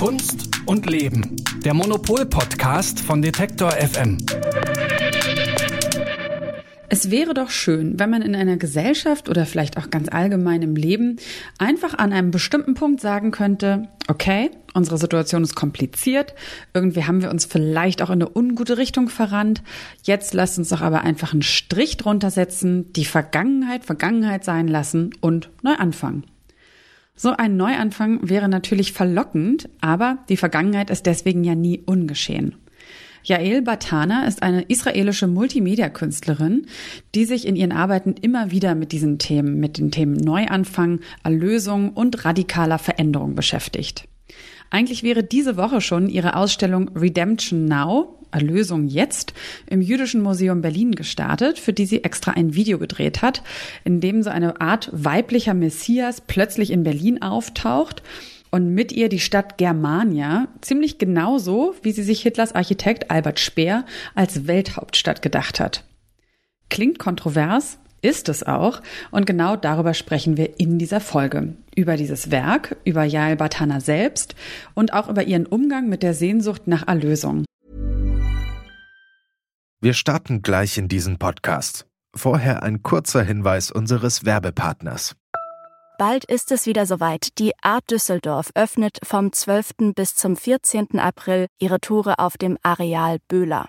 Kunst 0.00 0.48
und 0.64 0.88
Leben. 0.88 1.36
Der 1.62 1.74
Monopol-Podcast 1.74 3.00
von 3.00 3.20
Detektor 3.20 3.70
FM. 3.72 4.16
Es 6.88 7.10
wäre 7.10 7.34
doch 7.34 7.50
schön, 7.50 8.00
wenn 8.00 8.08
man 8.08 8.22
in 8.22 8.34
einer 8.34 8.56
Gesellschaft 8.56 9.28
oder 9.28 9.44
vielleicht 9.44 9.76
auch 9.76 9.90
ganz 9.90 10.08
allgemein 10.08 10.62
im 10.62 10.74
Leben 10.74 11.16
einfach 11.58 11.98
an 11.98 12.14
einem 12.14 12.30
bestimmten 12.30 12.72
Punkt 12.72 13.02
sagen 13.02 13.30
könnte, 13.30 13.88
okay, 14.08 14.50
unsere 14.72 14.96
Situation 14.96 15.42
ist 15.42 15.54
kompliziert, 15.54 16.34
irgendwie 16.72 17.04
haben 17.04 17.20
wir 17.20 17.30
uns 17.30 17.44
vielleicht 17.44 18.00
auch 18.00 18.08
in 18.08 18.22
eine 18.22 18.30
ungute 18.34 18.78
Richtung 18.78 19.10
verrannt, 19.10 19.62
jetzt 20.04 20.32
lasst 20.32 20.56
uns 20.56 20.70
doch 20.70 20.80
aber 20.80 21.02
einfach 21.02 21.34
einen 21.34 21.42
Strich 21.42 21.98
drunter 21.98 22.30
setzen, 22.30 22.90
die 22.94 23.04
Vergangenheit 23.04 23.84
Vergangenheit 23.84 24.44
sein 24.44 24.66
lassen 24.66 25.10
und 25.20 25.50
neu 25.62 25.74
anfangen. 25.74 26.24
So 27.22 27.36
ein 27.36 27.58
Neuanfang 27.58 28.30
wäre 28.30 28.48
natürlich 28.48 28.94
verlockend, 28.94 29.68
aber 29.82 30.20
die 30.30 30.38
Vergangenheit 30.38 30.88
ist 30.88 31.04
deswegen 31.04 31.44
ja 31.44 31.54
nie 31.54 31.82
ungeschehen. 31.84 32.54
Yael 33.24 33.60
Batana 33.60 34.26
ist 34.26 34.42
eine 34.42 34.62
israelische 34.62 35.26
Multimedia-Künstlerin, 35.26 36.64
die 37.14 37.26
sich 37.26 37.46
in 37.46 37.56
ihren 37.56 37.72
Arbeiten 37.72 38.14
immer 38.14 38.52
wieder 38.52 38.74
mit 38.74 38.92
diesen 38.92 39.18
Themen, 39.18 39.60
mit 39.60 39.76
den 39.76 39.90
Themen 39.90 40.14
Neuanfang, 40.14 41.00
Erlösung 41.22 41.90
und 41.90 42.24
radikaler 42.24 42.78
Veränderung 42.78 43.34
beschäftigt. 43.34 44.08
Eigentlich 44.70 45.02
wäre 45.02 45.24
diese 45.24 45.56
Woche 45.56 45.80
schon 45.80 46.08
ihre 46.08 46.36
Ausstellung 46.36 46.96
Redemption 46.96 47.64
Now, 47.64 48.16
Erlösung 48.30 48.86
jetzt 48.86 49.34
im 49.66 49.80
Jüdischen 49.80 50.22
Museum 50.22 50.62
Berlin 50.62 50.92
gestartet, 50.92 51.58
für 51.58 51.72
die 51.72 51.86
sie 51.86 52.04
extra 52.04 52.30
ein 52.32 52.54
Video 52.54 52.78
gedreht 52.78 53.22
hat, 53.22 53.42
in 53.84 54.00
dem 54.00 54.22
so 54.22 54.30
eine 54.30 54.60
Art 54.60 54.88
weiblicher 54.92 55.54
Messias 55.54 56.20
plötzlich 56.20 56.70
in 56.70 56.84
Berlin 56.84 57.22
auftaucht 57.22 58.02
und 58.50 58.72
mit 58.72 58.92
ihr 58.92 59.08
die 59.08 59.20
Stadt 59.20 59.58
Germania, 59.58 60.48
ziemlich 60.60 60.98
genauso, 60.98 61.74
wie 61.82 61.92
sie 61.92 62.02
sich 62.02 62.22
Hitlers 62.22 62.54
Architekt 62.54 63.10
Albert 63.10 63.40
Speer 63.40 63.84
als 64.14 64.46
Welthauptstadt 64.46 65.22
gedacht 65.22 65.60
hat. 65.60 65.84
Klingt 66.68 66.98
kontrovers, 67.00 67.78
ist 68.02 68.28
es 68.28 68.42
auch, 68.42 68.80
und 69.10 69.26
genau 69.26 69.56
darüber 69.56 69.94
sprechen 69.94 70.36
wir 70.36 70.58
in 70.58 70.78
dieser 70.78 71.00
Folge. 71.00 71.54
Über 71.74 71.96
dieses 71.96 72.30
Werk, 72.30 72.76
über 72.84 73.04
Yael 73.04 73.36
Batana 73.36 73.80
selbst 73.80 74.34
und 74.74 74.92
auch 74.92 75.08
über 75.08 75.24
ihren 75.24 75.46
Umgang 75.46 75.88
mit 75.88 76.02
der 76.02 76.14
Sehnsucht 76.14 76.66
nach 76.66 76.86
Erlösung. 76.86 77.44
Wir 79.80 79.94
starten 79.94 80.42
gleich 80.42 80.76
in 80.76 80.88
diesen 80.88 81.18
Podcast. 81.18 81.86
Vorher 82.14 82.62
ein 82.62 82.82
kurzer 82.82 83.22
Hinweis 83.22 83.70
unseres 83.70 84.24
Werbepartners. 84.24 85.16
Bald 85.98 86.24
ist 86.24 86.50
es 86.50 86.66
wieder 86.66 86.86
soweit. 86.86 87.38
Die 87.38 87.52
Art 87.62 87.90
Düsseldorf 87.90 88.50
öffnet 88.54 88.98
vom 89.02 89.32
12. 89.32 89.92
bis 89.94 90.16
zum 90.16 90.34
14. 90.36 90.98
April 90.98 91.46
ihre 91.58 91.78
Tore 91.78 92.18
auf 92.18 92.38
dem 92.38 92.56
Areal 92.62 93.18
Böhler. 93.28 93.68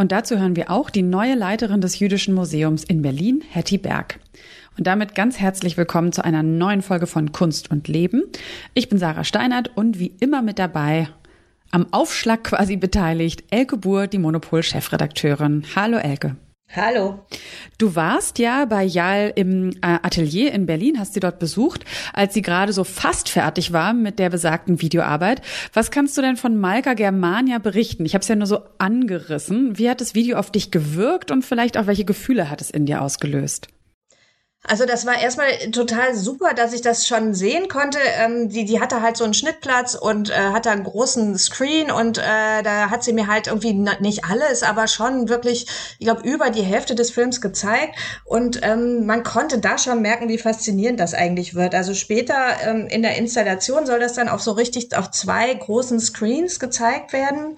Und 0.00 0.12
dazu 0.12 0.38
hören 0.38 0.56
wir 0.56 0.70
auch 0.70 0.88
die 0.88 1.02
neue 1.02 1.34
Leiterin 1.34 1.82
des 1.82 1.98
Jüdischen 1.98 2.32
Museums 2.32 2.84
in 2.84 3.02
Berlin, 3.02 3.44
Hetty 3.50 3.76
Berg. 3.76 4.18
Und 4.78 4.86
damit 4.86 5.14
ganz 5.14 5.38
herzlich 5.38 5.76
willkommen 5.76 6.10
zu 6.10 6.24
einer 6.24 6.42
neuen 6.42 6.80
Folge 6.80 7.06
von 7.06 7.32
Kunst 7.32 7.70
und 7.70 7.86
Leben. 7.86 8.22
Ich 8.72 8.88
bin 8.88 8.96
Sarah 8.96 9.24
Steinert 9.24 9.76
und 9.76 9.98
wie 9.98 10.14
immer 10.18 10.40
mit 10.40 10.58
dabei, 10.58 11.10
am 11.70 11.86
Aufschlag 11.92 12.44
quasi 12.44 12.76
beteiligt, 12.76 13.44
Elke 13.50 13.76
Buhr, 13.76 14.06
die 14.06 14.16
Monopol-Chefredakteurin. 14.16 15.64
Hallo 15.76 15.98
Elke. 15.98 16.36
Hallo. 16.74 17.26
Du 17.78 17.96
warst 17.96 18.38
ja 18.38 18.64
bei 18.64 18.84
Jal 18.84 19.32
im 19.34 19.70
äh, 19.82 19.98
Atelier 20.02 20.52
in 20.52 20.66
Berlin, 20.66 21.00
hast 21.00 21.14
sie 21.14 21.20
dort 21.20 21.40
besucht, 21.40 21.84
als 22.12 22.32
sie 22.32 22.42
gerade 22.42 22.72
so 22.72 22.84
fast 22.84 23.28
fertig 23.28 23.72
war 23.72 23.92
mit 23.92 24.20
der 24.20 24.30
besagten 24.30 24.80
Videoarbeit. 24.80 25.42
Was 25.72 25.90
kannst 25.90 26.16
du 26.16 26.22
denn 26.22 26.36
von 26.36 26.56
Malka 26.56 26.94
Germania 26.94 27.58
berichten? 27.58 28.04
Ich 28.04 28.14
habe 28.14 28.22
es 28.22 28.28
ja 28.28 28.36
nur 28.36 28.46
so 28.46 28.60
angerissen. 28.78 29.78
Wie 29.78 29.90
hat 29.90 30.00
das 30.00 30.14
Video 30.14 30.38
auf 30.38 30.52
dich 30.52 30.70
gewirkt 30.70 31.32
und 31.32 31.44
vielleicht 31.44 31.76
auch 31.76 31.88
welche 31.88 32.04
Gefühle 32.04 32.50
hat 32.50 32.60
es 32.60 32.70
in 32.70 32.86
dir 32.86 33.02
ausgelöst? 33.02 33.66
Also 34.62 34.84
das 34.84 35.06
war 35.06 35.18
erstmal 35.18 35.50
total 35.70 36.14
super, 36.14 36.52
dass 36.52 36.74
ich 36.74 36.82
das 36.82 37.06
schon 37.06 37.32
sehen 37.32 37.68
konnte. 37.68 37.98
Ähm, 38.18 38.50
die, 38.50 38.66
die 38.66 38.78
hatte 38.78 39.00
halt 39.00 39.16
so 39.16 39.24
einen 39.24 39.32
Schnittplatz 39.32 39.94
und 39.94 40.28
äh, 40.28 40.34
hatte 40.34 40.70
einen 40.70 40.84
großen 40.84 41.38
Screen 41.38 41.90
und 41.90 42.18
äh, 42.18 42.62
da 42.62 42.90
hat 42.90 43.02
sie 43.02 43.14
mir 43.14 43.26
halt 43.26 43.46
irgendwie 43.46 43.72
nicht 43.72 44.26
alles, 44.26 44.62
aber 44.62 44.86
schon 44.86 45.30
wirklich, 45.30 45.66
ich 45.98 46.06
glaube, 46.06 46.28
über 46.28 46.50
die 46.50 46.62
Hälfte 46.62 46.94
des 46.94 47.10
Films 47.10 47.40
gezeigt. 47.40 47.96
Und 48.24 48.60
ähm, 48.62 49.06
man 49.06 49.22
konnte 49.22 49.58
da 49.58 49.78
schon 49.78 50.02
merken, 50.02 50.28
wie 50.28 50.38
faszinierend 50.38 51.00
das 51.00 51.14
eigentlich 51.14 51.54
wird. 51.54 51.74
Also 51.74 51.94
später 51.94 52.34
ähm, 52.62 52.86
in 52.86 53.00
der 53.00 53.16
Installation 53.16 53.86
soll 53.86 53.98
das 53.98 54.12
dann 54.12 54.28
auch 54.28 54.40
so 54.40 54.52
richtig 54.52 54.94
auf 54.94 55.10
zwei 55.10 55.54
großen 55.54 56.00
Screens 56.00 56.60
gezeigt 56.60 57.14
werden. 57.14 57.56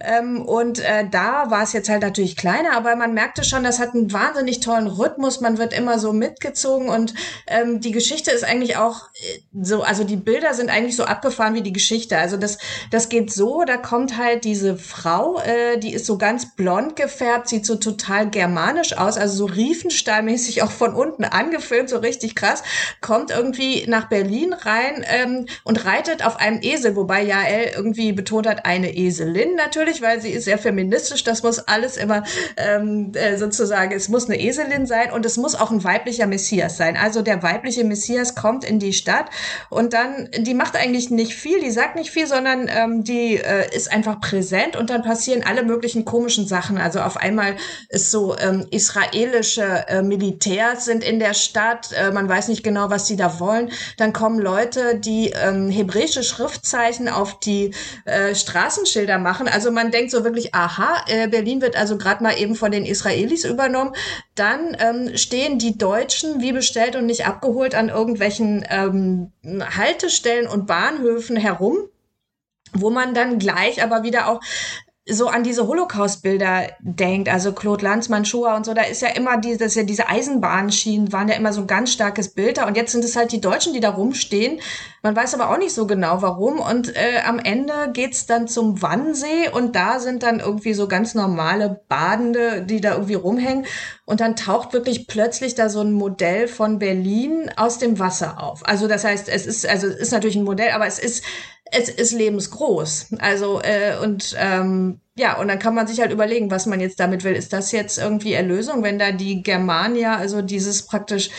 Ähm, 0.00 0.42
und 0.42 0.80
äh, 0.80 1.06
da 1.10 1.50
war 1.50 1.62
es 1.62 1.72
jetzt 1.72 1.88
halt 1.88 2.02
natürlich 2.02 2.36
kleiner, 2.36 2.76
aber 2.76 2.96
man 2.96 3.14
merkte 3.14 3.44
schon, 3.44 3.64
das 3.64 3.78
hat 3.78 3.94
einen 3.94 4.12
wahnsinnig 4.12 4.60
tollen 4.60 4.86
Rhythmus. 4.86 5.40
Man 5.40 5.58
wird 5.58 5.72
immer 5.72 5.98
so 5.98 6.12
mitgezogen 6.12 6.88
und 6.88 7.14
ähm, 7.46 7.80
die 7.80 7.92
Geschichte 7.92 8.30
ist 8.30 8.44
eigentlich 8.44 8.76
auch 8.76 9.08
äh, 9.14 9.40
so, 9.62 9.82
also 9.82 10.04
die 10.04 10.16
Bilder 10.16 10.54
sind 10.54 10.70
eigentlich 10.70 10.96
so 10.96 11.04
abgefahren 11.04 11.54
wie 11.54 11.62
die 11.62 11.72
Geschichte. 11.72 12.18
Also 12.18 12.36
das, 12.36 12.58
das 12.90 13.08
geht 13.08 13.32
so, 13.32 13.64
da 13.64 13.76
kommt 13.76 14.16
halt 14.16 14.44
diese 14.44 14.76
Frau, 14.76 15.38
äh, 15.40 15.78
die 15.78 15.92
ist 15.92 16.06
so 16.06 16.16
ganz 16.16 16.54
blond 16.56 16.96
gefärbt, 16.96 17.48
sieht 17.48 17.66
so 17.66 17.76
total 17.76 18.30
germanisch 18.30 18.96
aus, 18.96 19.18
also 19.18 19.36
so 19.36 19.44
Riefenstahlmäßig 19.52 20.62
auch 20.62 20.70
von 20.70 20.94
unten 20.94 21.24
angefilmt, 21.24 21.90
so 21.90 21.98
richtig 21.98 22.34
krass, 22.34 22.62
kommt 23.00 23.30
irgendwie 23.30 23.84
nach 23.86 24.08
Berlin 24.08 24.52
rein 24.52 25.04
ähm, 25.06 25.46
und 25.64 25.84
reitet 25.84 26.24
auf 26.24 26.36
einem 26.36 26.60
Esel, 26.62 26.96
wobei 26.96 27.22
Jael 27.22 27.72
irgendwie 27.74 28.12
betont 28.12 28.46
hat, 28.46 28.64
eine 28.64 28.94
Eselin 28.96 29.54
natürlich 29.56 29.89
natürlich, 29.90 30.02
weil 30.02 30.20
sie 30.20 30.30
ist 30.30 30.44
sehr 30.44 30.58
feministisch. 30.58 31.24
Das 31.24 31.42
muss 31.42 31.58
alles 31.58 31.96
immer 31.96 32.22
ähm, 32.56 33.12
äh, 33.14 33.36
sozusagen, 33.36 33.92
es 33.92 34.08
muss 34.08 34.26
eine 34.26 34.40
Eselin 34.40 34.86
sein 34.86 35.12
und 35.12 35.26
es 35.26 35.36
muss 35.36 35.54
auch 35.54 35.70
ein 35.70 35.82
weiblicher 35.84 36.26
Messias 36.26 36.76
sein. 36.76 36.96
Also 36.96 37.22
der 37.22 37.42
weibliche 37.42 37.84
Messias 37.84 38.34
kommt 38.34 38.64
in 38.64 38.78
die 38.78 38.92
Stadt 38.92 39.26
und 39.68 39.92
dann, 39.92 40.28
die 40.38 40.54
macht 40.54 40.76
eigentlich 40.76 41.10
nicht 41.10 41.34
viel, 41.34 41.60
die 41.60 41.70
sagt 41.70 41.96
nicht 41.96 42.10
viel, 42.10 42.26
sondern 42.26 42.68
ähm, 42.68 43.04
die 43.04 43.36
äh, 43.36 43.74
ist 43.74 43.92
einfach 43.92 44.20
präsent 44.20 44.76
und 44.76 44.90
dann 44.90 45.02
passieren 45.02 45.42
alle 45.44 45.62
möglichen 45.62 46.04
komischen 46.04 46.46
Sachen. 46.46 46.78
Also 46.78 47.00
auf 47.00 47.16
einmal 47.16 47.56
ist 47.88 48.10
so 48.10 48.36
ähm, 48.38 48.66
israelische 48.70 49.86
äh, 49.88 50.02
Militärs 50.02 50.84
sind 50.84 51.04
in 51.04 51.18
der 51.18 51.34
Stadt, 51.34 51.90
äh, 51.92 52.12
man 52.12 52.28
weiß 52.28 52.48
nicht 52.48 52.62
genau, 52.62 52.90
was 52.90 53.06
sie 53.06 53.16
da 53.16 53.40
wollen. 53.40 53.70
Dann 53.96 54.12
kommen 54.12 54.38
Leute, 54.38 54.96
die 54.96 55.30
ähm, 55.30 55.70
hebräische 55.70 56.22
Schriftzeichen 56.22 57.08
auf 57.08 57.40
die 57.40 57.72
äh, 58.04 58.34
Straßenschilder 58.34 59.18
machen. 59.18 59.48
Also 59.48 59.70
man 59.70 59.79
man 59.80 59.90
denkt 59.90 60.10
so 60.10 60.24
wirklich, 60.24 60.54
aha, 60.54 61.04
äh, 61.08 61.26
Berlin 61.26 61.62
wird 61.62 61.74
also 61.74 61.96
gerade 61.96 62.22
mal 62.22 62.38
eben 62.38 62.54
von 62.54 62.70
den 62.70 62.84
Israelis 62.84 63.46
übernommen. 63.46 63.94
Dann 64.34 64.76
ähm, 64.78 65.16
stehen 65.16 65.58
die 65.58 65.78
Deutschen 65.78 66.42
wie 66.42 66.52
bestellt 66.52 66.96
und 66.96 67.06
nicht 67.06 67.26
abgeholt 67.26 67.74
an 67.74 67.88
irgendwelchen 67.88 68.62
ähm, 68.68 69.32
Haltestellen 69.42 70.46
und 70.46 70.66
Bahnhöfen 70.66 71.36
herum 71.36 71.88
wo 72.72 72.88
man 72.88 73.14
dann 73.14 73.40
gleich 73.40 73.82
aber 73.82 74.04
wieder 74.04 74.28
auch 74.28 74.40
so 75.08 75.28
an 75.28 75.42
diese 75.42 75.66
Holocaust-Bilder 75.66 76.68
denkt, 76.80 77.28
also 77.28 77.52
Claude 77.52 77.84
Lanzmann, 77.84 78.26
Shoah 78.26 78.54
und 78.56 78.66
so, 78.66 78.74
da 78.74 78.82
ist 78.82 79.00
ja 79.00 79.08
immer 79.08 79.38
diese, 79.38 79.66
ja 79.66 79.84
diese 79.84 80.08
Eisenbahnschienen 80.08 81.12
waren 81.12 81.28
ja 81.28 81.36
immer 81.36 81.52
so 81.52 81.62
ein 81.62 81.66
ganz 81.66 81.92
starkes 81.92 82.34
Bild 82.34 82.58
da 82.58 82.66
und 82.66 82.76
jetzt 82.76 82.92
sind 82.92 83.04
es 83.04 83.16
halt 83.16 83.32
die 83.32 83.40
Deutschen, 83.40 83.72
die 83.72 83.80
da 83.80 83.90
rumstehen. 83.90 84.60
Man 85.02 85.16
weiß 85.16 85.34
aber 85.34 85.50
auch 85.50 85.58
nicht 85.58 85.72
so 85.72 85.86
genau 85.86 86.20
warum 86.20 86.60
und 86.60 86.94
äh, 86.94 87.22
am 87.26 87.38
Ende 87.38 87.90
geht's 87.94 88.26
dann 88.26 88.46
zum 88.46 88.82
Wannsee 88.82 89.48
und 89.50 89.74
da 89.74 89.98
sind 90.00 90.22
dann 90.22 90.40
irgendwie 90.40 90.74
so 90.74 90.86
ganz 90.86 91.14
normale 91.14 91.80
Badende, 91.88 92.62
die 92.62 92.82
da 92.82 92.92
irgendwie 92.92 93.14
rumhängen 93.14 93.64
und 94.04 94.20
dann 94.20 94.36
taucht 94.36 94.74
wirklich 94.74 95.06
plötzlich 95.06 95.54
da 95.54 95.70
so 95.70 95.80
ein 95.80 95.92
Modell 95.92 96.46
von 96.46 96.78
Berlin 96.78 97.50
aus 97.56 97.78
dem 97.78 97.98
Wasser 97.98 98.42
auf. 98.42 98.66
Also 98.68 98.86
das 98.86 99.04
heißt, 99.04 99.30
es 99.30 99.46
ist 99.46 99.66
also 99.66 99.86
es 99.86 99.96
ist 99.96 100.12
natürlich 100.12 100.36
ein 100.36 100.44
Modell, 100.44 100.72
aber 100.72 100.86
es 100.86 100.98
ist 100.98 101.24
es 101.72 101.88
ist 101.88 102.12
lebensgroß. 102.12 103.14
Also 103.18 103.60
äh, 103.62 103.96
und 104.02 104.34
ähm, 104.38 105.00
ja, 105.16 105.38
und 105.38 105.48
dann 105.48 105.58
kann 105.58 105.74
man 105.74 105.86
sich 105.86 106.00
halt 106.00 106.12
überlegen, 106.12 106.50
was 106.50 106.66
man 106.66 106.80
jetzt 106.80 107.00
damit 107.00 107.24
will. 107.24 107.34
Ist 107.34 107.52
das 107.52 107.72
jetzt 107.72 107.98
irgendwie 107.98 108.32
Erlösung, 108.32 108.82
wenn 108.82 108.98
da 108.98 109.12
die 109.12 109.42
Germania, 109.42 110.16
also 110.16 110.42
dieses 110.42 110.86
praktisch 110.86 111.30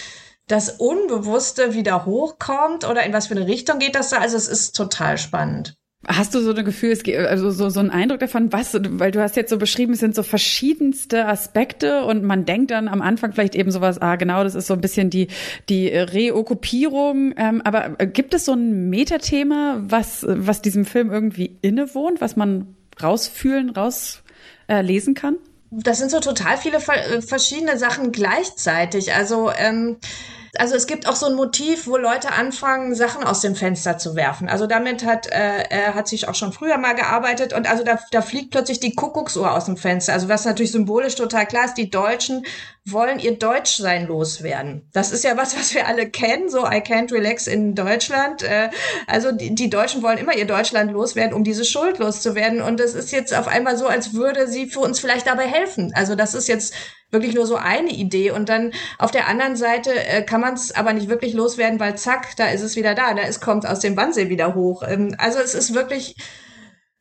das 0.48 0.70
Unbewusste 0.70 1.74
wieder 1.74 2.06
hochkommt 2.06 2.88
oder 2.88 3.04
in 3.04 3.14
was 3.14 3.28
für 3.28 3.36
eine 3.36 3.48
Richtung 3.48 3.80
geht 3.80 3.96
das 3.96 4.10
da? 4.10 4.18
Also 4.18 4.38
es 4.38 4.48
ist 4.48 4.76
total 4.76 5.18
spannend. 5.18 5.76
Hast 6.08 6.34
du 6.34 6.40
so 6.42 6.52
ein 6.52 6.66
Gefühl, 6.66 6.92
es 6.92 7.04
geht, 7.04 7.18
also 7.18 7.52
so, 7.52 7.70
so 7.70 7.80
ein 7.80 7.92
Eindruck 7.92 8.20
davon, 8.20 8.52
was, 8.52 8.74
weil 8.74 9.12
du 9.12 9.22
hast 9.22 9.36
jetzt 9.36 9.52
so 9.52 9.60
beschrieben, 9.60 9.94
es 9.94 10.00
sind 10.00 10.16
so 10.16 10.24
verschiedenste 10.24 11.28
Aspekte 11.28 12.06
und 12.06 12.24
man 12.24 12.44
denkt 12.46 12.72
dann 12.72 12.88
am 12.88 13.04
Anfang 13.04 13.34
vielleicht 13.34 13.54
eben 13.54 13.70
sowas, 13.70 14.02
ah, 14.02 14.16
genau, 14.16 14.44
das 14.44 14.56
ist 14.56 14.66
so 14.66 14.74
ein 14.74 14.82
bisschen 14.82 15.12
die, 15.12 15.28
die 15.70 15.90
Reokkupierung. 15.90 17.36
Ähm, 17.38 17.62
aber 17.64 17.90
gibt 18.08 18.34
es 18.34 18.46
so 18.46 18.54
ein 18.54 18.90
Metathema, 18.90 19.78
was, 19.86 20.26
was 20.28 20.64
diesem 20.64 20.86
Film 20.86 21.12
irgendwie 21.12 21.58
innewohnt, 21.62 22.20
was 22.20 22.36
man 22.36 22.76
rausfühlen, 23.02 23.70
rauslesen 23.70 25.16
äh, 25.16 25.20
kann? 25.20 25.38
Das 25.70 26.00
sind 26.00 26.10
so 26.10 26.20
total 26.20 26.58
viele 26.58 26.80
verschiedene 26.80 27.78
Sachen 27.78 28.12
gleichzeitig. 28.12 29.14
Also, 29.14 29.52
ähm, 29.56 29.98
also 30.58 30.76
es 30.76 30.88
gibt 30.88 31.08
auch 31.08 31.16
so 31.16 31.28
ein 31.28 31.36
Motiv, 31.36 31.88
wo 31.88 31.98
Leute 31.98 32.32
anfangen, 32.32 32.94
Sachen 32.96 33.24
aus 33.24 33.42
dem 33.42 33.56
Fenster 33.56 33.98
zu 33.98 34.16
werfen. 34.16 34.50
Also 34.50 34.68
damit 34.68 35.06
hat 35.06 35.28
äh, 35.32 35.92
hat 35.94 36.08
sich 36.08 36.28
auch 36.28 36.36
schon 36.36 36.54
früher 36.54 36.78
mal 36.78 36.94
gearbeitet 36.94 37.54
und 37.54 37.70
also 37.70 37.84
da, 37.84 38.00
da 38.12 38.22
fliegt 38.22 38.52
plötzlich 38.52 38.80
die 38.80 38.94
Kuckucksuhr 38.96 39.52
aus 39.52 39.66
dem 39.66 39.78
Fenster. 39.78 40.14
Also 40.14 40.28
was 40.28 40.46
natürlich 40.46 40.72
symbolisch 40.72 41.16
total 41.16 41.46
klar 41.46 41.66
ist, 41.66 41.76
die 41.76 41.90
Deutschen 41.90 42.46
wollen 42.84 43.20
ihr 43.20 43.38
Deutschsein 43.38 44.08
loswerden. 44.08 44.90
Das 44.92 45.12
ist 45.12 45.24
ja 45.24 45.38
was, 45.38 45.58
was 45.58 45.74
wir 45.74 45.88
alle 45.88 46.10
kennen, 46.10 46.50
so 46.50 46.66
I 46.66 46.82
can't 46.82 47.12
relax 47.12 47.48
in 47.48 47.76
Deutschland. 47.76 48.44
Äh, 48.44 48.70
also 49.08 49.32
die, 49.32 49.54
die 49.56 49.70
Deutschen 49.70 50.02
wollen 50.02 50.18
immer 50.18 50.36
ihr 50.36 50.48
Deutschland 50.48 50.92
loswerden, 50.92 51.34
um 51.34 51.44
diese 51.44 51.64
Schuld 51.64 52.00
loszuwerden. 52.00 52.62
Und 52.62 52.80
es 52.80 52.94
ist 52.96 53.12
jetzt 53.12 53.34
auf 53.34 53.48
einmal 53.48 53.78
so, 53.78 53.88
als 53.88 54.14
würde 54.14 54.48
sie 54.48 54.66
für 54.66 54.80
uns 54.80 55.00
vielleicht 55.00 55.28
dabei 55.28 55.48
helfen. 55.48 55.94
Also 55.96 56.16
das 56.16 56.34
ist 56.34 56.48
jetzt 56.48 56.74
wirklich 57.12 57.36
nur 57.36 57.46
so 57.46 57.56
eine 57.56 57.92
Idee. 57.92 58.32
Und 58.32 58.50
dann 58.50 58.72
auf 58.98 59.12
der 59.12 59.28
anderen 59.28 59.56
Seite 59.56 59.94
äh, 59.94 60.24
kann 60.24 60.42
man 60.42 60.56
es 60.56 60.74
aber 60.74 60.94
nicht 60.94 61.10
wirklich 61.10 61.34
loswerden, 61.34 61.80
weil 61.80 61.98
zack, 61.98 62.36
da 62.38 62.48
ist 62.48 62.62
es 62.62 62.76
wieder 62.76 62.96
da. 62.96 63.14
Da 63.14 63.24
ist, 63.24 63.42
kommt 63.42 63.68
aus 63.68 63.80
dem 63.80 63.96
Wannsee 63.98 64.30
wieder 64.30 64.56
hoch. 64.56 64.84
Ähm, 64.88 65.16
also 65.18 65.40
es 65.40 65.54
ist 65.54 65.74
wirklich 65.74 66.16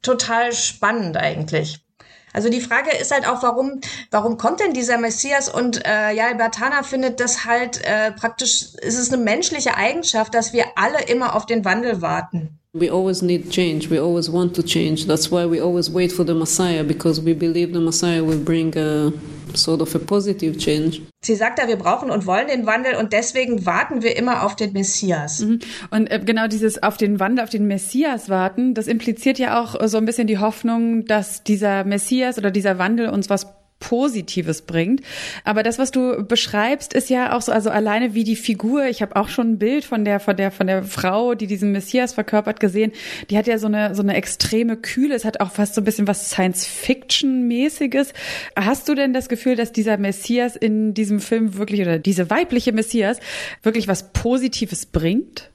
total 0.02 0.52
spannend 0.52 1.16
eigentlich. 1.16 1.84
Also 2.32 2.48
die 2.48 2.60
Frage 2.60 2.96
ist 2.96 3.10
halt 3.10 3.26
auch, 3.26 3.42
warum, 3.42 3.80
warum 4.10 4.36
kommt 4.36 4.60
denn 4.60 4.72
dieser 4.72 4.98
Messias? 4.98 5.48
Und 5.48 5.84
äh, 5.84 6.12
ja, 6.12 6.32
Bertana 6.34 6.82
findet 6.82 7.18
das 7.18 7.44
halt 7.44 7.84
äh, 7.84 8.12
praktisch, 8.12 8.74
ist 8.74 8.98
es 8.98 9.12
eine 9.12 9.22
menschliche 9.22 9.76
Eigenschaft, 9.76 10.34
dass 10.34 10.52
wir 10.52 10.66
alle 10.76 11.02
immer 11.02 11.34
auf 11.34 11.46
den 11.46 11.64
Wandel 11.64 12.02
warten. 12.02 12.59
We 12.72 12.88
always 12.88 13.20
need 13.20 13.50
change. 13.50 13.90
We 13.90 13.98
always 13.98 14.30
want 14.30 14.54
to 14.54 14.62
change. 14.62 15.06
That's 15.06 15.28
why 15.28 15.44
we 15.44 15.60
always 15.60 15.90
wait 15.90 16.12
for 16.12 16.24
the 16.24 16.34
Messiah 16.34 16.84
because 16.84 17.20
we 17.20 17.34
believe 17.34 17.72
the 17.72 17.80
Messiah 17.80 18.22
will 18.22 18.38
bring 18.38 18.76
a 18.78 19.12
sort 19.56 19.80
of 19.80 19.92
a 19.96 19.98
positive 19.98 20.56
change. 20.56 21.02
Sie 21.22 21.34
sagt 21.34 21.58
da, 21.58 21.66
wir 21.66 21.76
brauchen 21.76 22.12
und 22.12 22.26
wollen 22.26 22.46
den 22.46 22.66
Wandel 22.66 22.94
und 22.94 23.12
deswegen 23.12 23.66
warten 23.66 24.02
wir 24.02 24.16
immer 24.16 24.44
auf 24.44 24.54
den 24.54 24.72
Messias. 24.72 25.40
Mhm. 25.40 25.58
Und 25.90 26.10
äh, 26.12 26.20
genau 26.24 26.46
dieses 26.46 26.80
auf 26.80 26.96
den 26.96 27.18
Wandel, 27.18 27.42
auf 27.42 27.50
den 27.50 27.66
Messias 27.66 28.28
warten, 28.28 28.74
das 28.74 28.86
impliziert 28.86 29.40
ja 29.40 29.60
auch 29.60 29.74
so 29.88 29.98
ein 29.98 30.04
bisschen 30.04 30.28
die 30.28 30.38
Hoffnung, 30.38 31.04
dass 31.06 31.42
dieser 31.42 31.82
Messias 31.82 32.38
oder 32.38 32.52
dieser 32.52 32.78
Wandel 32.78 33.08
uns 33.08 33.28
was 33.28 33.48
Positives 33.80 34.62
bringt. 34.62 35.00
Aber 35.42 35.62
das, 35.62 35.78
was 35.78 35.90
du 35.90 36.22
beschreibst, 36.22 36.92
ist 36.92 37.10
ja 37.10 37.36
auch 37.36 37.42
so, 37.42 37.50
also 37.50 37.70
alleine 37.70 38.14
wie 38.14 38.24
die 38.24 38.36
Figur. 38.36 38.86
Ich 38.86 39.02
habe 39.02 39.16
auch 39.16 39.28
schon 39.28 39.52
ein 39.52 39.58
Bild 39.58 39.84
von 39.84 40.04
der, 40.04 40.20
von 40.20 40.36
der, 40.36 40.52
von 40.52 40.66
der 40.66 40.84
Frau, 40.84 41.34
die 41.34 41.46
diesen 41.46 41.72
Messias 41.72 42.12
verkörpert, 42.12 42.60
gesehen. 42.60 42.92
Die 43.30 43.38
hat 43.38 43.46
ja 43.46 43.58
so 43.58 43.66
eine, 43.66 43.94
so 43.94 44.02
eine 44.02 44.14
extreme 44.14 44.76
Kühle. 44.76 45.14
Es 45.14 45.24
hat 45.24 45.40
auch 45.40 45.50
fast 45.50 45.74
so 45.74 45.80
ein 45.80 45.84
bisschen 45.84 46.06
was 46.06 46.30
Science-Fiction-mäßiges. 46.30 48.12
Hast 48.54 48.88
du 48.88 48.94
denn 48.94 49.12
das 49.12 49.28
Gefühl, 49.28 49.56
dass 49.56 49.72
dieser 49.72 49.96
Messias 49.96 50.54
in 50.56 50.94
diesem 50.94 51.18
Film 51.18 51.56
wirklich 51.56 51.80
oder 51.80 51.98
diese 51.98 52.30
weibliche 52.30 52.72
Messias 52.72 53.18
wirklich 53.62 53.88
was 53.88 54.12
Positives 54.12 54.86
bringt? 54.86 55.50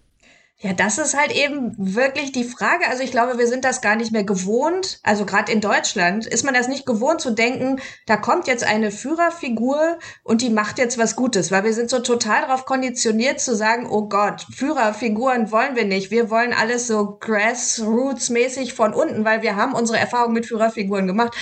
Ja, 0.60 0.72
das 0.72 0.98
ist 0.98 1.18
halt 1.18 1.36
eben 1.36 1.75
wirklich 1.78 2.31
die 2.31 2.46
Frage. 2.46 2.88
Also 2.88 3.04
ich 3.04 3.12
glaube, 3.12 3.38
wir 3.38 3.46
sind 3.46 3.66
das 3.66 3.81
gar 3.81 3.98
nicht 3.98 4.13
mehr 4.13 4.24
gewohnt. 4.24 5.00
Also 5.04 5.25
gerade 5.25 5.52
in 5.52 5.60
Deutschland 5.60 6.25
ist 6.25 6.46
man 6.46 6.54
das 6.54 6.69
nicht 6.69 6.86
gewohnt 6.86 7.19
zu 7.19 7.31
denken, 7.31 7.81
da 8.06 8.16
kommt 8.16 8.48
jetzt 8.48 8.63
eine 8.63 8.90
Führerfigur 8.90 10.00
und 10.24 10.42
die 10.42 10.50
macht 10.50 10.78
jetzt 10.78 10.98
was 10.98 11.18
Gutes, 11.18 11.52
weil 11.52 11.66
wir 11.66 11.74
sind 11.74 11.90
so 11.90 12.00
total 12.00 12.44
darauf 12.44 12.66
konditioniert 12.66 13.42
zu 13.42 13.54
sagen, 13.54 13.86
oh 13.90 14.07
Gott, 14.07 14.48
Führerfiguren 14.56 15.52
wollen 15.52 15.75
wir 15.75 15.84
nicht. 15.84 16.10
Wir 16.10 16.30
wollen 16.30 16.54
alles 16.54 16.88
so 16.88 17.19
grassroots-mäßig 17.19 18.74
von 18.74 18.94
unten, 18.94 19.25
weil 19.25 19.42
wir 19.42 19.58
haben 19.58 19.74
unsere 19.74 20.00
Erfahrung 20.00 20.31
mit 20.31 20.46
Führerfiguren 20.46 21.06
gemacht. 21.06 21.36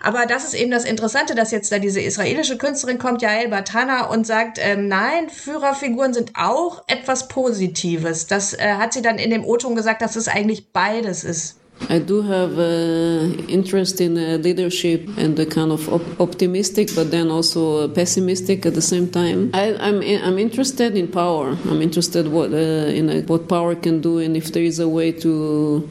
Aber 0.00 0.26
das 0.26 0.44
ist 0.44 0.54
eben 0.54 0.70
das 0.70 0.84
Interessante, 0.84 1.34
dass 1.34 1.50
jetzt 1.50 1.72
da 1.72 1.78
diese 1.78 2.00
israelische 2.00 2.56
Künstlerin 2.56 2.98
kommt, 2.98 3.22
Yael 3.22 3.48
Batana, 3.48 4.06
und 4.06 4.26
sagt, 4.26 4.58
ähm, 4.60 4.88
nein, 4.88 5.28
Führerfiguren 5.28 6.14
sind 6.14 6.32
auch 6.34 6.82
etwas 6.86 7.28
Positives. 7.28 8.26
Das 8.26 8.54
äh, 8.54 8.74
hat 8.78 8.92
sie 8.92 9.02
dann 9.02 9.18
in 9.18 9.30
dem 9.30 9.44
O-Ton 9.44 9.74
gesagt, 9.74 10.02
dass 10.02 10.16
es 10.16 10.28
eigentlich 10.28 10.72
beides 10.72 11.24
ist. 11.24 11.56
I 11.88 12.00
do 12.00 12.22
have 12.22 12.58
uh, 12.58 13.46
interest 13.48 14.00
in 14.00 14.18
uh, 14.18 14.36
leadership 14.42 15.08
and 15.16 15.36
the 15.36 15.46
kind 15.46 15.70
of 15.70 15.88
op 15.88 16.02
optimistic, 16.20 16.94
but 16.94 17.10
then 17.10 17.30
also 17.30 17.88
pessimistic 17.88 18.66
at 18.66 18.74
the 18.74 18.82
same 18.82 19.08
time. 19.08 19.50
I, 19.54 19.74
I'm, 19.78 20.02
I'm 20.02 20.38
interested 20.38 20.96
in 20.96 21.08
power. 21.08 21.56
I'm 21.70 21.80
interested 21.80 22.26
what 22.26 22.52
uh, 22.52 22.90
in 22.92 23.08
uh, 23.08 23.22
what 23.28 23.48
power 23.48 23.76
can 23.76 24.00
do, 24.00 24.18
and 24.18 24.36
if 24.36 24.52
there 24.52 24.64
is 24.64 24.80
a 24.80 24.88
way 24.88 25.12
to 25.12 25.88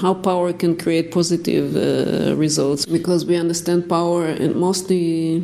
how 0.00 0.14
power 0.14 0.52
can 0.52 0.76
create 0.76 1.12
positive 1.12 1.76
uh, 1.76 2.34
results. 2.36 2.86
Because 2.86 3.26
we 3.26 3.36
understand 3.36 3.88
power 3.88 4.26
and 4.26 4.56
mostly 4.56 5.42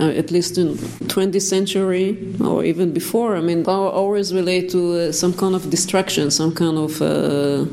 uh, 0.00 0.08
at 0.08 0.30
least 0.30 0.58
in 0.58 0.74
20th 0.74 1.42
century 1.42 2.34
or 2.40 2.64
even 2.64 2.92
before 2.92 3.36
i 3.36 3.40
mean 3.40 3.62
power 3.62 3.90
always 3.90 4.32
relate 4.32 4.70
to 4.70 4.80
uh, 4.94 5.12
some 5.12 5.32
kind 5.34 5.54
of 5.54 5.68
distraction 5.70 6.30
some 6.30 6.52
kind 6.54 6.78
of 6.78 7.00
uh, 7.02 7.64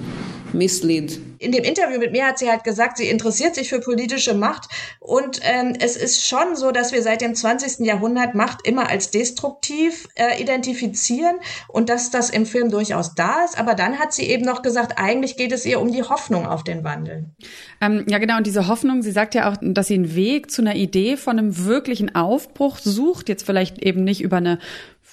mislead 0.53 1.17
in 1.39 1.51
dem 1.51 1.63
Interview 1.63 1.99
mit 1.99 2.11
mir 2.11 2.27
hat 2.27 2.37
sie 2.37 2.49
halt 2.49 2.63
gesagt, 2.63 2.97
sie 2.97 3.09
interessiert 3.09 3.55
sich 3.55 3.69
für 3.69 3.79
politische 3.79 4.33
Macht 4.33 4.69
und 4.99 5.39
ähm, 5.43 5.73
es 5.79 5.95
ist 5.95 6.27
schon 6.27 6.55
so, 6.55 6.71
dass 6.71 6.91
wir 6.91 7.01
seit 7.01 7.21
dem 7.21 7.33
20. 7.33 7.85
Jahrhundert 7.85 8.35
Macht 8.35 8.67
immer 8.67 8.89
als 8.89 9.11
destruktiv 9.11 10.07
äh, 10.15 10.41
identifizieren 10.41 11.37
und 11.67 11.89
dass 11.89 12.11
das 12.11 12.29
im 12.29 12.45
Film 12.45 12.69
durchaus 12.69 13.15
da 13.15 13.43
ist. 13.45 13.57
Aber 13.57 13.73
dann 13.73 13.99
hat 13.99 14.13
sie 14.13 14.29
eben 14.29 14.45
noch 14.45 14.61
gesagt, 14.61 14.97
eigentlich 14.97 15.37
geht 15.37 15.51
es 15.51 15.65
ihr 15.65 15.79
um 15.79 15.91
die 15.91 16.03
Hoffnung 16.03 16.45
auf 16.45 16.63
den 16.63 16.83
Wandel. 16.83 17.25
Ähm, 17.81 18.05
ja, 18.07 18.17
genau. 18.17 18.37
Und 18.37 18.45
diese 18.45 18.67
Hoffnung, 18.67 19.01
sie 19.01 19.11
sagt 19.11 19.35
ja 19.35 19.49
auch, 19.49 19.57
dass 19.61 19.87
sie 19.87 19.95
einen 19.95 20.15
Weg 20.15 20.51
zu 20.51 20.61
einer 20.61 20.75
Idee 20.75 21.17
von 21.17 21.39
einem 21.39 21.65
wirklichen 21.65 22.13
Aufbruch 22.15 22.77
sucht. 22.77 23.29
Jetzt 23.29 23.45
vielleicht 23.45 23.79
eben 23.79 24.03
nicht 24.03 24.21
über 24.21 24.37
eine 24.37 24.59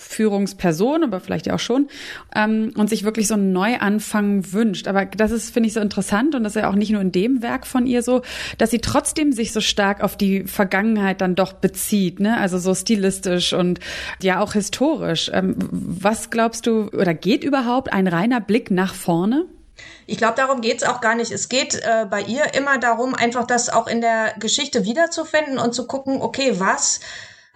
Führungsperson, 0.06 1.04
aber 1.04 1.20
vielleicht 1.20 1.46
ja 1.46 1.54
auch 1.54 1.60
schon, 1.60 1.88
ähm, 2.34 2.72
und 2.76 2.88
sich 2.88 3.04
wirklich 3.04 3.28
so 3.28 3.34
einen 3.34 3.52
Neuanfang 3.52 4.52
wünscht. 4.52 4.88
Aber 4.88 5.04
das 5.04 5.30
ist, 5.30 5.52
finde 5.52 5.68
ich, 5.68 5.72
so 5.72 5.80
interessant 5.80 6.34
und 6.34 6.44
das 6.44 6.56
ist 6.56 6.62
ja 6.62 6.70
auch 6.70 6.74
nicht 6.74 6.90
nur 6.90 7.00
in 7.00 7.12
dem 7.12 7.42
Werk 7.42 7.66
von 7.66 7.86
ihr 7.86 8.02
so, 8.02 8.22
dass 8.58 8.70
sie 8.70 8.80
trotzdem 8.80 9.32
sich 9.32 9.52
so 9.52 9.60
stark 9.60 10.02
auf 10.02 10.16
die 10.16 10.44
Vergangenheit 10.44 11.20
dann 11.20 11.34
doch 11.34 11.52
bezieht, 11.52 12.20
ne? 12.20 12.38
Also 12.38 12.58
so 12.58 12.74
stilistisch 12.74 13.52
und 13.52 13.80
ja 14.22 14.40
auch 14.40 14.52
historisch. 14.52 15.30
Ähm, 15.32 15.56
was 15.70 16.30
glaubst 16.30 16.66
du, 16.66 16.88
oder 16.88 17.14
geht 17.14 17.44
überhaupt 17.44 17.92
ein 17.92 18.06
reiner 18.06 18.40
Blick 18.40 18.70
nach 18.70 18.94
vorne? 18.94 19.46
Ich 20.06 20.18
glaube, 20.18 20.34
darum 20.36 20.60
geht's 20.60 20.84
auch 20.84 21.00
gar 21.00 21.14
nicht. 21.14 21.32
Es 21.32 21.48
geht 21.48 21.74
äh, 21.74 22.06
bei 22.08 22.22
ihr 22.22 22.54
immer 22.54 22.78
darum, 22.78 23.14
einfach 23.14 23.46
das 23.46 23.68
auch 23.68 23.86
in 23.86 24.00
der 24.00 24.34
Geschichte 24.38 24.84
wiederzufinden 24.84 25.58
und 25.58 25.74
zu 25.74 25.86
gucken, 25.86 26.22
okay, 26.22 26.54
was 26.58 27.00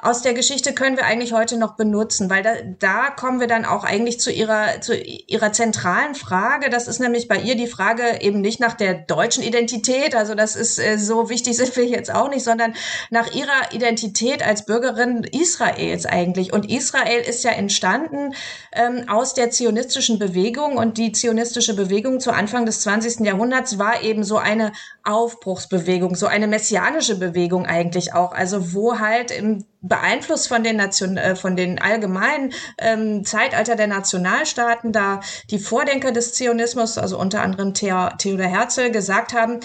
aus 0.02 0.23
der 0.23 0.33
Geschichte 0.35 0.73
können 0.73 0.97
wir 0.97 1.04
eigentlich 1.04 1.33
heute 1.33 1.59
noch 1.59 1.76
benutzen, 1.76 2.30
weil 2.30 2.42
da, 2.42 2.52
da 2.78 3.11
kommen 3.11 3.38
wir 3.38 3.47
dann 3.47 3.64
auch 3.64 3.85
eigentlich 3.85 4.19
zu 4.19 4.33
ihrer, 4.33 4.80
zu 4.80 4.97
ihrer 4.97 5.52
zentralen 5.52 6.14
Frage. 6.14 6.71
Das 6.71 6.88
ist 6.88 7.00
nämlich 7.00 7.28
bei 7.28 7.37
ihr 7.37 7.54
die 7.54 7.66
Frage 7.66 8.21
eben 8.23 8.40
nicht 8.40 8.61
nach 8.61 8.75
der 8.75 8.95
deutschen 8.95 9.42
Identität, 9.42 10.14
also 10.14 10.35
das 10.35 10.57
ist 10.57 10.78
äh, 10.78 10.97
so 10.97 11.28
wichtig 11.28 11.57
sind 11.57 11.76
wir 11.76 11.85
jetzt 11.85 12.14
auch 12.14 12.30
nicht, 12.30 12.45
sondern 12.45 12.75
nach 13.11 13.35
ihrer 13.35 13.73
Identität 13.73 14.47
als 14.47 14.64
Bürgerin 14.64 15.25
Israels 15.25 16.07
eigentlich. 16.07 16.52
Und 16.52 16.71
Israel 16.71 17.21
ist 17.21 17.45
ja 17.45 17.50
entstanden 17.50 18.35
ähm, 18.73 19.09
aus 19.09 19.35
der 19.35 19.50
zionistischen 19.50 20.19
Bewegung 20.19 20.78
und 20.78 20.97
die 20.97 21.12
zionistische 21.12 21.75
Bewegung 21.75 22.21
zu 22.21 22.33
Anfang 22.33 22.64
des 22.64 22.80
20. 22.80 23.26
Jahrhunderts 23.26 23.78
war 23.78 24.02
eben 24.02 24.25
so 24.25 24.38
eine 24.38 24.73
Aufbruchsbewegung, 25.04 26.14
so 26.14 26.26
eine 26.26 26.47
messianische 26.47 27.16
Bewegung 27.16 27.66
eigentlich 27.66 28.14
auch. 28.14 28.33
Also 28.33 28.73
wo 28.73 28.99
halt 28.99 29.30
im 29.30 29.64
beeinflusst 29.83 30.49
von 30.49 30.63
den 30.63 30.77
Nation, 30.77 31.17
äh, 31.17 31.37
von 31.37 31.57
den 31.57 31.81
allgemeinen 31.81 32.53
ähm, 32.79 33.25
Zeitalter 33.25 33.77
der 33.77 33.87
Nationalstaaten, 33.87 34.93
da 34.93 35.21
die 35.51 35.59
Vordenker 35.59 36.13
des 36.13 36.35
Zionismus, 36.35 36.99
also 36.99 37.19
unter 37.19 37.43
anderem 37.43 37.75
Theodor 37.75 38.47
Herzl, 38.47 38.91
gesagt 38.91 39.33
haben, 39.33 39.61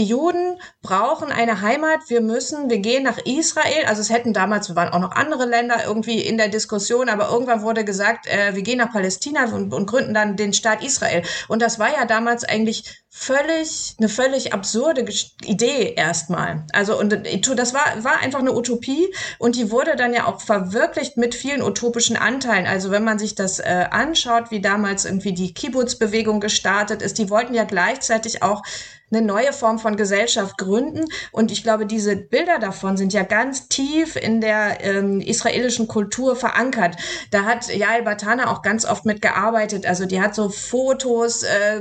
die 0.00 0.06
Juden 0.06 0.58
brauchen 0.80 1.30
eine 1.30 1.60
Heimat, 1.60 2.08
wir 2.08 2.22
müssen, 2.22 2.70
wir 2.70 2.78
gehen 2.78 3.02
nach 3.02 3.18
Israel. 3.18 3.84
Also 3.86 4.00
es 4.00 4.08
hätten 4.08 4.32
damals, 4.32 4.74
waren 4.74 4.88
auch 4.94 4.98
noch 4.98 5.12
andere 5.12 5.44
Länder 5.44 5.84
irgendwie 5.86 6.22
in 6.22 6.38
der 6.38 6.48
Diskussion, 6.48 7.10
aber 7.10 7.28
irgendwann 7.28 7.60
wurde 7.60 7.84
gesagt, 7.84 8.26
äh, 8.26 8.54
wir 8.54 8.62
gehen 8.62 8.78
nach 8.78 8.92
Palästina 8.92 9.44
und, 9.52 9.74
und 9.74 9.84
gründen 9.84 10.14
dann 10.14 10.36
den 10.36 10.54
Staat 10.54 10.82
Israel. 10.82 11.22
Und 11.48 11.60
das 11.60 11.78
war 11.78 11.92
ja 11.92 12.06
damals 12.06 12.44
eigentlich 12.44 13.02
völlig, 13.10 13.96
eine 13.98 14.08
völlig 14.08 14.54
absurde 14.54 15.04
Idee 15.44 15.92
erstmal. 15.94 16.64
Also, 16.72 16.98
und 16.98 17.12
äh, 17.12 17.40
das 17.54 17.74
war, 17.74 18.02
war 18.02 18.20
einfach 18.20 18.38
eine 18.38 18.54
Utopie 18.54 19.12
und 19.38 19.56
die 19.56 19.70
wurde 19.70 19.96
dann 19.96 20.14
ja 20.14 20.24
auch 20.26 20.40
verwirklicht 20.40 21.18
mit 21.18 21.34
vielen 21.34 21.60
utopischen 21.60 22.16
Anteilen. 22.16 22.66
Also, 22.66 22.90
wenn 22.90 23.04
man 23.04 23.18
sich 23.18 23.34
das 23.34 23.58
äh, 23.58 23.86
anschaut, 23.90 24.50
wie 24.50 24.62
damals 24.62 25.04
irgendwie 25.04 25.34
die 25.34 25.52
Kibbutz-Bewegung 25.52 26.40
gestartet 26.40 27.02
ist, 27.02 27.18
die 27.18 27.28
wollten 27.28 27.52
ja 27.52 27.64
gleichzeitig 27.64 28.42
auch 28.42 28.62
eine 29.10 29.22
neue 29.22 29.52
Form 29.52 29.78
von 29.78 29.96
Gesellschaft 29.96 30.58
gründen. 30.58 31.04
Und 31.32 31.50
ich 31.50 31.62
glaube, 31.62 31.86
diese 31.86 32.16
Bilder 32.16 32.58
davon 32.58 32.96
sind 32.96 33.12
ja 33.12 33.22
ganz 33.22 33.68
tief 33.68 34.16
in 34.16 34.40
der 34.40 34.84
ähm, 34.84 35.20
israelischen 35.20 35.88
Kultur 35.88 36.36
verankert. 36.36 36.96
Da 37.30 37.44
hat 37.44 37.68
Yael 37.74 38.02
Batana 38.02 38.50
auch 38.50 38.62
ganz 38.62 38.84
oft 38.84 39.04
mitgearbeitet. 39.04 39.86
Also 39.86 40.06
die 40.06 40.20
hat 40.20 40.34
so 40.34 40.48
Fotos 40.48 41.42
äh, 41.42 41.78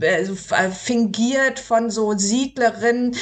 äh, 0.00 0.28
äh 0.28 0.70
fingiert 0.70 1.58
von 1.58 1.90
so 1.90 2.12
Siedlerinnen 2.16 3.16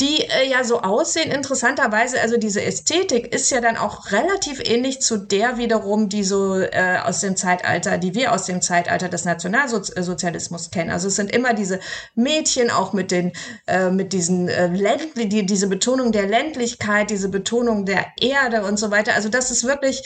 die 0.00 0.22
äh, 0.22 0.48
ja 0.48 0.64
so 0.64 0.80
aussehen. 0.80 1.30
Interessanterweise, 1.30 2.20
also 2.20 2.36
diese 2.36 2.62
Ästhetik 2.62 3.32
ist 3.32 3.50
ja 3.50 3.60
dann 3.60 3.76
auch 3.76 4.10
relativ 4.10 4.60
ähnlich 4.64 5.00
zu 5.00 5.18
der 5.18 5.58
wiederum, 5.58 6.08
die 6.08 6.24
so 6.24 6.58
äh, 6.58 6.98
aus 7.04 7.20
dem 7.20 7.36
Zeitalter, 7.36 7.98
die 7.98 8.14
wir 8.14 8.32
aus 8.32 8.46
dem 8.46 8.62
Zeitalter 8.62 9.08
des 9.08 9.24
Nationalsozialismus 9.24 10.70
kennen. 10.70 10.90
Also 10.90 11.08
es 11.08 11.16
sind 11.16 11.30
immer 11.30 11.54
diese 11.54 11.78
Mädchen 12.14 12.70
auch 12.70 12.92
mit 12.92 13.10
den, 13.10 13.32
äh, 13.66 13.90
mit 13.90 14.12
diesen 14.12 14.48
äh, 14.48 14.68
ländli 14.68 15.28
die, 15.28 15.46
diese 15.46 15.68
Betonung 15.68 16.10
der 16.10 16.26
Ländlichkeit, 16.26 17.10
diese 17.10 17.28
Betonung 17.28 17.84
der 17.84 18.06
Erde 18.20 18.64
und 18.64 18.78
so 18.78 18.90
weiter. 18.90 19.14
Also 19.14 19.28
das 19.28 19.50
ist 19.50 19.64
wirklich 19.64 20.02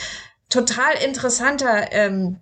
total 0.49 0.95
interessanter 1.05 1.93
ähm, 1.93 2.41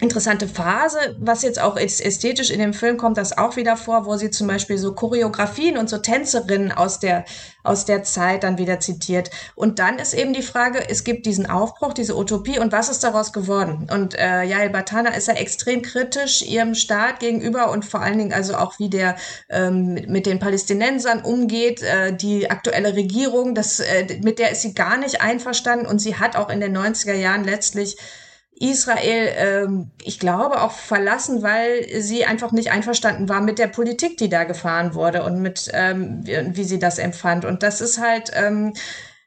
interessante 0.00 0.48
Phase, 0.48 1.16
was 1.18 1.42
jetzt 1.42 1.60
auch 1.60 1.76
ästhetisch 1.76 2.50
in 2.50 2.58
dem 2.58 2.72
Film 2.72 2.96
kommt, 2.96 3.18
das 3.18 3.36
auch 3.36 3.56
wieder 3.56 3.76
vor, 3.76 4.06
wo 4.06 4.16
sie 4.16 4.30
zum 4.30 4.46
Beispiel 4.46 4.78
so 4.78 4.94
Choreografien 4.94 5.76
und 5.76 5.90
so 5.90 5.98
Tänzerinnen 5.98 6.72
aus 6.72 7.00
der, 7.00 7.24
aus 7.62 7.84
der 7.84 8.02
Zeit 8.02 8.42
dann 8.42 8.56
wieder 8.56 8.80
zitiert. 8.80 9.30
Und 9.54 9.78
dann 9.78 9.98
ist 9.98 10.14
eben 10.14 10.32
die 10.32 10.42
Frage, 10.42 10.88
es 10.88 11.04
gibt 11.04 11.26
diesen 11.26 11.48
Aufbruch, 11.48 11.92
diese 11.92 12.16
Utopie 12.16 12.58
und 12.58 12.72
was 12.72 12.88
ist 12.88 13.04
daraus 13.04 13.32
geworden? 13.32 13.88
Und 13.92 14.18
äh, 14.18 14.44
Yael 14.44 14.70
Batana 14.70 15.10
ist 15.10 15.28
ja 15.28 15.34
extrem 15.34 15.82
kritisch 15.82 16.42
ihrem 16.42 16.74
Staat 16.74 17.20
gegenüber 17.20 17.70
und 17.70 17.84
vor 17.84 18.00
allen 18.00 18.18
Dingen 18.18 18.32
also 18.32 18.56
auch 18.56 18.78
wie 18.78 18.88
der 18.88 19.16
ähm, 19.50 19.94
mit 20.08 20.24
den 20.24 20.38
Palästinensern 20.38 21.20
umgeht, 21.20 21.82
äh, 21.82 22.16
die 22.16 22.50
aktuelle 22.50 22.94
Regierung, 22.96 23.54
das, 23.54 23.80
äh, 23.80 24.18
mit 24.22 24.38
der 24.38 24.50
ist 24.50 24.62
sie 24.62 24.72
gar 24.72 24.96
nicht 24.96 25.20
einverstanden 25.20 25.86
und 25.86 25.98
sie 25.98 26.16
hat 26.16 26.36
auch 26.36 26.48
in 26.48 26.60
den 26.60 26.76
90er 26.76 27.14
Jahren 27.14 27.44
letztlich 27.44 27.98
Israel, 28.60 29.32
ähm, 29.36 29.90
ich 30.04 30.18
glaube, 30.18 30.60
auch 30.60 30.72
verlassen, 30.72 31.42
weil 31.42 32.02
sie 32.02 32.26
einfach 32.26 32.52
nicht 32.52 32.70
einverstanden 32.70 33.28
war 33.28 33.40
mit 33.40 33.58
der 33.58 33.68
Politik, 33.68 34.18
die 34.18 34.28
da 34.28 34.44
gefahren 34.44 34.94
wurde 34.94 35.22
und 35.22 35.40
mit, 35.40 35.70
ähm, 35.72 36.22
wie, 36.26 36.64
sie 36.64 36.78
das 36.78 36.98
empfand. 36.98 37.46
Und 37.46 37.62
das 37.62 37.80
ist 37.80 37.98
halt, 37.98 38.30
ähm, 38.34 38.74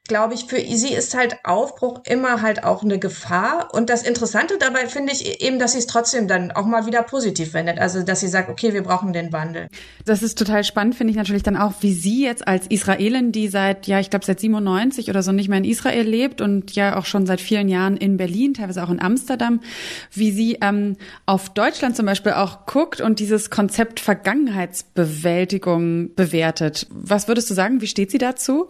glaube 0.06 0.34
ich, 0.34 0.44
für 0.44 0.60
sie 0.60 0.92
ist 0.92 1.14
halt 1.14 1.38
Aufbruch 1.44 2.02
immer 2.04 2.42
halt 2.42 2.62
auch 2.62 2.82
eine 2.82 2.98
Gefahr. 2.98 3.70
Und 3.72 3.88
das 3.88 4.02
Interessante 4.02 4.58
dabei 4.58 4.86
finde 4.86 5.12
ich 5.12 5.42
eben, 5.42 5.58
dass 5.58 5.72
sie 5.72 5.78
es 5.78 5.86
trotzdem 5.86 6.28
dann 6.28 6.50
auch 6.50 6.66
mal 6.66 6.84
wieder 6.84 7.02
positiv 7.02 7.54
wendet. 7.54 7.78
Also, 7.78 8.02
dass 8.02 8.20
sie 8.20 8.28
sagt, 8.28 8.50
okay, 8.50 8.74
wir 8.74 8.82
brauchen 8.82 9.14
den 9.14 9.32
Wandel. 9.32 9.68
Das 10.04 10.22
ist 10.22 10.38
total 10.38 10.62
spannend, 10.62 10.94
finde 10.94 11.12
ich 11.12 11.16
natürlich 11.16 11.42
dann 11.42 11.56
auch, 11.56 11.72
wie 11.80 11.94
sie 11.94 12.22
jetzt 12.22 12.46
als 12.46 12.66
Israelin, 12.66 13.32
die 13.32 13.48
seit, 13.48 13.86
ja, 13.86 13.98
ich 13.98 14.10
glaube, 14.10 14.26
seit 14.26 14.40
97 14.40 15.08
oder 15.08 15.22
so 15.22 15.32
nicht 15.32 15.48
mehr 15.48 15.56
in 15.56 15.64
Israel 15.64 16.06
lebt 16.06 16.42
und 16.42 16.74
ja 16.74 16.98
auch 16.98 17.06
schon 17.06 17.24
seit 17.24 17.40
vielen 17.40 17.70
Jahren 17.70 17.96
in 17.96 18.18
Berlin, 18.18 18.52
teilweise 18.52 18.84
auch 18.84 18.90
in 18.90 19.00
Amsterdam, 19.00 19.62
wie 20.12 20.32
sie 20.32 20.58
ähm, 20.60 20.98
auf 21.24 21.54
Deutschland 21.54 21.96
zum 21.96 22.04
Beispiel 22.04 22.32
auch 22.32 22.66
guckt 22.66 23.00
und 23.00 23.20
dieses 23.20 23.48
Konzept 23.48 24.00
Vergangenheitsbewältigung 24.00 26.14
bewertet. 26.14 26.88
Was 26.90 27.26
würdest 27.26 27.48
du 27.48 27.54
sagen? 27.54 27.80
Wie 27.80 27.86
steht 27.86 28.10
sie 28.10 28.18
dazu? 28.18 28.66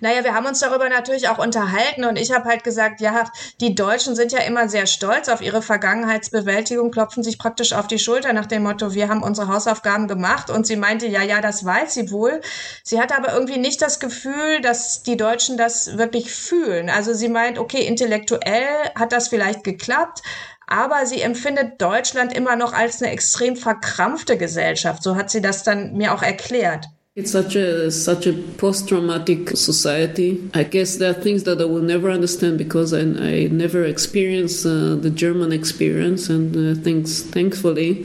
Naja, 0.00 0.24
wir 0.24 0.34
haben 0.34 0.46
uns 0.46 0.60
darüber 0.60 0.88
natürlich 0.88 1.28
auch 1.28 1.38
unterhalten 1.38 2.04
und 2.04 2.18
ich 2.18 2.32
habe 2.32 2.44
halt 2.44 2.64
gesagt, 2.64 3.00
ja, 3.00 3.24
die 3.60 3.74
Deutschen 3.74 4.14
sind 4.14 4.32
ja 4.32 4.40
immer 4.40 4.68
sehr 4.68 4.86
stolz 4.86 5.28
auf 5.28 5.40
ihre 5.40 5.62
Vergangenheitsbewältigung, 5.62 6.90
klopfen 6.90 7.22
sich 7.22 7.38
praktisch 7.38 7.72
auf 7.72 7.86
die 7.86 7.98
Schulter 7.98 8.32
nach 8.32 8.46
dem 8.46 8.62
Motto, 8.62 8.94
wir 8.94 9.08
haben 9.08 9.22
unsere 9.22 9.48
Hausaufgaben 9.48 10.08
gemacht 10.08 10.50
und 10.50 10.66
sie 10.66 10.76
meinte, 10.76 11.06
ja, 11.06 11.22
ja, 11.22 11.40
das 11.40 11.64
weiß 11.64 11.94
sie 11.94 12.10
wohl. 12.10 12.40
Sie 12.82 13.00
hat 13.00 13.16
aber 13.16 13.32
irgendwie 13.32 13.58
nicht 13.58 13.82
das 13.82 14.00
Gefühl, 14.00 14.60
dass 14.60 15.02
die 15.02 15.16
Deutschen 15.16 15.56
das 15.56 15.96
wirklich 15.96 16.32
fühlen. 16.32 16.90
Also 16.90 17.14
sie 17.14 17.28
meint, 17.28 17.58
okay, 17.58 17.86
intellektuell 17.86 18.66
hat 18.94 19.12
das 19.12 19.28
vielleicht 19.28 19.64
geklappt, 19.64 20.22
aber 20.66 21.06
sie 21.06 21.20
empfindet 21.22 21.80
Deutschland 21.80 22.32
immer 22.34 22.56
noch 22.56 22.72
als 22.72 23.00
eine 23.00 23.12
extrem 23.12 23.56
verkrampfte 23.56 24.36
Gesellschaft. 24.36 25.02
So 25.02 25.16
hat 25.16 25.30
sie 25.30 25.40
das 25.40 25.62
dann 25.62 25.94
mir 25.94 26.12
auch 26.12 26.22
erklärt. 26.22 26.86
It's 27.16 27.32
such 27.32 27.56
a 27.56 27.90
such 27.90 28.26
a 28.26 28.34
post-traumatic 28.34 29.56
society. 29.56 30.50
I 30.52 30.64
guess 30.64 30.96
there 30.96 31.12
are 31.12 31.14
things 31.14 31.44
that 31.44 31.62
I 31.62 31.64
will 31.64 31.80
never 31.80 32.10
understand 32.10 32.58
because 32.58 32.92
I, 32.92 33.00
I 33.00 33.48
never 33.50 33.84
experienced 33.84 34.66
uh, 34.66 34.96
the 34.96 35.08
German 35.08 35.50
experience 35.50 36.28
and 36.28 36.54
uh, 36.54 36.78
things, 36.82 37.22
thankfully. 37.22 38.04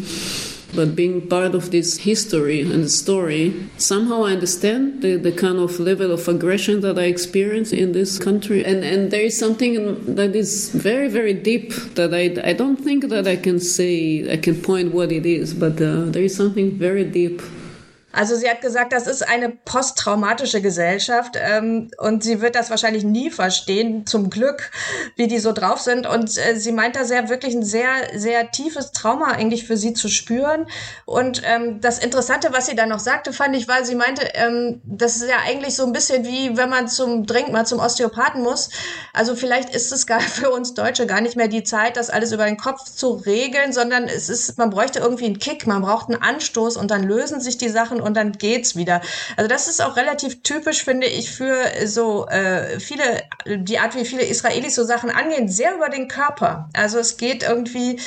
But 0.74 0.96
being 0.96 1.28
part 1.28 1.56
of 1.56 1.72
this 1.72 1.98
history 1.98 2.62
and 2.62 2.90
story, 2.90 3.54
somehow 3.76 4.24
I 4.24 4.32
understand 4.32 5.02
the, 5.02 5.18
the 5.18 5.34
kind 5.34 5.60
of 5.60 5.78
level 5.82 6.14
of 6.14 6.26
aggression 6.30 6.80
that 6.80 6.98
I 6.98 7.08
experience 7.08 7.74
in 7.74 7.92
this 7.92 8.18
country. 8.18 8.64
And, 8.64 8.82
and 8.86 9.12
there 9.12 9.24
is 9.24 9.38
something 9.38 10.16
that 10.16 10.38
is 10.38 10.70
very, 10.70 11.10
very 11.10 11.34
deep 11.34 11.74
that 11.96 12.14
I, 12.14 12.50
I 12.50 12.54
don't 12.54 12.78
think 12.78 13.10
that 13.10 13.28
I 13.28 13.36
can 13.36 13.60
say, 13.60 14.32
I 14.32 14.38
can 14.38 14.62
point 14.62 14.94
what 14.94 15.12
it 15.12 15.26
is, 15.26 15.54
but 15.54 15.82
uh, 15.82 16.06
there 16.06 16.24
is 16.24 16.34
something 16.34 16.78
very 16.78 17.04
deep 17.04 17.42
Also 18.14 18.36
sie 18.36 18.50
hat 18.50 18.62
gesagt, 18.62 18.92
das 18.94 19.08
ist 19.08 19.28
eine 19.28 19.50
posttraumatische 19.50 20.62
Gesellschaft 20.62 21.38
ähm, 21.38 21.92
und 21.98 22.24
sie 22.24 22.42
wird 22.42 22.56
das 22.56 22.70
wahrscheinlich 22.70 23.04
nie 23.04 23.30
verstehen, 23.30 24.06
zum 24.06 24.30
Glück, 24.30 24.72
wie 25.16 25.28
die 25.28 25.40
so 25.40 25.54
drauf 25.54 25.80
sind. 25.80 26.06
Und 26.06 26.38
äh, 26.38 26.56
sie 26.56 26.72
meint 26.72 26.96
da 26.96 27.06
sehr 27.06 27.30
wirklich 27.30 27.56
ein 27.56 27.64
sehr, 27.64 27.90
sehr 28.16 28.52
tiefes 28.52 28.92
Trauma 28.92 29.32
eigentlich 29.32 29.66
für 29.66 29.78
sie 29.78 29.94
zu 29.94 30.10
spüren. 30.10 30.68
Und 31.06 31.42
ähm, 31.46 31.80
das 31.80 32.00
Interessante, 32.00 32.50
was 32.52 32.66
sie 32.66 32.76
dann 32.76 32.90
noch 32.90 33.00
sagte, 33.00 33.32
fand 33.32 33.56
ich, 33.56 33.68
weil 33.68 33.86
sie 33.86 33.96
meinte, 33.96 34.28
ähm, 34.34 34.82
das 34.84 35.16
ist 35.16 35.30
ja 35.30 35.38
eigentlich 35.48 35.76
so 35.76 35.86
ein 35.86 35.94
bisschen 35.94 36.26
wie, 36.26 36.58
wenn 36.58 36.70
man 36.70 36.90
zum 36.90 37.26
dringend 37.26 37.54
mal 37.54 37.66
zum 37.66 37.80
Osteopathen 37.80 38.44
muss. 38.44 38.70
Also 39.14 39.36
vielleicht 39.36 39.74
ist 39.74 39.92
es 39.94 40.06
gar 40.06 40.20
für 40.20 40.50
uns 40.50 40.74
Deutsche 40.74 41.08
gar 41.08 41.22
nicht 41.22 41.38
mehr 41.38 41.48
die 41.48 41.64
Zeit, 41.64 41.96
das 41.96 42.10
alles 42.10 42.34
über 42.34 42.46
den 42.46 42.58
Kopf 42.58 42.84
zu 42.84 43.14
regeln, 43.14 43.72
sondern 43.72 44.06
es 44.06 44.28
ist, 44.28 44.58
man 44.58 44.70
bräuchte 44.70 45.00
irgendwie 45.00 45.26
einen 45.26 45.40
Kick, 45.40 45.66
man 45.66 45.82
braucht 45.82 46.10
einen 46.10 46.22
Anstoß 46.22 46.76
und 46.76 46.92
dann 46.92 47.04
lösen 47.04 47.40
sich 47.40 47.58
die 47.58 47.70
Sachen 47.70 48.01
und 48.02 48.16
dann 48.16 48.34
geht's 48.34 48.76
wieder. 48.76 49.02
Also 49.38 49.48
das 49.48 49.68
ist 49.68 49.82
auch 49.82 49.96
relativ 49.96 50.44
typisch, 50.44 50.84
finde 50.84 51.08
ich, 51.08 51.32
für 51.32 51.56
so 51.86 52.28
äh, 52.28 52.80
viele, 52.80 53.04
die 53.46 53.80
Art, 53.80 53.96
wie 53.96 54.06
viele 54.06 54.24
Israelis 54.24 54.76
so 54.76 54.84
Sachen 54.84 55.10
angehen, 55.10 55.48
sehr 55.48 55.76
über 55.76 55.90
den 55.90 56.08
Körper. 56.08 56.70
Also 56.74 57.00
es 57.00 57.18
geht 57.18 57.44
irgendwie 57.44 58.00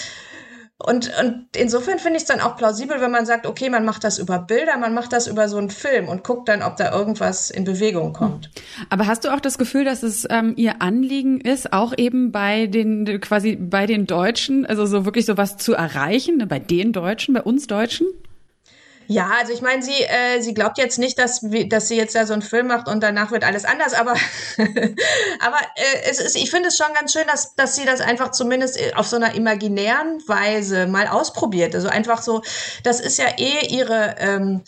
und, 0.77 1.11
und 1.23 1.47
insofern 1.57 1.99
finde 1.99 2.17
ich 2.17 2.25
es 2.25 2.29
dann 2.29 2.41
auch 2.41 2.57
plausibel, 2.57 3.01
wenn 3.01 3.11
man 3.11 3.27
sagt, 3.27 3.47
okay, 3.47 3.71
man 3.71 3.85
macht 3.85 4.03
das 4.03 4.19
über 4.19 4.39
Bilder, 4.39 4.77
man 4.77 4.93
macht 4.93 5.13
das 5.13 5.29
über 5.29 5.49
so 5.49 5.57
einen 5.57 5.71
Film 5.71 6.09
und 6.09 6.25
guckt 6.25 6.49
dann, 6.49 6.63
ob 6.63 6.77
da 6.77 6.93
irgendwas 6.93 7.51
in 7.51 7.65
Bewegung 7.65 8.13
kommt. 8.13 8.51
Aber 8.91 9.07
hast 9.07 9.25
du 9.25 9.33
auch 9.33 9.41
das 9.41 9.57
Gefühl, 9.57 9.85
dass 9.85 10.03
es 10.03 10.27
ähm, 10.29 10.55
ihr 10.57 10.83
Anliegen 10.83 11.41
ist, 11.41 11.73
auch 11.73 11.95
eben 11.97 12.33
bei 12.33 12.67
den 12.67 13.21
quasi 13.21 13.57
bei 13.57 13.87
den 13.87 14.07
Deutschen, 14.07 14.67
also 14.67 14.85
so 14.85 15.05
wirklich 15.05 15.27
sowas 15.27 15.57
zu 15.57 15.75
erreichen, 15.75 16.39
ne, 16.39 16.47
bei 16.47 16.59
den 16.59 16.93
Deutschen, 16.93 17.35
bei 17.35 17.43
uns 17.43 17.67
Deutschen? 17.69 18.09
Ja, 19.07 19.31
also 19.39 19.53
ich 19.53 19.61
meine, 19.61 19.83
sie, 19.83 20.03
äh, 20.03 20.41
sie 20.41 20.55
glaubt 20.55 20.79
jetzt 20.79 20.99
nicht, 20.99 21.19
dass, 21.19 21.45
dass 21.69 21.89
sie 21.89 21.97
jetzt 21.97 22.15
da 22.15 22.27
so 22.27 22.33
einen 22.33 22.43
Film 22.43 22.69
macht 22.69 22.89
und 22.89 23.03
danach 23.03 23.31
wird 23.31 23.45
alles 23.45 23.65
anders, 23.65 23.95
aber, 23.95 24.13
aber 24.57 25.59
äh, 25.77 26.11
es 26.11 26.21
ist, 26.21 26.37
ich 26.37 26.51
finde 26.51 26.69
es 26.69 26.77
schon 26.77 26.93
ganz 26.95 27.13
schön, 27.13 27.27
dass, 27.27 27.55
dass 27.55 27.77
sie 27.77 27.85
das 27.85 28.01
einfach 28.01 28.31
zumindest 28.31 28.79
auf 28.97 29.07
so 29.07 29.17
einer 29.17 29.35
imaginären 29.35 30.23
Weise 30.27 30.87
mal 30.87 31.09
ausprobiert. 31.09 31.75
Also 31.75 31.89
einfach 31.89 32.23
so, 32.23 32.43
das 32.83 33.01
ist 33.01 33.19
ja 33.19 33.27
eh 33.39 33.67
ihre. 33.67 34.17
Ähm, 34.19 34.63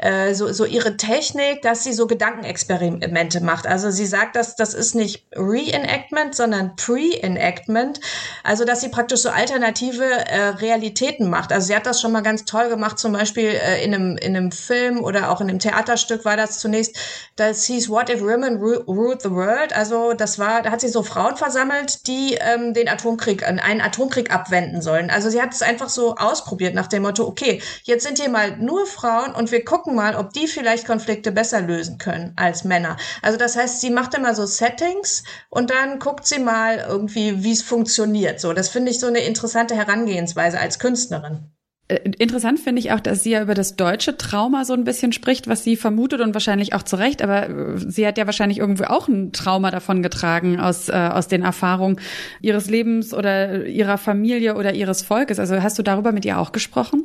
äh, 0.00 0.34
so, 0.34 0.52
so 0.52 0.64
ihre 0.64 0.96
Technik, 0.96 1.62
dass 1.62 1.84
sie 1.84 1.92
so 1.92 2.06
Gedankenexperimente 2.06 3.40
macht. 3.40 3.66
Also 3.66 3.90
sie 3.90 4.06
sagt, 4.06 4.36
dass 4.36 4.56
das 4.56 4.74
ist 4.74 4.94
nicht 4.94 5.26
Reenactment, 5.36 6.34
sondern 6.34 6.76
Pre-Enactment. 6.76 8.00
Also 8.42 8.64
dass 8.64 8.80
sie 8.80 8.88
praktisch 8.88 9.20
so 9.20 9.30
alternative 9.30 10.04
äh, 10.04 10.48
Realitäten 10.48 11.28
macht. 11.28 11.52
Also 11.52 11.68
sie 11.68 11.76
hat 11.76 11.86
das 11.86 12.00
schon 12.00 12.12
mal 12.12 12.22
ganz 12.22 12.44
toll 12.44 12.68
gemacht, 12.68 12.98
zum 12.98 13.12
Beispiel 13.12 13.48
äh, 13.48 13.84
in, 13.84 13.94
einem, 13.94 14.16
in 14.16 14.36
einem 14.36 14.52
Film 14.52 15.02
oder 15.02 15.30
auch 15.30 15.40
in 15.40 15.48
einem 15.48 15.58
Theaterstück 15.58 16.24
war 16.24 16.36
das 16.36 16.58
zunächst. 16.58 16.96
Das 17.36 17.64
hieß 17.64 17.88
What 17.88 18.10
if 18.10 18.20
Women 18.20 18.56
Ruled 18.56 19.22
the 19.22 19.30
World? 19.30 19.74
Also 19.74 20.14
das 20.14 20.38
war, 20.38 20.62
da 20.62 20.70
hat 20.70 20.80
sie 20.80 20.88
so 20.88 21.02
Frauen 21.02 21.36
versammelt, 21.36 22.06
die 22.06 22.38
ähm, 22.40 22.74
den 22.74 22.88
Atomkrieg, 22.88 23.46
einen 23.46 23.80
Atomkrieg 23.80 24.32
abwenden 24.32 24.82
sollen. 24.82 25.10
Also 25.10 25.30
sie 25.30 25.40
hat 25.40 25.52
es 25.52 25.62
einfach 25.62 25.88
so 25.88 26.16
ausprobiert 26.16 26.74
nach 26.74 26.86
dem 26.86 27.02
Motto, 27.02 27.26
okay, 27.26 27.60
jetzt 27.84 28.04
sind 28.04 28.18
hier 28.18 28.30
mal 28.30 28.56
nur 28.56 28.86
Frauen 28.86 29.34
und 29.34 29.50
wir 29.52 29.64
gucken 29.64 29.89
mal, 29.90 30.16
ob 30.16 30.32
die 30.32 30.46
vielleicht 30.46 30.86
Konflikte 30.86 31.32
besser 31.32 31.60
lösen 31.60 31.98
können 31.98 32.32
als 32.36 32.64
Männer. 32.64 32.96
Also 33.22 33.38
das 33.38 33.56
heißt, 33.56 33.80
sie 33.80 33.90
macht 33.90 34.14
immer 34.14 34.34
so 34.34 34.46
Settings 34.46 35.24
und 35.48 35.70
dann 35.70 35.98
guckt 35.98 36.26
sie 36.26 36.38
mal 36.38 36.84
irgendwie, 36.88 37.42
wie 37.42 37.52
es 37.52 37.62
funktioniert. 37.62 38.40
So, 38.40 38.52
das 38.52 38.68
finde 38.68 38.90
ich 38.90 39.00
so 39.00 39.06
eine 39.06 39.20
interessante 39.20 39.74
Herangehensweise 39.74 40.58
als 40.58 40.78
Künstlerin. 40.78 41.50
Äh, 41.90 42.10
interessant 42.18 42.60
finde 42.60 42.80
ich 42.80 42.92
auch, 42.92 43.00
dass 43.00 43.22
sie 43.22 43.30
ja 43.30 43.42
über 43.42 43.54
das 43.54 43.76
deutsche 43.76 44.16
Trauma 44.16 44.64
so 44.64 44.72
ein 44.74 44.84
bisschen 44.84 45.12
spricht, 45.12 45.48
was 45.48 45.64
sie 45.64 45.76
vermutet 45.76 46.20
und 46.20 46.34
wahrscheinlich 46.34 46.72
auch 46.74 46.82
zu 46.82 46.96
Recht, 46.96 47.20
aber 47.22 47.48
äh, 47.48 47.78
sie 47.78 48.06
hat 48.06 48.16
ja 48.16 48.26
wahrscheinlich 48.26 48.58
irgendwo 48.58 48.84
auch 48.84 49.08
ein 49.08 49.32
Trauma 49.32 49.70
davon 49.70 50.02
getragen 50.02 50.60
aus, 50.60 50.88
äh, 50.88 50.92
aus 50.92 51.28
den 51.28 51.42
Erfahrungen 51.42 52.00
ihres 52.40 52.70
Lebens 52.70 53.12
oder 53.12 53.66
ihrer 53.66 53.98
Familie 53.98 54.54
oder 54.54 54.72
ihres 54.74 55.02
Volkes. 55.02 55.38
Also 55.38 55.62
hast 55.62 55.78
du 55.78 55.82
darüber 55.82 56.12
mit 56.12 56.24
ihr 56.24 56.38
auch 56.38 56.52
gesprochen? 56.52 57.04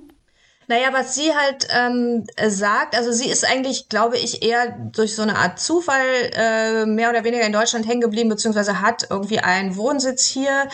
Naja, 0.67 0.89
was 0.91 1.13
sie 1.15 1.33
halt 1.35 1.67
ähm, 1.69 2.25
sagt, 2.47 2.95
also 2.95 3.11
sie 3.11 3.29
ist 3.29 3.45
eigentlich, 3.45 3.87
glaube 3.89 4.17
ich, 4.17 4.41
eher 4.41 4.71
durch 4.91 5.15
so 5.15 5.21
eine 5.21 5.37
Art 5.37 5.59
Zufall 5.59 6.31
äh, 6.33 6.85
mehr 6.85 7.09
oder 7.09 7.23
weniger 7.23 7.45
in 7.45 7.53
Deutschland 7.53 7.87
hängen 7.87 8.01
geblieben, 8.01 8.29
beziehungsweise 8.29 8.81
hat 8.81 9.07
irgendwie 9.09 9.39
einen 9.39 9.75
Wohnsitz 9.75 10.25
hier 10.25 10.67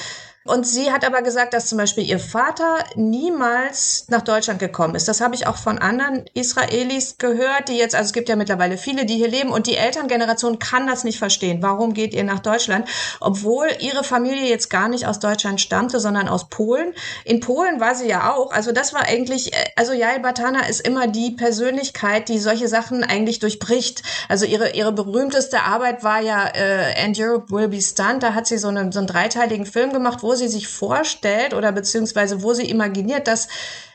und 0.43 0.65
sie 0.65 0.91
hat 0.91 1.05
aber 1.05 1.21
gesagt, 1.21 1.53
dass 1.53 1.67
zum 1.67 1.77
Beispiel 1.77 2.03
ihr 2.03 2.17
Vater 2.17 2.79
niemals 2.95 4.05
nach 4.07 4.24
Deutschland 4.24 4.60
gekommen 4.60 4.95
ist. 4.95 5.07
Das 5.07 5.21
habe 5.21 5.36
ich 5.36 5.45
auch 5.45 5.57
von 5.57 5.77
anderen 5.77 6.25
Israelis 6.33 7.19
gehört, 7.19 7.69
die 7.69 7.77
jetzt, 7.77 7.93
also 7.93 8.07
es 8.07 8.13
gibt 8.13 8.27
ja 8.27 8.36
mittlerweile 8.36 8.79
viele, 8.79 9.05
die 9.05 9.17
hier 9.17 9.27
leben 9.27 9.51
und 9.51 9.67
die 9.67 9.77
Elterngeneration 9.77 10.57
kann 10.57 10.88
das 10.88 11.03
nicht 11.03 11.19
verstehen. 11.19 11.62
Warum 11.62 11.93
geht 11.93 12.15
ihr 12.15 12.24
nach 12.24 12.39
Deutschland? 12.39 12.88
Obwohl 13.19 13.67
ihre 13.81 14.03
Familie 14.03 14.50
jetzt 14.50 14.71
gar 14.71 14.89
nicht 14.89 15.05
aus 15.05 15.19
Deutschland 15.19 15.62
stammte, 15.62 16.00
sondern 16.00 16.27
aus 16.27 16.50
Polen. 16.50 16.95
In 17.24 17.39
Polen 17.39 17.79
war 17.79 17.93
sie 17.93 18.07
ja 18.07 18.33
auch. 18.33 18.51
Also 18.51 18.71
das 18.71 18.95
war 18.95 19.03
eigentlich, 19.03 19.53
äh, 19.53 19.65
also 19.75 19.93
Jael 19.93 20.21
Batana 20.21 20.65
ist 20.67 20.81
immer 20.81 21.05
die 21.05 21.31
Persönlichkeit, 21.31 22.29
die 22.29 22.39
solche 22.39 22.67
Sachen 22.67 23.03
eigentlich 23.03 23.38
durchbricht. 23.38 24.01
Also 24.27 24.45
ihre, 24.48 24.71
ihre 24.71 24.91
berühmteste 24.91 25.62
Arbeit 25.62 26.03
war 26.03 26.19
ja 26.19 26.48
äh, 26.48 27.05
And 27.05 27.19
Europe 27.19 27.51
Will 27.51 27.67
Be 27.67 27.79
Stunned. 27.79 28.24
Da 28.24 28.33
hat 28.33 28.48
sie 28.48 28.57
so, 28.57 28.69
eine, 28.69 28.91
so 28.91 28.98
einen 28.98 29.07
dreiteiligen 29.07 29.67
Film 29.67 29.93
gemacht, 29.93 30.24
wo 30.24 30.30
sie 30.35 30.47
sich 30.47 30.67
vorstellt 30.67 31.53
oder 31.53 31.71
beziehungsweise 31.71 32.41
wo 32.43 32.53
sie 32.53 32.69
imaginiert, 32.69 33.27
dass 33.27 33.47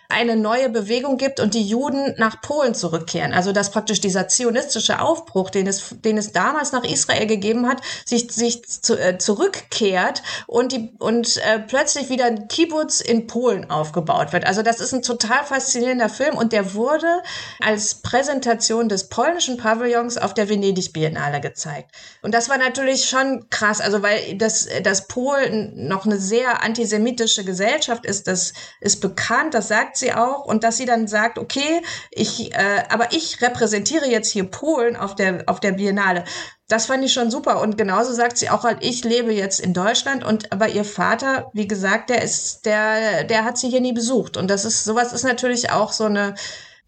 eine 0.08 0.36
neue 0.36 0.68
Bewegung 0.68 1.16
gibt 1.16 1.40
und 1.40 1.54
die 1.54 1.66
Juden 1.66 2.14
nach 2.18 2.40
Polen 2.40 2.74
zurückkehren. 2.74 3.32
Also 3.32 3.52
dass 3.52 3.70
praktisch 3.70 4.00
dieser 4.00 4.28
zionistische 4.28 5.00
Aufbruch, 5.00 5.50
den 5.50 5.66
es, 5.66 5.94
den 6.04 6.18
es 6.18 6.32
damals 6.32 6.72
nach 6.72 6.84
Israel 6.84 7.26
gegeben 7.26 7.68
hat, 7.68 7.80
sich, 8.04 8.30
sich 8.32 8.64
zu, 8.66 8.98
äh, 8.98 9.18
zurückkehrt 9.18 10.22
und, 10.46 10.72
die, 10.72 10.92
und 10.98 11.36
äh, 11.38 11.58
plötzlich 11.58 12.08
wieder 12.08 12.26
ein 12.26 12.48
Kibbutz 12.48 13.00
in 13.00 13.26
Polen 13.26 13.70
aufgebaut 13.70 14.32
wird. 14.32 14.46
Also 14.46 14.62
das 14.62 14.80
ist 14.80 14.92
ein 14.92 15.02
total 15.02 15.44
faszinierender 15.44 16.08
Film 16.08 16.36
und 16.36 16.52
der 16.52 16.74
wurde 16.74 17.22
als 17.60 17.96
Präsentation 17.96 18.88
des 18.88 19.08
polnischen 19.08 19.56
Pavillons 19.56 20.18
auf 20.18 20.34
der 20.34 20.48
Venedig 20.48 20.92
Biennale 20.92 21.40
gezeigt. 21.40 21.90
Und 22.22 22.34
das 22.34 22.48
war 22.48 22.58
natürlich 22.58 23.08
schon 23.08 23.48
krass, 23.50 23.80
also 23.80 24.02
weil 24.02 24.36
das, 24.36 24.68
das 24.82 25.08
Polen 25.08 25.88
noch 25.88 26.06
eine 26.06 26.18
sehr 26.18 26.62
antisemitische 26.62 27.44
Gesellschaft 27.44 28.04
ist, 28.06 28.26
das 28.26 28.52
ist 28.80 29.00
bekannt, 29.00 29.54
das 29.54 29.68
sagt 29.68 29.95
sie 29.96 30.12
auch. 30.12 30.44
Und 30.44 30.64
dass 30.64 30.76
sie 30.76 30.86
dann 30.86 31.08
sagt, 31.08 31.38
okay, 31.38 31.82
ich, 32.10 32.54
äh, 32.54 32.84
aber 32.88 33.12
ich 33.12 33.40
repräsentiere 33.42 34.06
jetzt 34.06 34.30
hier 34.30 34.44
Polen 34.44 34.96
auf 34.96 35.14
der 35.14 35.44
auf 35.46 35.60
der 35.60 35.72
Biennale. 35.72 36.24
Das 36.68 36.86
fand 36.86 37.04
ich 37.04 37.12
schon 37.12 37.30
super. 37.30 37.60
Und 37.60 37.78
genauso 37.78 38.12
sagt 38.12 38.38
sie 38.38 38.50
auch 38.50 38.64
halt, 38.64 38.78
ich 38.80 39.04
lebe 39.04 39.32
jetzt 39.32 39.60
in 39.60 39.72
Deutschland. 39.72 40.24
Und 40.24 40.52
aber 40.52 40.68
ihr 40.68 40.84
Vater, 40.84 41.50
wie 41.52 41.68
gesagt, 41.68 42.10
der 42.10 42.22
ist 42.22 42.66
der 42.66 43.24
der 43.24 43.44
hat 43.44 43.58
sie 43.58 43.68
hier 43.68 43.80
nie 43.80 43.92
besucht. 43.92 44.36
Und 44.36 44.48
das 44.50 44.64
ist 44.64 44.84
sowas 44.84 45.12
ist 45.12 45.24
natürlich 45.24 45.70
auch 45.70 45.92
so 45.92 46.04
eine 46.04 46.34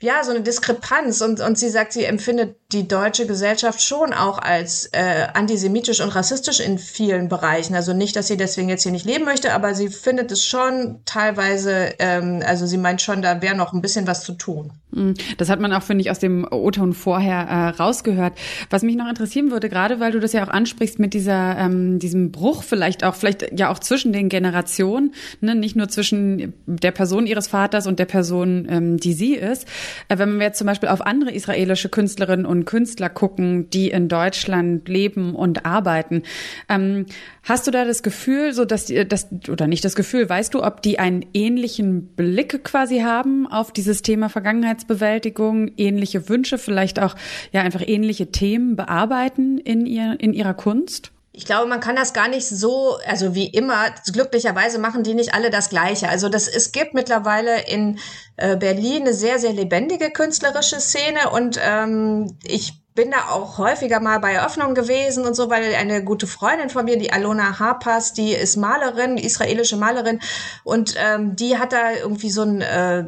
ja, 0.00 0.22
so 0.22 0.30
eine 0.30 0.42
Diskrepanz 0.42 1.20
und, 1.22 1.40
und 1.40 1.58
sie 1.58 1.70
sagt, 1.70 1.92
sie 1.92 2.04
empfindet 2.04 2.56
die 2.70 2.86
deutsche 2.86 3.26
Gesellschaft 3.26 3.82
schon 3.82 4.12
auch 4.12 4.38
als 4.38 4.86
äh, 4.92 5.26
antisemitisch 5.34 6.00
und 6.00 6.14
rassistisch 6.14 6.60
in 6.60 6.78
vielen 6.78 7.28
Bereichen. 7.28 7.74
Also 7.74 7.94
nicht, 7.94 8.14
dass 8.14 8.28
sie 8.28 8.36
deswegen 8.36 8.68
jetzt 8.68 8.84
hier 8.84 8.92
nicht 8.92 9.06
leben 9.06 9.24
möchte, 9.24 9.52
aber 9.54 9.74
sie 9.74 9.88
findet 9.88 10.30
es 10.30 10.44
schon 10.44 11.00
teilweise, 11.04 11.94
ähm, 11.98 12.42
also 12.46 12.66
sie 12.66 12.78
meint 12.78 13.02
schon, 13.02 13.22
da 13.22 13.42
wäre 13.42 13.56
noch 13.56 13.72
ein 13.72 13.82
bisschen 13.82 14.06
was 14.06 14.22
zu 14.22 14.34
tun. 14.34 14.72
Hm, 14.94 15.14
das 15.36 15.48
hat 15.48 15.60
man 15.60 15.72
auch, 15.72 15.82
finde 15.82 16.02
ich, 16.02 16.10
aus 16.10 16.20
dem 16.20 16.46
O-Ton 16.48 16.92
vorher 16.92 17.48
äh, 17.48 17.68
rausgehört. 17.82 18.34
Was 18.70 18.82
mich 18.82 18.96
noch 18.96 19.08
interessieren 19.08 19.50
würde, 19.50 19.68
gerade 19.68 19.98
weil 19.98 20.12
du 20.12 20.20
das 20.20 20.32
ja 20.32 20.44
auch 20.44 20.48
ansprichst 20.48 20.98
mit 20.98 21.12
dieser, 21.12 21.58
ähm, 21.58 21.98
diesem 21.98 22.30
Bruch 22.30 22.62
vielleicht 22.62 23.02
auch, 23.02 23.16
vielleicht 23.16 23.58
ja 23.58 23.70
auch 23.70 23.80
zwischen 23.80 24.12
den 24.12 24.28
Generationen, 24.28 25.14
ne? 25.40 25.54
nicht 25.56 25.74
nur 25.74 25.88
zwischen 25.88 26.54
der 26.66 26.92
Person 26.92 27.26
ihres 27.26 27.48
Vaters 27.48 27.86
und 27.88 27.98
der 27.98 28.06
Person, 28.06 28.66
ähm, 28.70 28.96
die 28.98 29.12
sie 29.12 29.34
ist. 29.34 29.66
Äh, 30.08 30.18
wenn 30.18 30.38
wir 30.38 30.46
jetzt 30.46 30.58
zum 30.58 30.66
Beispiel 30.66 30.88
auf 30.88 31.04
andere 31.04 31.32
israelische 31.32 31.88
Künstlerinnen 31.88 32.46
und 32.46 32.64
Künstler 32.64 33.08
gucken, 33.08 33.70
die 33.70 33.90
in 33.90 34.08
Deutschland 34.08 34.88
leben 34.88 35.34
und 35.34 35.66
arbeiten, 35.66 36.22
ähm, 36.68 37.06
hast 37.42 37.66
du 37.66 37.70
da 37.70 37.84
das 37.84 38.02
Gefühl, 38.02 38.52
so 38.52 38.64
dass 38.64 38.86
die, 38.86 39.06
das 39.06 39.28
oder 39.48 39.66
nicht 39.66 39.84
das 39.84 39.94
Gefühl, 39.94 40.28
weißt 40.28 40.54
du, 40.54 40.62
ob 40.62 40.82
die 40.82 40.98
einen 40.98 41.24
ähnlichen 41.34 42.08
Blick 42.08 42.64
quasi 42.64 43.00
haben 43.00 43.46
auf 43.46 43.72
dieses 43.72 44.02
Thema 44.02 44.28
Vergangenheitsbewältigung, 44.28 45.72
ähnliche 45.76 46.28
Wünsche, 46.28 46.58
vielleicht 46.58 47.00
auch 47.00 47.14
ja 47.52 47.62
einfach 47.62 47.82
ähnliche 47.86 48.30
Themen 48.30 48.76
bearbeiten 48.76 49.58
in 49.58 49.86
ihr 49.86 50.16
in 50.20 50.32
ihrer 50.32 50.54
Kunst? 50.54 51.12
Ich 51.38 51.44
glaube, 51.44 51.68
man 51.68 51.78
kann 51.78 51.94
das 51.94 52.14
gar 52.14 52.26
nicht 52.26 52.48
so, 52.48 52.98
also 53.06 53.32
wie 53.32 53.46
immer, 53.46 53.90
glücklicherweise 54.12 54.80
machen 54.80 55.04
die 55.04 55.14
nicht 55.14 55.34
alle 55.34 55.50
das 55.50 55.70
Gleiche. 55.70 56.08
Also 56.08 56.28
das, 56.28 56.48
es 56.48 56.72
gibt 56.72 56.94
mittlerweile 56.94 57.64
in 57.68 58.00
äh, 58.36 58.56
Berlin 58.56 59.02
eine 59.02 59.14
sehr, 59.14 59.38
sehr 59.38 59.52
lebendige 59.52 60.10
künstlerische 60.10 60.80
Szene 60.80 61.30
und 61.30 61.56
ähm, 61.62 62.36
ich 62.42 62.72
bin 62.98 63.12
da 63.12 63.32
auch 63.32 63.58
häufiger 63.58 64.00
mal 64.00 64.18
bei 64.18 64.32
Eröffnungen 64.32 64.74
gewesen 64.74 65.24
und 65.24 65.36
so, 65.36 65.48
weil 65.50 65.72
eine 65.76 66.02
gute 66.02 66.26
Freundin 66.26 66.68
von 66.68 66.84
mir, 66.84 66.98
die 66.98 67.12
Alona 67.12 67.60
Harpas, 67.60 68.12
die 68.12 68.32
ist 68.32 68.56
Malerin, 68.56 69.16
israelische 69.16 69.76
Malerin 69.76 70.18
und 70.64 70.96
ähm, 70.98 71.36
die 71.36 71.58
hat 71.58 71.72
da 71.72 71.92
irgendwie 71.92 72.28
so 72.28 72.42
ein 72.42 72.60
äh, 72.60 72.98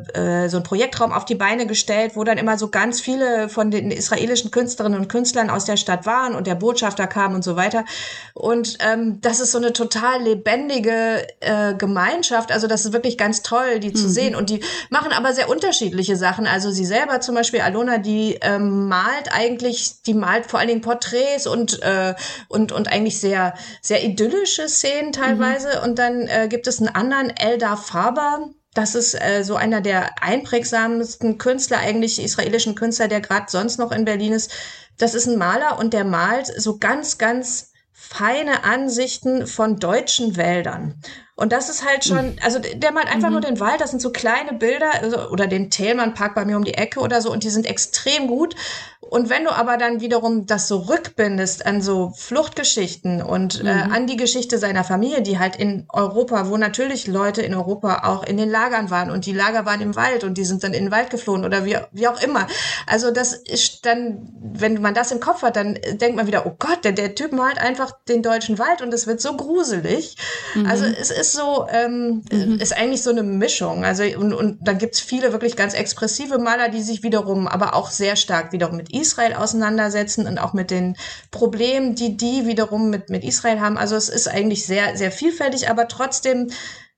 äh, 0.45 0.49
so 0.49 0.59
ein 0.59 0.63
Projektraum 0.63 1.13
auf 1.13 1.25
die 1.25 1.35
Beine 1.35 1.67
gestellt, 1.67 2.13
wo 2.15 2.23
dann 2.23 2.39
immer 2.39 2.57
so 2.57 2.69
ganz 2.69 3.01
viele 3.01 3.49
von 3.49 3.73
den 3.73 3.91
israelischen 3.91 4.53
Künstlerinnen 4.53 4.97
und 4.97 5.09
Künstlern 5.09 5.51
aus 5.51 5.65
der 5.65 5.77
Stadt 5.77 6.07
waren 6.07 6.37
und 6.37 6.47
der 6.47 6.55
Botschafter 6.55 7.09
kam 7.09 7.35
und 7.35 7.43
so 7.43 7.57
weiter. 7.57 7.85
Und 8.33 8.79
ähm, 8.79 9.21
das 9.23 9.41
ist 9.41 9.51
so 9.51 9.59
eine 9.59 9.73
total 9.73 10.23
lebendige 10.23 11.27
äh, 11.41 11.75
Gemeinschaft. 11.75 12.53
Also 12.53 12.69
das 12.69 12.85
ist 12.85 12.93
wirklich 12.93 13.19
ganz 13.19 13.43
toll, 13.43 13.81
die 13.81 13.89
mhm. 13.89 13.97
zu 13.97 14.09
sehen. 14.09 14.37
Und 14.37 14.51
die 14.51 14.61
machen 14.89 15.11
aber 15.11 15.33
sehr 15.33 15.49
unterschiedliche 15.49 16.15
Sachen. 16.15 16.47
Also 16.47 16.71
sie 16.71 16.85
selber 16.85 17.21
zum 17.21 17.35
Beispiel, 17.35 17.63
Alona, 17.63 17.99
die 17.99 18.39
ähm, 18.41 18.87
malt 18.87 19.33
eigentlich 19.33 19.80
eigentlich, 19.81 20.03
die 20.03 20.15
malt 20.15 20.47
vor 20.47 20.59
allen 20.59 20.69
Dingen 20.69 20.81
Porträts 20.81 21.47
und, 21.47 21.83
äh, 21.83 22.15
und, 22.49 22.73
und 22.73 22.89
eigentlich 22.89 23.21
sehr, 23.21 23.55
sehr 23.83 24.05
idyllische 24.05 24.69
Szenen 24.69 25.13
teilweise. 25.13 25.79
Mhm. 25.79 25.85
Und 25.85 25.99
dann 25.99 26.27
äh, 26.27 26.49
gibt 26.49 26.67
es 26.67 26.79
einen 26.79 26.89
anderen, 26.89 27.31
Eldar 27.31 27.77
Faber, 27.77 28.51
das 28.75 28.95
ist 28.95 29.15
äh, 29.15 29.43
so 29.43 29.57
einer 29.57 29.81
der 29.81 30.23
einprägsamsten 30.23 31.39
Künstler, 31.39 31.79
eigentlich 31.79 32.23
israelischen 32.23 32.77
Künstler, 32.77 33.09
der 33.09 33.21
gerade 33.21 33.47
sonst 33.49 33.79
noch 33.79 33.91
in 33.91 34.05
Berlin 34.05 34.33
ist. 34.33 34.53
Das 34.97 35.15
ist 35.15 35.27
ein 35.27 35.39
Maler 35.39 35.79
und 35.79 35.93
der 35.93 36.05
malt 36.05 36.47
so 36.47 36.79
ganz, 36.79 37.19
ganz 37.19 37.73
feine 37.93 38.65
Ansichten 38.65 39.47
von 39.47 39.79
deutschen 39.79 40.37
Wäldern. 40.37 41.01
Und 41.41 41.53
das 41.53 41.71
ist 41.71 41.89
halt 41.89 42.05
schon, 42.05 42.37
also 42.43 42.59
der 42.59 42.93
malt 42.93 43.07
einfach 43.07 43.29
mhm. 43.29 43.33
nur 43.33 43.41
den 43.41 43.61
Wald, 43.61 43.81
das 43.81 43.91
sind 43.91 44.01
so 44.01 44.11
kleine 44.11 44.53
Bilder, 44.53 44.91
also, 45.01 45.31
oder 45.31 45.47
den 45.47 45.71
Thälmann 45.71 46.13
Park 46.13 46.35
bei 46.35 46.45
mir 46.45 46.59
um 46.59 46.65
die 46.65 46.75
Ecke 46.75 47.01
oder 47.01 47.23
so, 47.23 47.33
und 47.33 47.45
die 47.45 47.49
sind 47.49 47.65
extrem 47.65 48.27
gut. 48.27 48.55
Und 49.01 49.31
wenn 49.31 49.45
du 49.45 49.51
aber 49.51 49.79
dann 49.79 50.03
wiederum 50.03 50.45
das 50.45 50.69
so 50.69 50.77
rückbindest 50.77 51.65
an 51.65 51.81
so 51.81 52.13
Fluchtgeschichten 52.15 53.23
und 53.23 53.61
äh, 53.61 53.63
mhm. 53.63 53.69
äh, 53.69 53.95
an 53.95 54.07
die 54.07 54.19
Geschichte 54.19 54.59
seiner 54.59 54.85
Familie, 54.85 55.23
die 55.23 55.39
halt 55.39 55.57
in 55.57 55.87
Europa, 55.89 56.51
wo 56.51 56.59
natürlich 56.59 57.07
Leute 57.07 57.41
in 57.41 57.55
Europa 57.55 58.03
auch 58.05 58.23
in 58.23 58.37
den 58.37 58.51
Lagern 58.51 58.91
waren 58.91 59.11
und 59.11 59.25
die 59.25 59.33
Lager 59.33 59.65
waren 59.65 59.81
im 59.81 59.97
Wald 59.97 60.23
und 60.23 60.37
die 60.37 60.45
sind 60.45 60.63
dann 60.63 60.75
in 60.75 60.85
den 60.85 60.93
Wald 60.93 61.09
geflohen 61.09 61.47
oder 61.47 61.65
wie, 61.65 61.79
wie 61.93 62.07
auch 62.07 62.21
immer. 62.23 62.47
Also 62.87 63.11
das 63.11 63.33
ist 63.33 63.87
dann, 63.87 64.29
wenn 64.53 64.81
man 64.83 64.93
das 64.93 65.11
im 65.11 65.21
Kopf 65.21 65.43
hat, 65.43 65.57
dann 65.57 65.79
denkt 65.93 66.17
man 66.17 66.27
wieder, 66.27 66.45
oh 66.45 66.55
Gott, 66.59 66.85
der, 66.85 66.93
der 66.93 67.15
Typ 67.15 67.33
malt 67.33 67.59
einfach 67.59 67.93
den 68.09 68.23
deutschen 68.23 68.59
Wald 68.59 68.83
und 68.83 68.93
es 68.93 69.07
wird 69.07 69.23
so 69.23 69.35
gruselig. 69.37 70.17
Mhm. 70.55 70.67
Also 70.67 70.85
es 70.85 71.11
ist 71.11 71.30
ist 71.31 71.37
so, 71.37 71.67
ähm, 71.71 72.23
mhm. 72.31 72.59
ist 72.59 72.77
eigentlich 72.77 73.03
so 73.03 73.11
eine 73.11 73.23
Mischung. 73.23 73.85
Also 73.85 74.03
und, 74.19 74.33
und 74.33 74.59
da 74.61 74.73
gibt's 74.73 75.01
viele 75.01 75.33
wirklich 75.33 75.57
ganz 75.57 75.75
expressive 75.75 76.39
Maler, 76.39 76.69
die 76.69 76.83
sich 76.83 77.03
wiederum 77.03 77.47
aber 77.47 77.75
auch 77.75 77.91
sehr 77.91 78.17
stark 78.17 78.53
wiederum 78.53 78.77
mit 78.77 78.93
Israel 78.93 79.35
auseinandersetzen 79.35 80.27
und 80.27 80.39
auch 80.39 80.53
mit 80.53 80.71
den 80.71 80.97
Problemen, 81.31 81.95
die 81.95 82.17
die 82.17 82.47
wiederum 82.47 82.91
mit, 82.91 83.11
mit 83.11 83.25
Israel 83.25 83.61
haben. 83.61 83.79
Also 83.79 83.97
es 83.97 84.09
ist 84.09 84.29
eigentlich 84.29 84.67
sehr, 84.67 84.97
sehr 84.97 85.13
vielfältig, 85.13 85.69
aber 85.69 85.89
trotzdem 85.89 86.51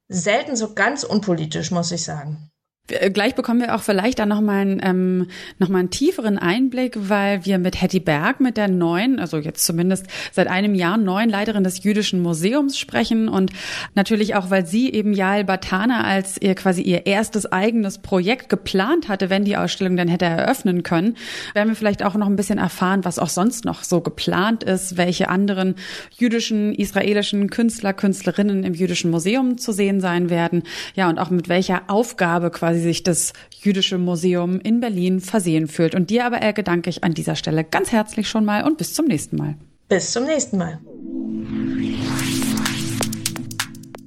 selten 0.08 0.56
so 0.56 0.74
ganz 0.74 1.04
unpolitisch, 1.04 1.70
muss 1.70 1.92
ich 1.92 2.04
sagen. 2.04 2.51
Äh, 2.88 3.10
gleich 3.10 3.36
bekommen 3.36 3.60
wir 3.60 3.76
auch 3.76 3.82
vielleicht 3.82 4.18
dann 4.18 4.28
nochmal 4.28 4.62
einen, 4.62 4.80
ähm, 4.82 5.26
noch 5.60 5.68
mal 5.68 5.78
einen 5.78 5.90
tieferen 5.90 6.36
Einblick, 6.36 6.96
weil 6.96 7.44
wir 7.44 7.58
mit 7.58 7.80
Hetty 7.80 8.00
Berg, 8.00 8.40
mit 8.40 8.56
der 8.56 8.66
neuen, 8.66 9.20
also 9.20 9.38
jetzt 9.38 9.64
zumindest 9.64 10.06
seit 10.32 10.48
einem 10.48 10.74
Jahr 10.74 10.96
neuen 10.96 11.30
Leiterin 11.30 11.62
des 11.62 11.84
Jüdischen 11.84 12.20
Museums 12.20 12.76
sprechen 12.76 13.28
und 13.28 13.52
natürlich 13.94 14.34
auch, 14.34 14.50
weil 14.50 14.66
sie 14.66 14.92
eben 14.92 15.12
Yael 15.12 15.44
Batana 15.44 16.02
als 16.02 16.42
ihr 16.42 16.56
quasi 16.56 16.82
ihr 16.82 17.06
erstes 17.06 17.50
eigenes 17.50 17.98
Projekt 17.98 18.48
geplant 18.48 19.08
hatte, 19.08 19.30
wenn 19.30 19.44
die 19.44 19.56
Ausstellung 19.56 19.96
dann 19.96 20.08
hätte 20.08 20.24
eröffnen 20.24 20.82
können, 20.82 21.16
werden 21.54 21.68
wir 21.68 21.76
vielleicht 21.76 22.02
auch 22.02 22.14
noch 22.14 22.26
ein 22.26 22.36
bisschen 22.36 22.58
erfahren, 22.58 23.04
was 23.04 23.20
auch 23.20 23.28
sonst 23.28 23.64
noch 23.64 23.84
so 23.84 24.00
geplant 24.00 24.64
ist, 24.64 24.96
welche 24.96 25.28
anderen 25.28 25.76
jüdischen, 26.18 26.74
israelischen 26.74 27.48
Künstler, 27.48 27.92
Künstlerinnen 27.92 28.64
im 28.64 28.74
Jüdischen 28.74 29.12
Museum 29.12 29.56
zu 29.56 29.70
sehen 29.70 30.00
sein 30.00 30.30
werden, 30.30 30.64
ja, 30.96 31.08
und 31.08 31.20
auch 31.20 31.30
mit 31.30 31.48
welcher 31.48 31.82
Aufgabe 31.86 32.50
quasi 32.50 32.71
sich 32.78 33.02
das 33.02 33.32
Jüdische 33.60 33.98
Museum 33.98 34.60
in 34.60 34.80
Berlin 34.80 35.20
versehen 35.20 35.68
fühlt. 35.68 35.94
Und 35.94 36.10
dir 36.10 36.26
aber 36.26 36.38
ergedanke 36.38 36.90
ich 36.90 37.04
an 37.04 37.14
dieser 37.14 37.36
Stelle 37.36 37.64
ganz 37.64 37.92
herzlich 37.92 38.28
schon 38.28 38.44
mal 38.44 38.64
und 38.64 38.78
bis 38.78 38.94
zum 38.94 39.06
nächsten 39.06 39.36
Mal. 39.36 39.56
Bis 39.88 40.12
zum 40.12 40.24
nächsten 40.24 40.58
Mal. 40.58 40.80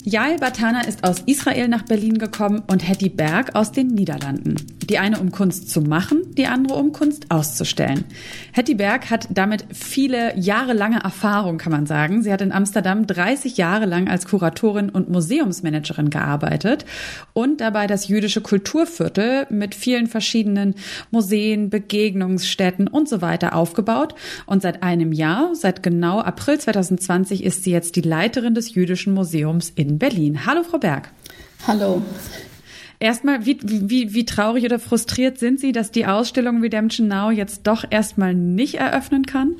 Yael 0.08 0.38
Batana 0.38 0.82
ist 0.82 1.04
aus 1.04 1.24
Israel 1.26 1.68
nach 1.68 1.82
Berlin 1.82 2.20
gekommen 2.20 2.62
und 2.68 2.88
Hetty 2.88 3.10
Berg 3.10 3.56
aus 3.56 3.72
den 3.72 3.88
Niederlanden. 3.88 4.56
Die 4.88 5.00
eine 5.00 5.20
um 5.20 5.32
Kunst 5.32 5.72
zu 5.72 5.82
machen, 5.82 6.22
die 6.38 6.46
andere 6.46 6.78
um 6.78 6.91
Kunst 6.91 7.32
auszustellen. 7.32 8.04
Hetty 8.52 8.76
Berg 8.76 9.10
hat 9.10 9.28
damit 9.32 9.65
viele 9.74 10.38
jahrelange 10.38 11.00
Erfahrung, 11.00 11.58
kann 11.58 11.72
man 11.72 11.88
sagen. 11.88 12.22
Sie 12.22 12.32
hat 12.32 12.41
in 12.41 12.52
Amsterdam 12.52 13.08
30 13.08 13.58
Jahre 13.58 13.88
lang 13.88 14.08
als 14.08 14.28
Kuratorin 14.28 14.91
und 14.91 15.10
Museumsmanagerin 15.10 16.12
gearbeitet 16.12 16.86
und 17.34 17.60
dabei 17.60 17.88
das 17.88 18.08
jüdische 18.08 18.41
Kulturviertel 18.41 19.48
mit 19.50 19.74
vielen 19.74 20.06
verschiedenen 20.06 20.76
Museen, 21.10 21.72
Begegnungsstätten 21.72 22.88
und 22.88 23.10
so 23.10 23.24
weiter 23.24 23.56
aufgebaut. 23.56 24.13
Und 24.46 24.62
seit 24.62 24.84
einem 24.84 25.12
Jahr, 25.13 25.56
seit 25.56 25.82
genau 25.82 26.20
April 26.20 26.60
2020, 26.60 27.44
ist 27.44 27.63
sie 27.63 27.72
jetzt 27.72 27.96
die 27.96 28.02
Leiterin 28.02 28.54
des 28.54 28.76
Jüdischen 28.76 29.15
Museums 29.15 29.72
in 29.72 29.94
Berlin. 29.97 30.45
Hallo, 30.45 30.63
Frau 30.63 30.77
Berg. 30.77 31.12
Hallo. 31.67 32.01
Erstmal, 32.99 33.45
wie, 33.45 33.60
wie, 33.63 34.13
wie 34.13 34.25
traurig 34.25 34.63
oder 34.63 34.79
frustriert 34.79 35.38
sind 35.38 35.60
Sie, 35.60 35.71
dass 35.71 35.91
die 35.91 36.05
Ausstellung 36.05 36.62
Redemption 36.62 37.08
Now 37.08 37.29
jetzt 37.29 37.62
doch 37.67 37.84
erstmal 37.89 38.34
nicht 38.34 38.75
eröffnen 38.75 39.25
kann? 39.25 39.55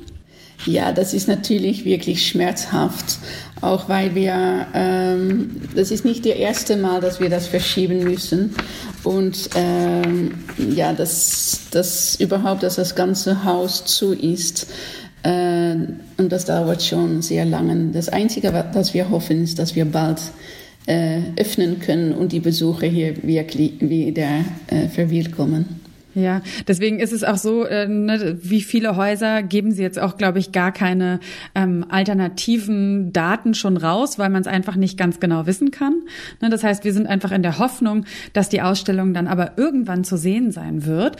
Ja, 0.64 0.92
das 0.92 1.12
ist 1.12 1.28
natürlich 1.28 1.84
wirklich 1.84 2.26
schmerzhaft, 2.26 3.18
auch 3.60 3.88
weil 3.90 4.14
wir, 4.14 4.66
ähm, 4.72 5.60
das 5.74 5.90
ist 5.90 6.04
nicht 6.04 6.24
das 6.24 6.32
erste 6.32 6.76
Mal, 6.76 7.00
dass 7.00 7.20
wir 7.20 7.28
das 7.28 7.46
verschieben 7.46 8.04
müssen. 8.04 8.54
Und 9.04 9.50
ähm, 9.54 10.32
ja, 10.74 10.94
dass, 10.94 11.60
dass 11.70 12.16
überhaupt, 12.18 12.62
dass 12.62 12.76
das 12.76 12.94
ganze 12.94 13.44
Haus 13.44 13.84
zu 13.84 14.14
ist, 14.14 14.66
und 15.28 16.28
das 16.30 16.44
dauert 16.44 16.82
schon 16.82 17.22
sehr 17.22 17.44
lange. 17.44 17.90
Das 17.92 18.08
Einzige, 18.08 18.52
was 18.72 18.94
wir 18.94 19.10
hoffen, 19.10 19.42
ist, 19.42 19.58
dass 19.58 19.74
wir 19.74 19.84
bald 19.84 20.20
äh, 20.86 21.20
öffnen 21.36 21.80
können 21.80 22.12
und 22.12 22.32
die 22.32 22.40
Besucher 22.40 22.86
hier 22.86 23.22
wirklich 23.22 23.80
wieder 23.80 24.44
äh, 24.68 24.88
verwillkommen. 24.88 25.85
Ja, 26.16 26.40
deswegen 26.66 26.98
ist 26.98 27.12
es 27.12 27.24
auch 27.24 27.36
so, 27.36 27.66
äh, 27.66 27.86
ne, 27.86 28.38
wie 28.40 28.62
viele 28.62 28.96
Häuser 28.96 29.42
geben 29.42 29.70
sie 29.70 29.82
jetzt 29.82 29.98
auch, 29.98 30.16
glaube 30.16 30.38
ich, 30.38 30.50
gar 30.50 30.72
keine 30.72 31.20
ähm, 31.54 31.84
alternativen 31.90 33.12
Daten 33.12 33.52
schon 33.52 33.76
raus, 33.76 34.18
weil 34.18 34.30
man 34.30 34.40
es 34.40 34.46
einfach 34.46 34.76
nicht 34.76 34.96
ganz 34.96 35.20
genau 35.20 35.46
wissen 35.46 35.70
kann. 35.70 35.92
Ne, 36.40 36.48
das 36.48 36.64
heißt, 36.64 36.84
wir 36.84 36.94
sind 36.94 37.06
einfach 37.06 37.32
in 37.32 37.42
der 37.42 37.58
Hoffnung, 37.58 38.06
dass 38.32 38.48
die 38.48 38.62
Ausstellung 38.62 39.12
dann 39.12 39.26
aber 39.26 39.58
irgendwann 39.58 40.04
zu 40.04 40.16
sehen 40.16 40.52
sein 40.52 40.86
wird. 40.86 41.16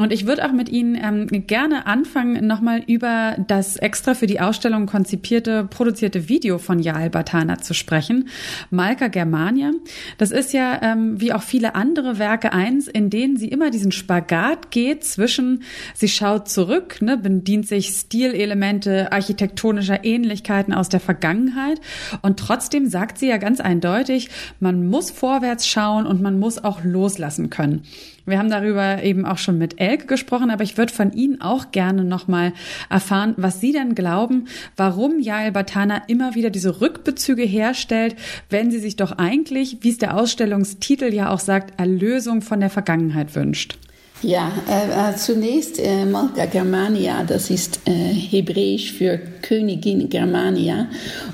Und 0.00 0.12
ich 0.12 0.26
würde 0.26 0.44
auch 0.44 0.52
mit 0.52 0.68
Ihnen 0.68 0.96
ähm, 1.00 1.46
gerne 1.46 1.86
anfangen, 1.86 2.44
nochmal 2.44 2.82
über 2.88 3.36
das 3.46 3.76
extra 3.76 4.14
für 4.14 4.26
die 4.26 4.40
Ausstellung 4.40 4.86
konzipierte, 4.86 5.62
produzierte 5.62 6.28
Video 6.28 6.58
von 6.58 6.80
Jael 6.80 7.10
Batana 7.10 7.58
zu 7.58 7.72
sprechen. 7.72 8.28
Malka 8.70 9.06
Germania. 9.06 9.70
Das 10.18 10.32
ist 10.32 10.52
ja, 10.52 10.80
ähm, 10.82 11.20
wie 11.20 11.32
auch 11.32 11.42
viele 11.42 11.76
andere 11.76 12.18
Werke, 12.18 12.52
eins, 12.52 12.88
in 12.88 13.10
denen 13.10 13.36
sie 13.36 13.46
immer 13.46 13.70
diesen 13.70 13.92
Spagat 13.92 14.39
Spagat 14.40 14.70
geht 14.70 15.04
zwischen, 15.04 15.62
sie 15.94 16.08
schaut 16.08 16.48
zurück, 16.48 17.02
ne, 17.02 17.18
bedient 17.18 17.68
sich 17.68 17.88
Stilelemente 17.88 19.12
architektonischer 19.12 20.04
Ähnlichkeiten 20.04 20.72
aus 20.72 20.88
der 20.88 21.00
Vergangenheit 21.00 21.80
und 22.22 22.38
trotzdem 22.38 22.88
sagt 22.88 23.18
sie 23.18 23.28
ja 23.28 23.36
ganz 23.36 23.60
eindeutig, 23.60 24.30
man 24.58 24.88
muss 24.88 25.10
vorwärts 25.10 25.66
schauen 25.66 26.06
und 26.06 26.22
man 26.22 26.38
muss 26.38 26.62
auch 26.62 26.82
loslassen 26.82 27.50
können. 27.50 27.82
Wir 28.26 28.38
haben 28.38 28.50
darüber 28.50 29.02
eben 29.02 29.26
auch 29.26 29.38
schon 29.38 29.58
mit 29.58 29.80
Elke 29.80 30.06
gesprochen, 30.06 30.50
aber 30.50 30.62
ich 30.62 30.78
würde 30.78 30.92
von 30.92 31.12
Ihnen 31.12 31.40
auch 31.40 31.72
gerne 31.72 32.04
nochmal 32.04 32.52
erfahren, 32.88 33.34
was 33.36 33.60
Sie 33.60 33.72
denn 33.72 33.94
glauben, 33.94 34.46
warum 34.76 35.18
Yael 35.18 35.52
Batana 35.52 36.02
immer 36.06 36.34
wieder 36.34 36.50
diese 36.50 36.80
Rückbezüge 36.80 37.42
herstellt, 37.42 38.14
wenn 38.48 38.70
sie 38.70 38.78
sich 38.78 38.96
doch 38.96 39.12
eigentlich, 39.12 39.78
wie 39.80 39.90
es 39.90 39.98
der 39.98 40.16
Ausstellungstitel 40.16 41.12
ja 41.12 41.30
auch 41.30 41.40
sagt, 41.40 41.80
Erlösung 41.80 42.42
von 42.42 42.60
der 42.60 42.70
Vergangenheit 42.70 43.34
wünscht. 43.34 43.78
Ja, 44.22 44.52
äh, 44.68 45.12
äh, 45.12 45.16
zunächst 45.16 45.78
äh, 45.78 46.04
Malka 46.04 46.44
Germania, 46.44 47.24
das 47.24 47.48
ist 47.48 47.80
äh, 47.86 47.90
hebräisch 47.90 48.92
für 48.92 49.18
Königin 49.40 50.10
Germania 50.10 50.88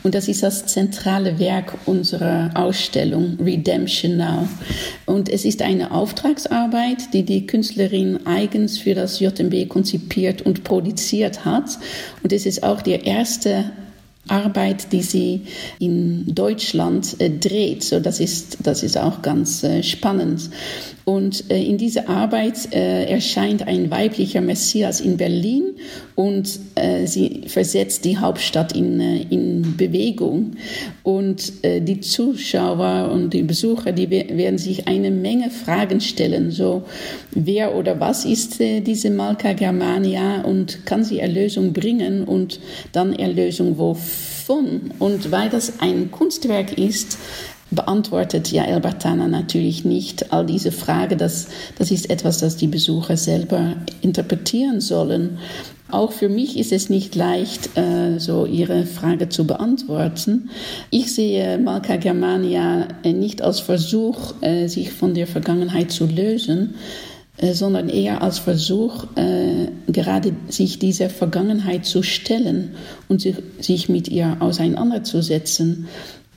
und 0.05 0.15
das 0.15 0.29
ist 0.29 0.45
das 0.45 0.67
zentrale 0.67 1.41
Werk 1.41 1.75
unserer 1.87 2.53
Ausstellung 2.55 3.39
Redemption 3.45 4.19
Now. 4.19 4.49
Und 5.05 5.29
es 5.29 5.45
ist 5.45 5.63
eine 5.63 5.91
Auftragsarbeit, 5.91 7.13
die 7.13 7.25
die 7.25 7.49
Künstlerin 7.49 8.25
eigens 8.25 8.79
für 8.79 8.95
das 8.95 9.19
JMB 9.19 9.69
konzipiert 9.69 10.43
und 10.43 10.63
produziert 10.63 11.45
hat. 11.45 11.79
Und 12.23 12.33
es 12.33 12.47
ist 12.47 12.63
auch 12.63 12.83
der 12.83 13.05
erste 13.05 13.65
Arbeit, 14.29 14.93
die 14.93 15.03
sie 15.03 15.43
in 15.81 16.35
Deutschland 16.35 17.21
äh, 17.21 17.31
dreht. 17.31 17.83
So, 17.83 17.99
das 17.99 18.21
ist, 18.21 18.59
das 18.63 18.85
ist 18.85 18.97
auch 18.97 19.23
ganz 19.23 19.65
äh, 19.65 19.83
spannend. 19.83 20.51
Und 21.09 21.53
äh, 21.53 21.63
in 21.63 21.79
dieser 21.79 22.09
Arbeit 22.09 22.75
äh, 22.75 23.05
erscheint 23.05 23.69
ein 23.69 23.93
weiblicher 23.93 24.41
Messias 24.41 25.01
in 25.01 25.17
Berlin 25.17 25.77
und 26.17 26.59
äh, 26.75 27.07
sie 27.07 27.43
versetzt 27.47 28.05
die 28.05 28.19
Hauptstadt 28.19 28.75
in, 28.75 28.99
äh, 28.99 29.23
in 29.31 29.77
Bewegung. 29.77 30.57
Und 31.05 31.53
äh, 31.63 31.81
die 31.81 32.01
Zuschauer 32.01 33.13
und 33.13 33.35
die 33.35 33.45
Besucher, 33.45 33.93
die 33.93 34.11
werden 34.11 34.59
sich 34.59 34.89
eine 34.89 35.13
Menge 35.13 35.51
Fragen 35.51 36.01
stellen. 36.01 36.51
So, 36.51 36.83
wer 37.31 37.77
oder 37.77 38.01
was 38.01 38.25
ist 38.25 38.61
äh, 38.61 38.81
diese 38.81 39.11
Malka 39.11 39.53
Germania 39.53 40.41
und 40.41 40.87
kann 40.87 41.05
sie 41.05 41.21
Erlösung 41.21 41.73
bringen 41.73 42.25
und 42.25 42.59
dann 42.91 43.13
Erlösung 43.13 43.79
wovon? 43.79 44.91
Und 44.99 45.31
weil 45.31 45.51
das 45.51 45.75
ein 45.79 46.11
Kunstwerk 46.11 46.77
ist, 46.77 47.17
beantwortet 47.71 48.53
Jael 48.53 48.81
Batana 48.81 49.29
natürlich 49.29 49.85
nicht 49.85 50.33
all 50.33 50.47
diese 50.47 50.73
Fragen. 50.73 51.19
Das, 51.19 51.49
das 51.79 51.91
ist 51.91 52.11
etwas, 52.11 52.39
das 52.39 52.57
die 52.57 52.69
Besucher 52.69 53.17
selber 53.17 53.75
interpretieren 54.03 54.81
sollen. 54.81 55.39
Auch 55.89 56.11
für 56.11 56.29
mich 56.29 56.59
ist 56.59 56.73
es 56.73 56.91
nicht 56.91 57.15
leicht, 57.15 57.77
äh, 57.77 58.19
so 58.19 58.45
Ihre 58.45 58.87
Frage 58.87 59.29
zu 59.29 59.47
beantworten. 59.47 60.51
Ich 60.91 61.15
sehe 61.15 61.59
Malka 61.59 61.97
Germania 61.97 62.89
äh, 63.05 63.13
nicht 63.13 63.41
als 63.41 63.61
Versuch, 63.61 64.35
äh, 64.41 64.67
sich 64.67 64.91
von 64.91 65.15
der 65.15 65.29
Vergangenheit 65.29 65.93
zu 65.93 66.07
lösen, 66.07 66.75
sondern 67.53 67.91
eher 67.91 68.23
als 68.23 68.39
Versuch, 68.39 69.09
gerade 69.87 70.33
sich 70.49 70.79
dieser 70.79 71.11
Vergangenheit 71.11 71.85
zu 71.85 72.03
stellen 72.03 72.71
und 73.09 73.21
sich 73.61 73.91
mit 73.91 74.09
ihr 74.09 74.39
auseinanderzusetzen. 74.41 75.87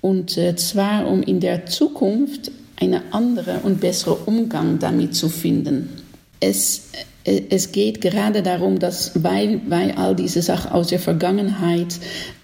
Und 0.02 0.32
zwar, 0.32 1.08
um 1.08 1.22
in 1.22 1.40
der 1.40 1.66
Zukunft 1.66 2.52
einen 2.80 3.02
anderen 3.12 3.60
und 3.64 3.82
besseren 3.82 4.18
Umgang 4.26 4.80
damit 4.80 5.16
zu 5.16 5.30
finden. 5.30 5.90
Es 6.40 6.90
es 7.26 7.72
geht 7.72 8.02
gerade 8.02 8.42
darum, 8.42 8.80
dass 8.80 9.24
weil, 9.24 9.62
weil 9.68 9.92
all 9.92 10.16
diese 10.16 10.42
Sachen 10.42 10.72
aus 10.72 10.88
der 10.88 11.00
Vergangenheit 11.00 12.00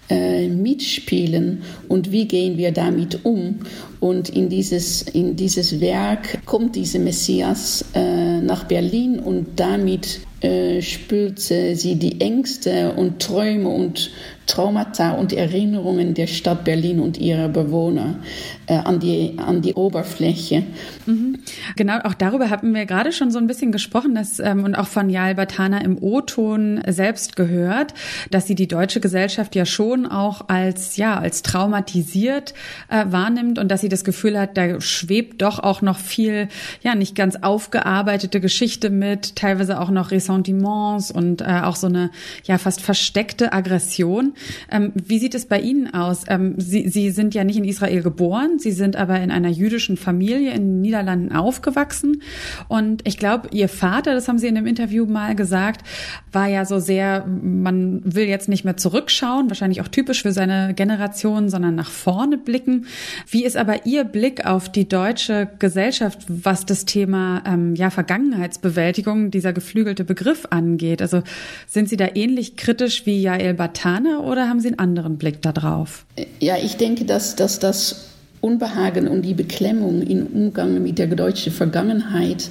äh, 0.08 0.48
mitspielen 0.48 1.62
und 1.88 2.12
wie 2.12 2.26
gehen 2.26 2.58
wir 2.58 2.72
damit 2.72 3.24
um. 3.24 3.60
Und 4.00 4.28
in 4.28 4.48
dieses, 4.48 5.02
in 5.02 5.36
dieses 5.36 5.80
Werk 5.80 6.44
kommt 6.44 6.76
diese 6.76 6.98
Messias 6.98 7.84
äh, 7.94 8.40
nach 8.40 8.64
Berlin 8.64 9.18
und 9.18 9.58
damit 9.58 10.20
äh, 10.42 10.82
spült 10.82 11.40
sie 11.40 11.96
die 11.96 12.20
Ängste 12.20 12.92
und 12.92 13.20
Träume 13.22 13.68
und 13.68 14.10
Traumata 14.46 15.12
und 15.12 15.32
Erinnerungen 15.32 16.14
der 16.14 16.26
Stadt 16.26 16.64
Berlin 16.64 17.00
und 17.00 17.18
ihrer 17.18 17.48
Bewohner 17.48 18.20
äh, 18.66 18.74
an, 18.74 19.00
die, 19.00 19.34
an 19.38 19.60
die 19.60 19.74
Oberfläche. 19.74 20.62
Mhm. 21.06 21.38
Genau, 21.74 21.98
auch 22.04 22.14
darüber 22.14 22.48
haben 22.50 22.74
wir 22.74 22.86
gerade 22.86 23.12
schon 23.12 23.30
so 23.30 23.38
ein 23.38 23.46
bisschen 23.46 23.72
gesprochen 23.72 24.14
dass, 24.14 24.38
ähm, 24.38 24.62
und 24.64 24.74
auch 24.74 24.86
von 24.86 25.10
Jael 25.10 25.34
Batana 25.34 25.80
im 25.80 26.00
O-Ton 26.00 26.80
selbst 26.86 27.34
gehört, 27.34 27.94
dass 28.30 28.46
sie 28.46 28.54
die 28.54 28.68
deutsche 28.68 29.00
Gesellschaft 29.00 29.56
ja 29.56 29.66
schon 29.66 29.95
auch 30.04 30.48
als, 30.48 30.98
ja, 30.98 31.18
als 31.18 31.40
traumatisiert 31.40 32.52
äh, 32.90 33.06
wahrnimmt 33.08 33.58
und 33.58 33.70
dass 33.70 33.80
sie 33.80 33.88
das 33.88 34.04
Gefühl 34.04 34.38
hat, 34.38 34.58
da 34.58 34.80
schwebt 34.80 35.40
doch 35.40 35.60
auch 35.60 35.80
noch 35.80 35.98
viel, 35.98 36.48
ja, 36.82 36.94
nicht 36.94 37.14
ganz 37.14 37.36
aufgearbeitete 37.36 38.40
Geschichte 38.40 38.90
mit, 38.90 39.36
teilweise 39.36 39.80
auch 39.80 39.90
noch 39.90 40.10
Ressentiments 40.10 41.10
und 41.10 41.40
äh, 41.40 41.60
auch 41.62 41.76
so 41.76 41.86
eine, 41.86 42.10
ja, 42.44 42.58
fast 42.58 42.82
versteckte 42.82 43.52
Aggression. 43.52 44.34
Ähm, 44.70 44.92
wie 44.94 45.18
sieht 45.18 45.34
es 45.34 45.46
bei 45.46 45.60
Ihnen 45.60 45.94
aus? 45.94 46.24
Ähm, 46.28 46.56
Sie, 46.58 46.88
Sie 46.88 47.10
sind 47.10 47.34
ja 47.34 47.44
nicht 47.44 47.56
in 47.56 47.64
Israel 47.64 48.02
geboren, 48.02 48.58
Sie 48.58 48.72
sind 48.72 48.96
aber 48.96 49.20
in 49.20 49.30
einer 49.30 49.48
jüdischen 49.48 49.96
Familie 49.96 50.50
in 50.52 50.62
den 50.62 50.80
Niederlanden 50.80 51.32
aufgewachsen. 51.32 52.22
Und 52.68 53.06
ich 53.06 53.16
glaube, 53.16 53.48
Ihr 53.52 53.68
Vater, 53.68 54.14
das 54.14 54.28
haben 54.28 54.38
Sie 54.38 54.48
in 54.48 54.56
einem 54.56 54.66
Interview 54.66 55.06
mal 55.06 55.36
gesagt, 55.36 55.86
war 56.32 56.48
ja 56.48 56.64
so 56.64 56.78
sehr, 56.78 57.24
man 57.26 58.00
will 58.04 58.26
jetzt 58.26 58.48
nicht 58.48 58.64
mehr 58.64 58.76
zurückschauen, 58.76 59.48
wahrscheinlich 59.48 59.80
auch 59.80 59.85
typisch 59.88 60.22
für 60.22 60.32
seine 60.32 60.74
Generation, 60.74 61.48
sondern 61.48 61.74
nach 61.74 61.90
vorne 61.90 62.38
blicken. 62.38 62.86
Wie 63.28 63.44
ist 63.44 63.56
aber 63.56 63.86
Ihr 63.86 64.04
Blick 64.04 64.46
auf 64.46 64.70
die 64.70 64.88
deutsche 64.88 65.48
Gesellschaft, 65.58 66.20
was 66.28 66.66
das 66.66 66.84
Thema 66.84 67.42
ähm, 67.46 67.74
ja, 67.74 67.90
Vergangenheitsbewältigung, 67.90 69.30
dieser 69.30 69.52
geflügelte 69.52 70.04
Begriff 70.04 70.46
angeht? 70.50 71.02
Also 71.02 71.22
sind 71.66 71.88
Sie 71.88 71.96
da 71.96 72.08
ähnlich 72.14 72.56
kritisch 72.56 73.06
wie 73.06 73.20
Jael 73.20 73.54
Batana 73.54 74.20
oder 74.20 74.48
haben 74.48 74.60
Sie 74.60 74.68
einen 74.68 74.78
anderen 74.78 75.18
Blick 75.18 75.42
darauf? 75.42 76.06
Ja, 76.40 76.56
ich 76.56 76.76
denke, 76.76 77.04
dass, 77.04 77.36
dass 77.36 77.58
das 77.58 78.10
Unbehagen 78.40 79.08
und 79.08 79.22
die 79.22 79.34
Beklemmung 79.34 80.02
im 80.02 80.26
Umgang 80.26 80.82
mit 80.82 80.98
der 80.98 81.08
deutschen 81.08 81.52
Vergangenheit 81.52 82.48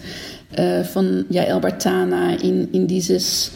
äh, 0.55 0.83
von 0.83 1.25
Jael 1.29 1.59
Bartana 1.59 2.35
in, 2.35 2.71
in, 2.71 2.87
dieses, 2.87 3.51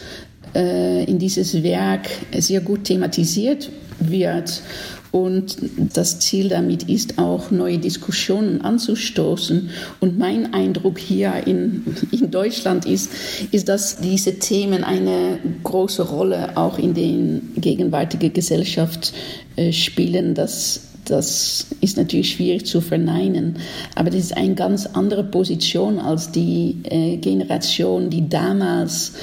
in 0.53 1.19
dieses 1.19 1.63
Werk 1.63 2.09
sehr 2.37 2.61
gut 2.61 2.85
thematisiert 2.85 3.69
wird. 3.99 4.61
Und 5.11 5.57
das 5.93 6.19
Ziel 6.19 6.49
damit 6.49 6.83
ist 6.83 7.17
auch, 7.17 7.49
neue 7.49 7.79
Diskussionen 7.79 8.61
anzustoßen. 8.61 9.69
Und 9.99 10.19
mein 10.19 10.53
Eindruck 10.53 10.99
hier 10.99 11.47
in, 11.47 11.83
in 12.11 12.29
Deutschland 12.29 12.85
ist, 12.85 13.11
ist, 13.51 13.69
dass 13.69 13.97
diese 13.97 14.37
Themen 14.37 14.83
eine 14.83 15.39
große 15.63 16.03
Rolle 16.03 16.55
auch 16.55 16.77
in 16.77 16.93
der 16.93 17.41
gegenwärtigen 17.59 18.33
Gesellschaft 18.33 19.13
äh, 19.55 19.71
spielen. 19.71 20.35
Dass 20.35 20.81
das 21.05 21.65
ist 21.81 21.97
natürlich 21.97 22.33
schwierig 22.33 22.67
zu 22.67 22.81
verneinen, 22.81 23.57
aber 23.95 24.11
das 24.11 24.19
ist 24.19 24.37
eine 24.37 24.53
ganz 24.53 24.85
andere 24.85 25.23
Position 25.23 25.97
als 25.97 26.31
die 26.31 26.77
äh, 26.83 27.17
Generation, 27.17 28.11
die 28.11 28.29
damals 28.29 29.13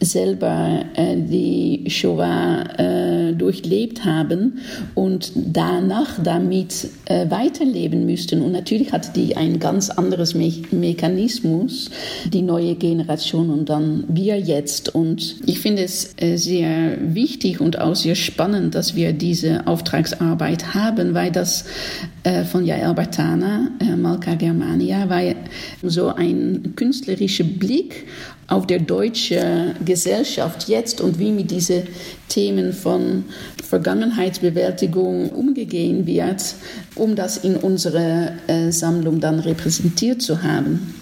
selber 0.00 0.84
äh, 0.94 1.16
die 1.16 1.84
Shoah 1.88 2.64
äh, 2.78 3.32
durchlebt 3.32 4.04
haben 4.04 4.60
und 4.94 5.32
danach 5.34 6.22
damit 6.22 6.88
äh, 7.06 7.28
weiterleben 7.30 8.06
müssten. 8.06 8.42
Und 8.42 8.52
natürlich 8.52 8.92
hat 8.92 9.16
die 9.16 9.36
ein 9.36 9.58
ganz 9.58 9.90
anderes 9.90 10.34
Me 10.34 10.52
Mechanismus, 10.70 11.90
die 12.32 12.42
neue 12.42 12.74
Generation 12.74 13.50
und 13.50 13.68
dann 13.68 14.04
wir 14.08 14.38
jetzt. 14.38 14.94
Und 14.94 15.36
ich 15.46 15.60
finde 15.60 15.82
es 15.82 16.14
äh, 16.16 16.36
sehr 16.36 16.96
wichtig 17.14 17.60
und 17.60 17.78
auch 17.78 17.94
sehr 17.94 18.14
spannend, 18.14 18.74
dass 18.74 18.94
wir 18.94 19.12
diese 19.12 19.66
Auftragsarbeit 19.66 20.74
haben, 20.74 21.14
weil 21.14 21.30
das 21.30 21.64
äh, 22.22 22.44
von 22.44 22.64
Jael 22.64 22.94
Bartana, 22.94 23.70
äh, 23.80 23.96
Malka 23.96 24.34
Germania, 24.34 25.08
war 25.08 25.22
so 25.82 26.08
ein 26.08 26.74
künstlerischer 26.76 27.44
Blick 27.44 28.06
auf 28.48 28.66
der 28.66 28.78
deutsche 28.78 29.74
Gesellschaft 29.88 30.68
jetzt 30.68 31.00
und 31.00 31.18
wie 31.18 31.32
mit 31.32 31.50
diesen 31.50 31.84
Themen 32.28 32.72
von 32.72 33.24
Vergangenheitsbewältigung 33.64 35.30
umgegangen 35.30 36.06
wird, 36.06 36.54
um 36.94 37.16
das 37.16 37.38
in 37.38 37.56
unserer 37.56 38.32
äh, 38.46 38.70
Sammlung 38.70 39.18
dann 39.18 39.40
repräsentiert 39.40 40.20
zu 40.22 40.42
haben. 40.42 40.94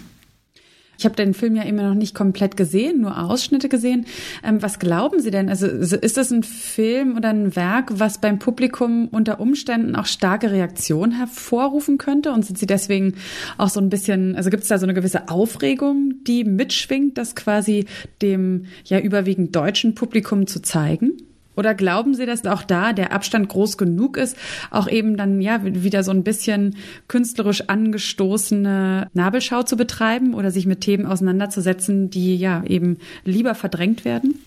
Ich 0.99 1.05
habe 1.05 1.17
den 1.17 1.35
Film 1.35 1.57
ja 1.57 1.63
immer 1.63 1.83
noch 1.83 1.95
nicht 1.95 2.15
komplett 2.15 2.57
gesehen, 2.57 3.01
nur 3.01 3.19
Ausschnitte 3.19 3.69
gesehen. 3.69 4.07
Ähm, 4.43 4.63
was 4.63 4.79
glauben 4.79 5.21
Sie 5.21 5.31
denn? 5.31 5.49
Also 5.49 5.67
ist 5.67 6.17
das 6.17 6.31
ein 6.31 6.43
Film 6.43 7.17
oder 7.17 7.31
ein 7.31 7.55
Werk, 7.57 7.99
was 7.99 8.19
beim 8.19 8.39
Publikum 8.39 9.09
unter 9.09 9.41
Umständen 9.41 9.97
auch 9.97 10.07
starke 10.07 10.51
Reaktionen 10.51 11.13
hervorrufen 11.13 11.99
könnte? 11.99 12.33
Und 12.33 12.45
sind 12.45 12.59
Sie 12.59 12.67
deswegen 12.67 13.15
auch 13.59 13.69
so 13.69 13.81
ein 13.81 13.91
bisschen, 13.91 14.37
also 14.37 14.51
gibt 14.51 14.63
es 14.63 14.69
da 14.69 14.79
so 14.79 14.87
eine 14.87 14.95
gewisse 14.95 15.29
Aufregung, 15.29 16.15
die 16.27 16.45
mitschwingt, 16.45 17.19
das 17.19 17.35
quasi 17.35 17.87
dem 18.23 18.67
ja 18.85 18.99
überwiegend 18.99 19.55
deutschen 19.55 19.95
Publikum 19.95 20.47
zu 20.47 20.63
zeigen? 20.63 21.26
Oder 21.57 21.75
glauben 21.75 22.15
Sie, 22.15 22.27
dass 22.27 22.45
auch 22.47 22.63
da 22.63 22.93
der 22.93 23.13
Abstand 23.13 23.49
groß 23.49 23.79
genug 23.79 24.17
ist, 24.17 24.37
auch 24.71 24.89
eben 24.89 25.17
dann 25.17 25.41
ja 25.41 25.61
wieder 25.65 26.05
so 26.05 26.11
ein 26.11 26.23
bisschen 26.23 26.77
künstlerisch 27.09 27.63
angestoßene 27.69 29.09
Nabelschau 29.15 29.63
zu 29.63 29.77
betreiben 29.77 30.35
oder 30.35 30.51
sich 30.51 30.67
mit 30.67 30.83
Themen 30.83 31.07
auseinanderzusetzen, 31.07 32.11
die 32.11 32.37
ja 32.37 32.63
eben 32.65 32.99
lieber 33.25 33.55
verdrängt 33.55 34.05
werden? 34.05 34.39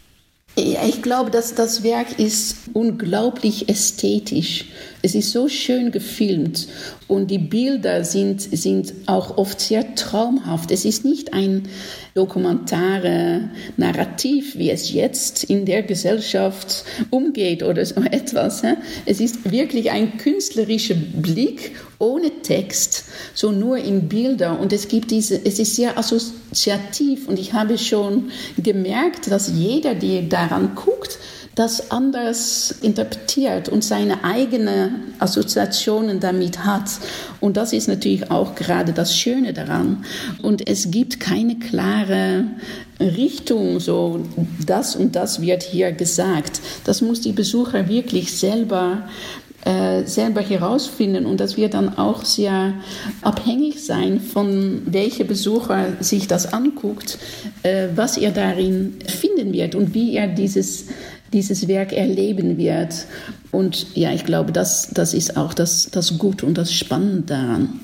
Ich 0.56 1.02
glaube, 1.02 1.32
dass 1.32 1.56
das 1.56 1.84
Werk 1.84 2.19
ist 2.19 2.58
unglaublich 2.74 3.69
ästhetisch. 3.69 4.65
Es 5.02 5.15
ist 5.15 5.32
so 5.32 5.48
schön 5.48 5.91
gefilmt 5.91 6.67
und 7.10 7.32
die 7.32 7.39
Bilder 7.39 8.04
sind, 8.04 8.39
sind 8.39 8.93
auch 9.08 9.38
oft 9.38 9.60
sehr 9.60 9.95
traumhaft. 9.95 10.69
Es 10.69 10.86
ist 10.86 11.04
nicht 11.04 11.34
ein 11.34 11.67
dokumentare 12.13 13.50
Narrativ, 13.78 14.56
wie 14.60 14.69
es 14.69 14.93
jetzt 14.93 15.43
in 15.43 15.65
der 15.65 15.82
Gesellschaft 15.82 16.86
umgeht 17.10 17.63
oder 17.63 17.84
so 17.84 17.95
etwas. 18.12 18.62
Es 19.08 19.19
ist 19.19 19.52
wirklich 19.52 19.89
ein 19.89 20.17
künstlerischer 20.17 20.93
Blick 20.93 21.72
ohne 21.98 22.30
Text, 22.43 23.06
so 23.34 23.52
nur 23.52 23.78
in 23.78 24.08
Bilder. 24.08 24.60
Und 24.60 24.72
es 24.72 24.88
gibt 24.88 25.10
diese, 25.10 25.43
es 25.43 25.58
ist 25.58 25.76
sehr 25.76 25.98
assoziativ 25.98 27.28
und 27.28 27.39
ich 27.39 27.54
habe 27.54 27.80
schon 27.80 28.30
gemerkt, 28.62 29.32
dass 29.32 29.52
jeder, 29.52 29.95
der 29.95 30.22
daran 30.22 30.76
guckt, 30.76 31.17
das 31.55 31.91
anders 31.91 32.75
interpretiert 32.81 33.69
und 33.69 33.83
seine 33.83 34.23
eigenen 34.23 35.13
Assoziationen 35.19 36.19
damit 36.19 36.63
hat. 36.63 36.89
Und 37.39 37.57
das 37.57 37.73
ist 37.73 37.88
natürlich 37.88 38.31
auch 38.31 38.55
gerade 38.55 38.93
das 38.93 39.17
Schöne 39.17 39.53
daran. 39.53 40.05
Und 40.41 40.67
es 40.69 40.91
gibt 40.91 41.19
keine 41.19 41.59
klare 41.59 42.45
Richtung, 42.99 43.79
so 43.79 44.25
das 44.65 44.95
und 44.95 45.15
das 45.15 45.41
wird 45.41 45.63
hier 45.63 45.91
gesagt. 45.91 46.62
Das 46.85 47.01
muss 47.01 47.21
die 47.21 47.33
Besucher 47.33 47.88
wirklich 47.88 48.38
selber 48.38 49.03
äh, 49.65 50.05
selber 50.05 50.39
herausfinden 50.39 51.25
und 51.25 51.41
das 51.41 51.57
wird 51.57 51.73
dann 51.73 51.97
auch 51.97 52.23
sehr 52.23 52.75
abhängig 53.21 53.83
sein 53.83 54.21
von 54.21 54.83
welcher 54.85 55.25
Besucher 55.25 55.97
sich 55.99 56.27
das 56.27 56.53
anguckt, 56.53 57.17
äh, 57.63 57.89
was 57.93 58.15
er 58.15 58.31
darin 58.31 58.99
finden 59.05 59.51
wird 59.51 59.75
und 59.75 59.93
wie 59.93 60.15
er 60.15 60.27
dieses 60.27 60.85
dieses 61.33 61.67
Werk 61.67 61.93
erleben 61.93 62.57
wird. 62.57 63.05
Und 63.51 63.95
ja, 63.95 64.11
ich 64.11 64.25
glaube, 64.25 64.51
das, 64.51 64.89
das 64.93 65.13
ist 65.13 65.37
auch 65.37 65.53
das, 65.53 65.89
das 65.91 66.17
Gute 66.17 66.45
und 66.45 66.57
das 66.57 66.73
Spannende 66.73 67.23
daran. 67.23 67.79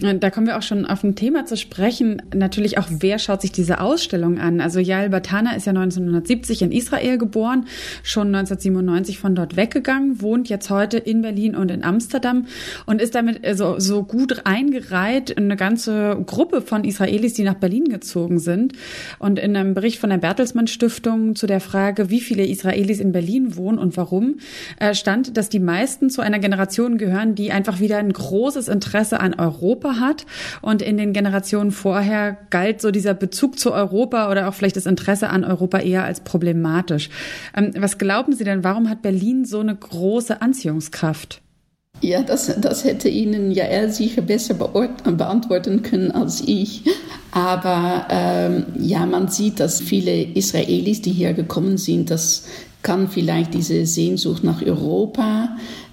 Da 0.00 0.30
kommen 0.30 0.46
wir 0.46 0.56
auch 0.56 0.62
schon 0.62 0.86
auf 0.86 1.04
ein 1.04 1.14
Thema 1.14 1.44
zu 1.44 1.58
sprechen. 1.58 2.22
Natürlich 2.34 2.78
auch, 2.78 2.86
wer 2.88 3.18
schaut 3.18 3.42
sich 3.42 3.52
diese 3.52 3.80
Ausstellung 3.80 4.38
an? 4.38 4.62
Also 4.62 4.80
Yael 4.80 5.10
Batana 5.10 5.54
ist 5.54 5.66
ja 5.66 5.72
1970 5.72 6.62
in 6.62 6.72
Israel 6.72 7.18
geboren, 7.18 7.66
schon 8.02 8.28
1997 8.28 9.18
von 9.18 9.34
dort 9.34 9.56
weggegangen, 9.56 10.22
wohnt 10.22 10.48
jetzt 10.48 10.70
heute 10.70 10.96
in 10.96 11.20
Berlin 11.20 11.54
und 11.54 11.70
in 11.70 11.84
Amsterdam 11.84 12.46
und 12.86 13.02
ist 13.02 13.14
damit 13.14 13.40
so, 13.58 13.78
so 13.78 14.02
gut 14.02 14.46
eingereiht 14.46 15.28
in 15.28 15.44
eine 15.44 15.56
ganze 15.56 16.16
Gruppe 16.24 16.62
von 16.62 16.84
Israelis, 16.84 17.34
die 17.34 17.42
nach 17.42 17.54
Berlin 17.54 17.84
gezogen 17.84 18.38
sind. 18.38 18.72
Und 19.18 19.38
in 19.38 19.54
einem 19.54 19.74
Bericht 19.74 19.98
von 19.98 20.08
der 20.08 20.18
Bertelsmann 20.18 20.66
Stiftung 20.66 21.36
zu 21.36 21.46
der 21.46 21.60
Frage, 21.60 22.08
wie 22.08 22.20
viele 22.20 22.46
Israelis 22.46 23.00
in 23.00 23.12
Berlin 23.12 23.54
wohnen 23.56 23.78
und 23.78 23.98
warum, 23.98 24.38
äh, 24.78 24.94
stand, 24.94 25.36
dass 25.36 25.50
die 25.50 25.60
meisten 25.60 26.08
zu 26.08 26.22
einer 26.22 26.38
Generation 26.38 26.96
gehören, 26.96 27.34
die 27.34 27.52
einfach 27.52 27.80
wieder 27.80 27.98
ein 27.98 28.12
großes 28.12 28.68
Interesse 28.68 29.20
an 29.20 29.34
Europa 29.34 29.89
Europa 29.90 30.00
hat. 30.00 30.26
Und 30.62 30.82
in 30.82 30.96
den 30.96 31.12
Generationen 31.12 31.70
vorher 31.70 32.36
galt 32.50 32.80
so 32.80 32.90
dieser 32.90 33.14
Bezug 33.14 33.58
zu 33.58 33.72
Europa 33.72 34.30
oder 34.30 34.48
auch 34.48 34.54
vielleicht 34.54 34.76
das 34.76 34.86
Interesse 34.86 35.28
an 35.28 35.44
Europa 35.44 35.78
eher 35.78 36.04
als 36.04 36.20
problematisch. 36.20 37.10
Ähm, 37.56 37.72
was 37.76 37.98
glauben 37.98 38.32
Sie 38.32 38.44
denn, 38.44 38.64
warum 38.64 38.88
hat 38.88 39.02
Berlin 39.02 39.44
so 39.44 39.60
eine 39.60 39.74
große 39.74 40.40
Anziehungskraft? 40.40 41.42
Ja, 42.02 42.22
das, 42.22 42.54
das 42.60 42.84
hätte 42.84 43.08
Ihnen 43.08 43.50
ja 43.50 43.64
er 43.64 43.90
sicher 43.90 44.22
besser 44.22 44.54
beantworten 44.54 45.82
können 45.82 46.12
als 46.12 46.42
ich. 46.46 46.84
Aber 47.32 48.06
ähm, 48.08 48.66
ja, 48.78 49.04
man 49.04 49.28
sieht, 49.28 49.60
dass 49.60 49.80
viele 49.80 50.22
Israelis, 50.22 51.02
die 51.02 51.12
hier 51.12 51.34
gekommen 51.34 51.76
sind, 51.76 52.10
das 52.10 52.44
kann 52.82 53.08
vielleicht 53.08 53.52
diese 53.52 53.84
Sehnsucht 53.84 54.42
nach 54.42 54.62
Europa 54.62 55.50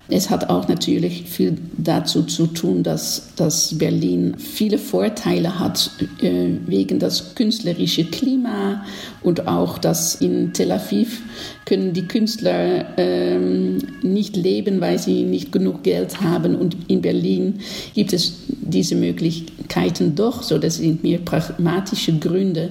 es 0.10 0.30
hat 0.30 0.50
auch 0.50 0.67
natürlich 0.67 1.24
viel 1.24 1.58
dazu 1.78 2.24
zu 2.24 2.48
tun, 2.48 2.84
dass, 2.84 3.30
dass 3.36 3.78
Berlin 3.78 4.36
viele 4.38 4.78
Vorteile 4.78 5.60
hat 5.60 5.91
äh, 6.22 6.50
wegen 6.65 7.00
das 7.00 7.36
künstlerische 7.36 8.06
Klima 8.06 8.86
und 9.27 9.45
auch, 9.45 9.77
dass 9.77 10.15
in 10.15 10.53
Tel 10.53 10.71
Aviv 10.71 11.21
können 11.65 11.91
die 11.91 12.07
Künstler 12.07 12.85
ähm, 12.97 13.79
nicht 14.01 14.37
leben, 14.37 14.79
weil 14.79 14.99
sie 14.99 15.23
nicht 15.23 15.51
genug 15.51 15.83
Geld 15.83 16.21
haben 16.21 16.55
und 16.55 16.77
in 16.87 17.01
Berlin 17.01 17.59
gibt 17.93 18.13
es 18.13 18.37
diese 18.47 18.95
Möglichkeiten 18.95 20.15
doch, 20.15 20.43
so 20.43 20.57
das 20.57 20.77
sind 20.77 21.03
mehr 21.03 21.19
pragmatische 21.19 22.17
Gründe. 22.17 22.69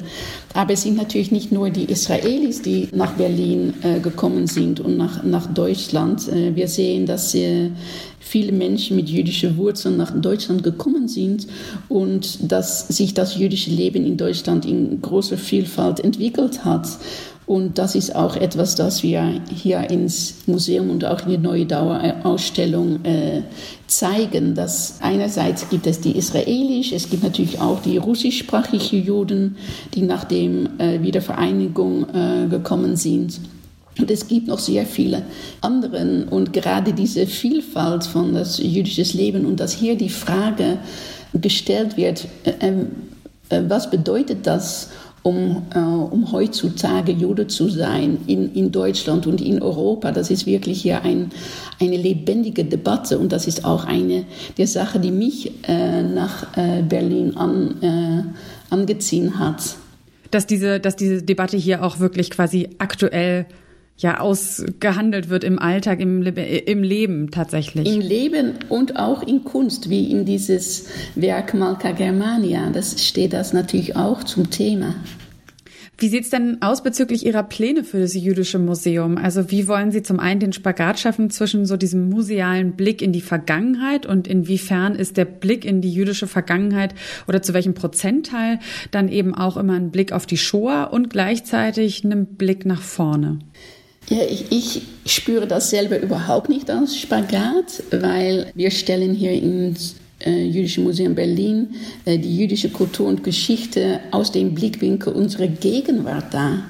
Aber 0.55 0.73
es 0.73 0.83
sind 0.83 0.97
natürlich 0.97 1.31
nicht 1.31 1.53
nur 1.53 1.69
die 1.69 1.85
Israelis, 1.85 2.63
die 2.63 2.89
nach 2.93 3.13
Berlin 3.13 3.75
äh, 3.83 4.01
gekommen 4.01 4.47
sind 4.47 4.81
und 4.81 4.97
nach, 4.97 5.23
nach 5.25 5.53
Deutschland. 5.53 6.27
Äh, 6.29 6.57
wir 6.57 6.69
sehen, 6.69 7.05
dass 7.05 7.35
äh, 7.35 7.71
viele 8.21 8.53
Menschen 8.53 8.97
mit 8.97 9.09
jüdischen 9.09 9.57
Wurzeln 9.57 9.97
nach 9.97 10.11
Deutschland 10.11 10.63
gekommen 10.63 11.09
sind 11.09 11.47
und 11.89 12.51
dass 12.51 12.89
sich 12.89 13.15
das 13.15 13.37
jüdische 13.37 13.71
Leben 13.71 14.05
in 14.05 14.17
Deutschland 14.17 14.65
in 14.65 15.01
großer 15.01 15.39
Vielfalt 15.39 16.01
entwickelt 16.01 16.65
hat. 16.65 16.89
Und 17.47 17.79
das 17.79 17.95
ist 17.95 18.17
auch 18.17 18.35
etwas, 18.35 18.75
das 18.75 19.05
wir 19.05 19.41
hier 19.55 19.89
ins 19.89 20.35
Museum 20.47 20.91
und 20.91 21.05
auch 21.05 21.23
in 21.23 21.29
die 21.29 21.39
neue 21.39 21.65
Dauerausstellung 21.65 23.05
äh, 23.05 23.43
zeigen, 23.87 24.57
dass 24.57 24.99
einerseits 25.01 25.69
gibt 25.69 25.87
es 25.87 26.01
die 26.01 26.19
israelisch, 26.19 26.91
es 26.93 27.09
gibt 27.09 27.23
natürlich 27.23 27.61
auch 27.61 27.81
die 27.83 27.99
russischsprachigen 27.99 29.05
Juden, 29.05 29.57
die 29.95 30.03
nach 30.03 30.25
der 30.25 30.41
äh, 30.79 31.03
Wiedervereinigung 31.03 32.07
äh, 32.13 32.49
gekommen 32.49 32.97
sind. 32.97 33.39
Und 33.99 34.11
es 34.11 34.29
gibt 34.29 34.49
noch 34.49 34.59
sehr 34.59 34.85
viele 34.87 35.23
andere. 35.61 36.27
Und 36.31 36.53
gerade 36.53 36.93
diese 36.93 37.27
Vielfalt 37.27 38.05
von 38.05 38.35
das 38.35 38.59
jüdische 38.59 39.17
Leben 39.17 39.47
und 39.47 39.59
dass 39.59 39.73
hier 39.73 39.97
die 39.97 40.11
Frage 40.11 40.79
gestellt 41.33 41.97
wird, 41.97 42.27
äh, 42.45 42.53
ähm, 42.61 42.89
äh, 43.49 43.63
was 43.69 43.91
bedeutet 43.91 44.47
das? 44.47 44.91
um, 45.27 45.67
äh, 45.75 45.79
um 45.79 46.31
heutzutage 46.31 47.11
Jude 47.11 47.49
zu 47.49 47.69
sein 47.69 48.19
in, 48.29 48.55
in 48.55 48.71
Deutschland 48.71 49.27
und 49.27 49.41
in 49.41 49.61
Europa. 49.61 50.13
Das 50.13 50.31
ist 50.31 50.47
wirklich 50.47 50.83
hier 50.83 51.03
ein, 51.03 51.33
eine 51.81 51.97
lebendige 51.97 52.65
Debatte 52.65 53.19
und 53.19 53.33
das 53.33 53.49
ist 53.49 53.65
auch 53.65 53.87
eine 53.87 54.25
der 54.57 54.69
Sachen, 54.69 55.03
die 55.03 55.11
mich 55.11 55.53
äh, 55.67 56.05
nach 56.05 56.57
äh, 56.57 56.81
Berlin 56.83 57.37
an, 57.37 57.83
äh, 57.83 58.73
angezogen 58.73 59.37
hat. 59.41 59.75
Dass 60.31 60.47
diese, 60.47 60.79
dass 60.79 60.95
diese 60.95 61.25
Debatte 61.25 61.57
hier 61.57 61.83
auch 61.83 61.99
wirklich 61.99 62.31
quasi 62.31 62.69
aktuell 62.79 63.47
ja 63.99 64.21
ausgehandelt 64.21 65.29
wird 65.29 65.45
im 65.45 65.59
Alltag, 65.59 66.01
im, 66.01 66.23
im 66.23 66.83
Leben 66.83 67.31
tatsächlich. 67.31 67.87
Im 67.87 68.01
Leben 68.01 68.55
und 68.69 68.97
auch 68.97 69.23
in 69.23 69.45
Kunst, 69.45 69.89
wie 69.89 70.11
in 70.11 70.25
dieses 70.25 70.87
Werk 71.15 71.55
Malka 71.55 71.93
Germania. 71.93 72.71
Das 72.71 73.05
steht 73.07 73.33
das 73.33 73.53
natürlich 73.53 73.97
auch 73.97 74.23
zum 74.25 74.51
Thema. 74.51 74.95
Wie 75.99 76.09
sieht's 76.09 76.29
denn 76.29 76.61
aus 76.61 76.83
bezüglich 76.83 77.25
Ihrer 77.25 77.43
Pläne 77.43 77.83
für 77.83 77.99
das 77.99 78.13
Jüdische 78.13 78.59
Museum? 78.59 79.17
Also 79.17 79.51
wie 79.51 79.67
wollen 79.67 79.93
Sie 79.93 80.03
zum 80.03 80.21
einen 80.21 80.41
den 80.41 80.53
Spagat 80.53 80.99
schaffen 80.99 81.31
zwischen 81.31 81.65
so 81.65 81.79
diesem 81.79 82.11
musealen 82.11 82.73
Blick 82.73 83.01
in 83.01 83.13
die 83.13 83.23
Vergangenheit 83.23 84.05
und 84.05 84.29
inwiefern 84.29 84.95
ist 84.95 85.17
der 85.17 85.25
Blick 85.25 85.65
in 85.65 85.81
die 85.81 85.91
jüdische 85.91 86.27
Vergangenheit 86.27 86.95
oder 87.27 87.41
zu 87.41 87.55
welchem 87.55 87.73
Prozentteil 87.73 88.59
dann 88.91 89.09
eben 89.09 89.35
auch 89.35 89.57
immer 89.57 89.73
ein 89.73 89.91
Blick 89.91 90.13
auf 90.13 90.27
die 90.27 90.37
Shoah 90.37 90.85
und 90.93 91.09
gleichzeitig 91.09 92.05
einen 92.05 92.27
Blick 92.27 92.67
nach 92.67 92.83
vorne? 92.83 93.39
Ja, 94.09 94.19
ich, 94.29 94.47
ich, 94.51 94.83
spüre 95.05 95.47
das 95.47 95.71
selber 95.71 96.01
überhaupt 96.01 96.49
nicht 96.49 96.71
als 96.71 96.97
Spagat, 96.97 97.83
weil 97.91 98.53
wir 98.55 98.71
stellen 98.71 99.15
hier 99.15 99.33
im 99.33 99.75
äh, 100.25 100.45
Jüdischen 100.45 100.85
Museum 100.85 101.15
Berlin 101.15 101.75
äh, 102.05 102.19
die 102.19 102.37
jüdische 102.37 102.71
Kultur 102.71 103.09
und 103.09 103.25
Geschichte 103.25 104.01
aus 104.13 104.31
dem 104.31 104.55
Blickwinkel 104.55 105.13
unserer 105.13 105.49
Gegenwart 105.49 106.33
dar. 106.33 106.65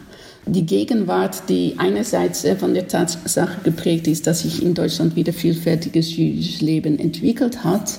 Die 0.47 0.65
Gegenwart, 0.65 1.49
die 1.49 1.75
einerseits 1.77 2.45
äh, 2.45 2.57
von 2.57 2.73
der 2.73 2.89
Tatsache 2.89 3.61
geprägt 3.65 4.07
ist, 4.07 4.27
dass 4.27 4.41
sich 4.41 4.63
in 4.63 4.73
Deutschland 4.75 5.15
wieder 5.15 5.35
vielfältiges 5.35 6.17
jüdisches 6.17 6.63
Leben 6.63 6.99
entwickelt 6.99 7.65
hat, 7.65 7.99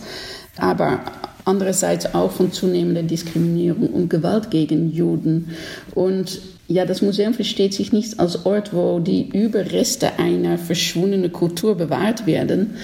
aber 0.57 1.01
andererseits 1.45 2.13
auch 2.13 2.31
von 2.31 2.51
zunehmender 2.51 3.03
Diskriminierung 3.03 3.89
und 3.89 4.09
Gewalt 4.09 4.49
gegen 4.49 4.91
Juden. 4.91 5.51
Und 5.93 6.41
ja, 6.67 6.85
das 6.85 7.01
Museum 7.01 7.33
versteht 7.33 7.73
sich 7.73 7.93
nicht 7.93 8.19
als 8.19 8.45
Ort, 8.45 8.73
wo 8.73 8.99
die 8.99 9.29
Überreste 9.29 10.19
einer 10.19 10.57
verschwundenen 10.57 11.31
Kultur 11.31 11.75
bewahrt 11.75 12.25
werden, 12.27 12.75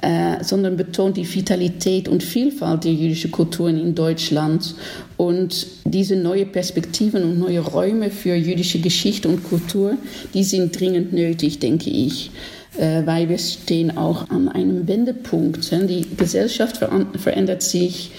äh, 0.00 0.44
sondern 0.44 0.76
betont 0.76 1.16
die 1.16 1.34
Vitalität 1.34 2.08
und 2.08 2.22
Vielfalt 2.22 2.84
der 2.84 2.92
jüdischen 2.92 3.32
Kulturen 3.32 3.78
in 3.78 3.96
Deutschland. 3.96 4.76
Und 5.16 5.66
diese 5.84 6.14
neue 6.14 6.46
Perspektiven 6.46 7.24
und 7.24 7.38
neue 7.40 7.60
Räume 7.60 8.10
für 8.10 8.36
jüdische 8.36 8.78
Geschichte 8.78 9.28
und 9.28 9.42
Kultur, 9.42 9.96
die 10.34 10.44
sind 10.44 10.78
dringend 10.78 11.12
nötig, 11.12 11.58
denke 11.58 11.90
ich. 11.90 12.30
Äh, 12.78 13.04
weil 13.06 13.28
wir 13.28 13.38
stehen 13.38 13.96
auch 13.96 14.30
an 14.30 14.48
einem 14.48 14.86
Wendepunkt. 14.86 15.68
Die 15.72 16.06
Gesellschaft 16.16 16.76
verändert 17.16 17.62
sich, 17.62 18.12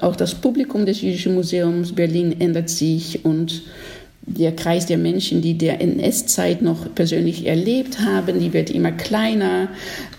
auch 0.00 0.16
das 0.16 0.34
Publikum 0.34 0.86
des 0.86 1.02
Jüdischen 1.02 1.34
Museums 1.34 1.92
Berlin 1.92 2.40
ändert 2.40 2.70
sich 2.70 3.24
und 3.24 3.62
der 4.28 4.54
Kreis 4.54 4.86
der 4.86 4.98
Menschen, 4.98 5.42
die 5.42 5.56
der 5.56 5.80
NS-Zeit 5.80 6.62
noch 6.62 6.94
persönlich 6.94 7.46
erlebt 7.46 8.00
haben, 8.00 8.40
die 8.40 8.52
wird 8.52 8.70
immer 8.70 8.92
kleiner. 8.92 9.68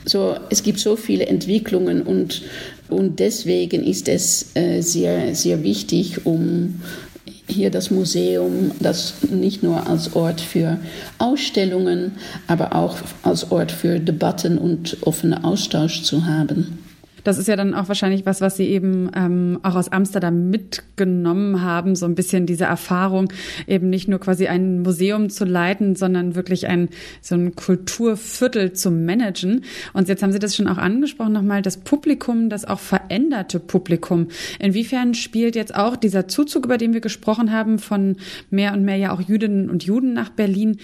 So, 0.05 0.35
es 0.49 0.63
gibt 0.63 0.79
so 0.79 0.95
viele 0.95 1.27
Entwicklungen 1.27 2.01
und, 2.01 2.41
und 2.89 3.19
deswegen 3.19 3.83
ist 3.83 4.07
es 4.09 4.55
äh, 4.55 4.81
sehr, 4.81 5.35
sehr 5.35 5.63
wichtig, 5.63 6.25
um 6.25 6.81
hier 7.47 7.71
das 7.71 7.91
Museum, 7.91 8.71
das 8.79 9.15
nicht 9.29 9.63
nur 9.63 9.87
als 9.87 10.15
Ort 10.15 10.41
für 10.41 10.79
Ausstellungen, 11.17 12.13
aber 12.47 12.75
auch 12.75 12.97
als 13.23 13.51
Ort 13.51 13.71
für 13.71 13.99
Debatten 13.99 14.57
und 14.57 14.97
offenen 15.01 15.43
Austausch 15.43 16.03
zu 16.03 16.25
haben. 16.25 16.88
Das 17.23 17.37
ist 17.37 17.47
ja 17.47 17.55
dann 17.55 17.73
auch 17.73 17.87
wahrscheinlich 17.87 18.25
was, 18.25 18.41
was 18.41 18.57
Sie 18.57 18.65
eben 18.65 19.09
ähm, 19.15 19.59
auch 19.63 19.75
aus 19.75 19.91
Amsterdam 19.91 20.49
mitgenommen 20.49 21.61
haben, 21.61 21.95
so 21.95 22.05
ein 22.05 22.15
bisschen 22.15 22.45
diese 22.45 22.65
Erfahrung, 22.65 23.31
eben 23.67 23.89
nicht 23.89 24.07
nur 24.07 24.19
quasi 24.19 24.47
ein 24.47 24.81
Museum 24.81 25.29
zu 25.29 25.45
leiten, 25.45 25.95
sondern 25.95 26.35
wirklich 26.35 26.67
ein 26.67 26.89
so 27.21 27.35
ein 27.35 27.55
Kulturviertel 27.55 28.73
zu 28.73 28.91
managen. 28.91 29.63
Und 29.93 30.07
jetzt 30.07 30.23
haben 30.23 30.31
Sie 30.31 30.39
das 30.39 30.55
schon 30.55 30.67
auch 30.67 30.77
angesprochen 30.77 31.33
nochmal, 31.33 31.61
das 31.61 31.77
Publikum, 31.77 32.49
das 32.49 32.65
auch 32.65 32.79
veränderte 32.79 33.59
Publikum. 33.59 34.27
Inwiefern 34.59 35.13
spielt 35.13 35.55
jetzt 35.55 35.75
auch 35.75 35.95
dieser 35.95 36.27
Zuzug, 36.27 36.65
über 36.65 36.77
den 36.77 36.93
wir 36.93 37.01
gesprochen 37.01 37.51
haben, 37.51 37.79
von 37.79 38.17
mehr 38.49 38.73
und 38.73 38.83
mehr 38.83 38.97
ja 38.97 39.13
auch 39.13 39.21
Jüdinnen 39.21 39.69
und 39.69 39.83
Juden 39.83 40.13
nach 40.13 40.29
Berlin, 40.29 40.77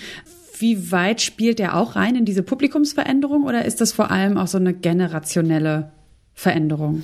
wie 0.60 0.92
weit 0.92 1.22
spielt 1.22 1.60
der 1.60 1.76
auch 1.76 1.96
rein 1.96 2.16
in 2.16 2.26
diese 2.26 2.44
Publikumsveränderung 2.44 3.44
oder 3.44 3.66
ist 3.66 3.82
das 3.82 3.92
vor 3.92 4.12
allem 4.12 4.38
auch 4.38 4.48
so 4.48 4.58
eine 4.58 4.74
generationelle 4.74 5.92
Veränderung? 6.36 7.02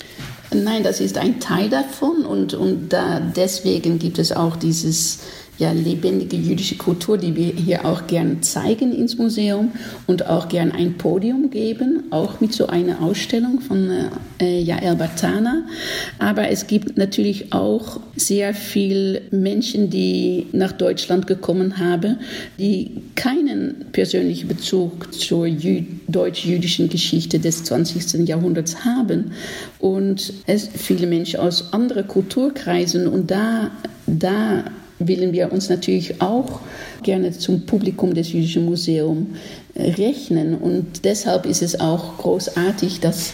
Nein, 0.53 0.83
das 0.83 0.99
ist 0.99 1.17
ein 1.17 1.39
Teil 1.39 1.69
davon 1.69 2.25
und, 2.25 2.53
und 2.53 2.89
da, 2.89 3.21
deswegen 3.21 3.97
gibt 3.97 4.19
es 4.19 4.33
auch 4.33 4.57
dieses 4.57 5.19
ja, 5.61 5.73
lebendige 5.73 6.37
jüdische 6.37 6.75
Kultur, 6.75 7.19
die 7.19 7.35
wir 7.35 7.53
hier 7.53 7.85
auch 7.85 8.07
gern 8.07 8.41
zeigen 8.41 8.93
ins 8.93 9.19
Museum 9.19 9.71
und 10.07 10.25
auch 10.25 10.49
gern 10.49 10.71
ein 10.71 10.97
Podium 10.97 11.51
geben, 11.51 12.05
auch 12.09 12.41
mit 12.41 12.51
so 12.51 12.65
einer 12.65 12.99
Ausstellung 12.99 13.61
von 13.61 14.09
äh, 14.41 14.59
Jael 14.59 14.95
Batana. 14.95 15.61
Aber 16.17 16.49
es 16.49 16.65
gibt 16.65 16.97
natürlich 16.97 17.53
auch 17.53 17.99
sehr 18.15 18.55
viele 18.55 19.21
Menschen, 19.29 19.91
die 19.91 20.47
nach 20.51 20.71
Deutschland 20.71 21.27
gekommen 21.27 21.77
haben, 21.77 22.17
die 22.57 23.03
keinen 23.13 23.85
persönlichen 23.91 24.47
Bezug 24.47 25.13
zur 25.13 25.47
deutsch-jüdischen 26.07 26.89
Geschichte 26.89 27.37
des 27.37 27.65
20. 27.65 28.27
Jahrhunderts 28.27 28.83
haben. 28.83 29.33
Und 29.77 30.33
es 30.47 30.67
viele 30.67 31.05
Menschen 31.05 31.39
aus 31.39 31.71
anderen 31.71 32.07
Kulturkreisen 32.07 33.05
und 33.05 33.29
da, 33.29 33.69
da 34.07 34.63
willen 35.07 35.33
wir 35.33 35.51
uns 35.51 35.69
natürlich 35.69 36.21
auch 36.21 36.59
gerne 37.03 37.31
zum 37.31 37.65
Publikum 37.65 38.13
des 38.13 38.31
Jüdischen 38.31 38.65
Museums 38.65 39.27
äh, 39.75 39.91
rechnen. 39.91 40.55
Und 40.55 41.05
deshalb 41.05 41.45
ist 41.45 41.61
es 41.61 41.79
auch 41.79 42.17
großartig, 42.17 42.99
dass 42.99 43.33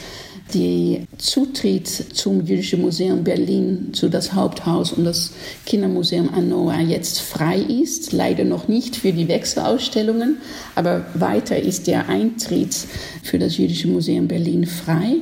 die 0.53 1.05
Zutritt 1.17 1.87
zum 1.87 2.45
Jüdischen 2.45 2.81
Museum 2.81 3.23
Berlin, 3.23 3.89
zu 3.93 4.09
das 4.09 4.33
Haupthaus 4.33 4.93
und 4.93 5.05
das 5.05 5.31
Kindermuseum 5.65 6.33
Anoa 6.33 6.79
jetzt 6.81 7.19
frei 7.19 7.59
ist. 7.59 8.11
Leider 8.13 8.43
noch 8.43 8.67
nicht 8.67 8.95
für 8.95 9.11
die 9.11 9.27
Wechselausstellungen, 9.27 10.37
aber 10.75 11.05
weiter 11.13 11.57
ist 11.57 11.87
der 11.87 12.09
Eintritt 12.09 12.75
für 13.23 13.39
das 13.39 13.57
Jüdische 13.57 13.87
Museum 13.87 14.27
Berlin 14.27 14.65
frei 14.65 15.17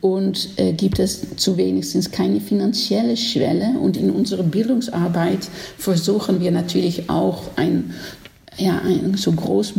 und 0.00 0.50
äh, 0.56 0.72
gibt 0.72 0.98
es 0.98 1.36
zu 1.36 1.56
wenigstens 1.56 2.10
keine 2.10 2.40
finanzielle 2.40 3.16
Schwelle. 3.16 3.78
Und 3.80 3.96
in 3.96 4.10
unserer 4.10 4.42
Bildungsarbeit 4.42 5.48
versuchen 5.78 6.40
wir 6.40 6.50
natürlich 6.50 7.08
auch 7.08 7.42
ein 7.56 7.94
ja, 8.58 8.80
eine 8.80 9.16
so 9.16 9.32
groß 9.32 9.74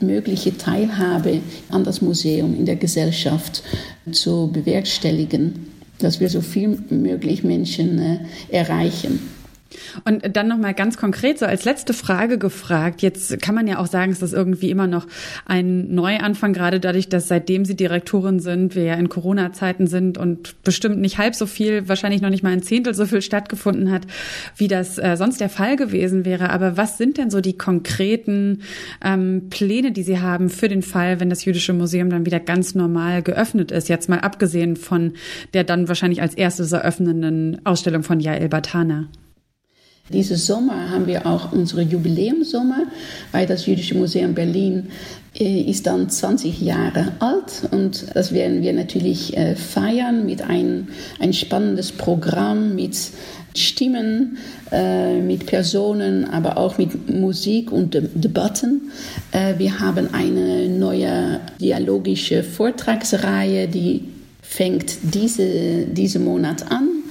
mögliche 0.00 0.56
Teilhabe 0.56 1.40
an 1.70 1.84
das 1.84 2.00
Museum 2.00 2.56
in 2.56 2.66
der 2.66 2.76
Gesellschaft 2.76 3.62
zu 4.10 4.50
bewerkstelligen, 4.52 5.66
dass 5.98 6.20
wir 6.20 6.28
so 6.28 6.40
viel 6.40 6.78
möglich 6.90 7.44
Menschen 7.44 7.98
äh, 7.98 8.18
erreichen. 8.48 9.20
Und 10.04 10.36
dann 10.36 10.48
nochmal 10.48 10.74
ganz 10.74 10.96
konkret, 10.96 11.38
so 11.38 11.46
als 11.46 11.64
letzte 11.64 11.94
Frage 11.94 12.38
gefragt. 12.38 13.02
Jetzt 13.02 13.40
kann 13.42 13.54
man 13.54 13.66
ja 13.66 13.78
auch 13.78 13.86
sagen, 13.86 14.12
es 14.12 14.22
ist 14.22 14.32
irgendwie 14.32 14.70
immer 14.70 14.86
noch 14.86 15.06
ein 15.46 15.94
Neuanfang, 15.94 16.52
gerade 16.52 16.80
dadurch, 16.80 17.08
dass 17.08 17.28
seitdem 17.28 17.64
Sie 17.64 17.76
Direktorin 17.76 18.40
sind, 18.40 18.74
wir 18.74 18.84
ja 18.84 18.94
in 18.94 19.08
Corona-Zeiten 19.08 19.86
sind 19.86 20.18
und 20.18 20.62
bestimmt 20.62 21.00
nicht 21.00 21.18
halb 21.18 21.34
so 21.34 21.46
viel, 21.46 21.88
wahrscheinlich 21.88 22.22
noch 22.22 22.30
nicht 22.30 22.42
mal 22.42 22.52
ein 22.52 22.62
Zehntel 22.62 22.94
so 22.94 23.06
viel 23.06 23.22
stattgefunden 23.22 23.90
hat, 23.90 24.06
wie 24.56 24.68
das 24.68 24.98
äh, 24.98 25.16
sonst 25.16 25.40
der 25.40 25.48
Fall 25.48 25.76
gewesen 25.76 26.24
wäre. 26.24 26.50
Aber 26.50 26.76
was 26.76 26.98
sind 26.98 27.18
denn 27.18 27.30
so 27.30 27.40
die 27.40 27.56
konkreten 27.56 28.62
ähm, 29.04 29.48
Pläne, 29.50 29.92
die 29.92 30.02
Sie 30.02 30.20
haben 30.20 30.48
für 30.48 30.68
den 30.68 30.82
Fall, 30.82 31.20
wenn 31.20 31.30
das 31.30 31.44
Jüdische 31.44 31.72
Museum 31.72 32.10
dann 32.10 32.26
wieder 32.26 32.40
ganz 32.40 32.74
normal 32.74 33.22
geöffnet 33.22 33.70
ist? 33.70 33.88
Jetzt 33.88 34.08
mal 34.08 34.20
abgesehen 34.20 34.76
von 34.76 35.12
der 35.54 35.64
dann 35.64 35.88
wahrscheinlich 35.88 36.22
als 36.22 36.34
erstes 36.34 36.72
eröffnenden 36.72 37.60
Ausstellung 37.64 38.02
von 38.02 38.20
Jael 38.20 38.48
Batana. 38.48 39.08
Diese 40.12 40.36
Sommer 40.36 40.90
haben 40.90 41.06
wir 41.06 41.26
auch 41.26 41.52
unsere 41.52 41.82
Jubiläumsommer, 41.82 42.86
weil 43.32 43.46
das 43.46 43.66
Jüdische 43.66 43.96
Museum 43.96 44.34
Berlin 44.34 44.88
äh, 45.38 45.62
ist 45.62 45.86
dann 45.86 46.10
20 46.10 46.60
Jahre 46.60 47.12
alt 47.20 47.68
und 47.70 48.04
das 48.14 48.32
werden 48.32 48.60
wir 48.60 48.74
natürlich 48.74 49.34
äh, 49.34 49.56
feiern 49.56 50.26
mit 50.26 50.42
ein, 50.42 50.88
ein 51.20 51.32
spannendes 51.32 51.90
Programm, 51.92 52.74
mit 52.74 52.96
Stimmen, 53.54 54.36
äh, 54.70 55.20
mit 55.20 55.46
Personen, 55.46 56.26
aber 56.26 56.58
auch 56.58 56.76
mit 56.76 57.10
Musik 57.10 57.72
und 57.72 57.94
Debatten. 57.94 58.92
wir 59.58 59.80
haben 59.80 60.12
eine 60.12 60.68
neue 60.68 61.40
dialogische 61.60 62.42
Vortragsreihe, 62.42 63.68
die 63.68 64.04
fängt 64.42 64.96
diese, 65.14 65.86
diesen 65.86 66.24
Monat 66.24 66.70
an 66.70 67.01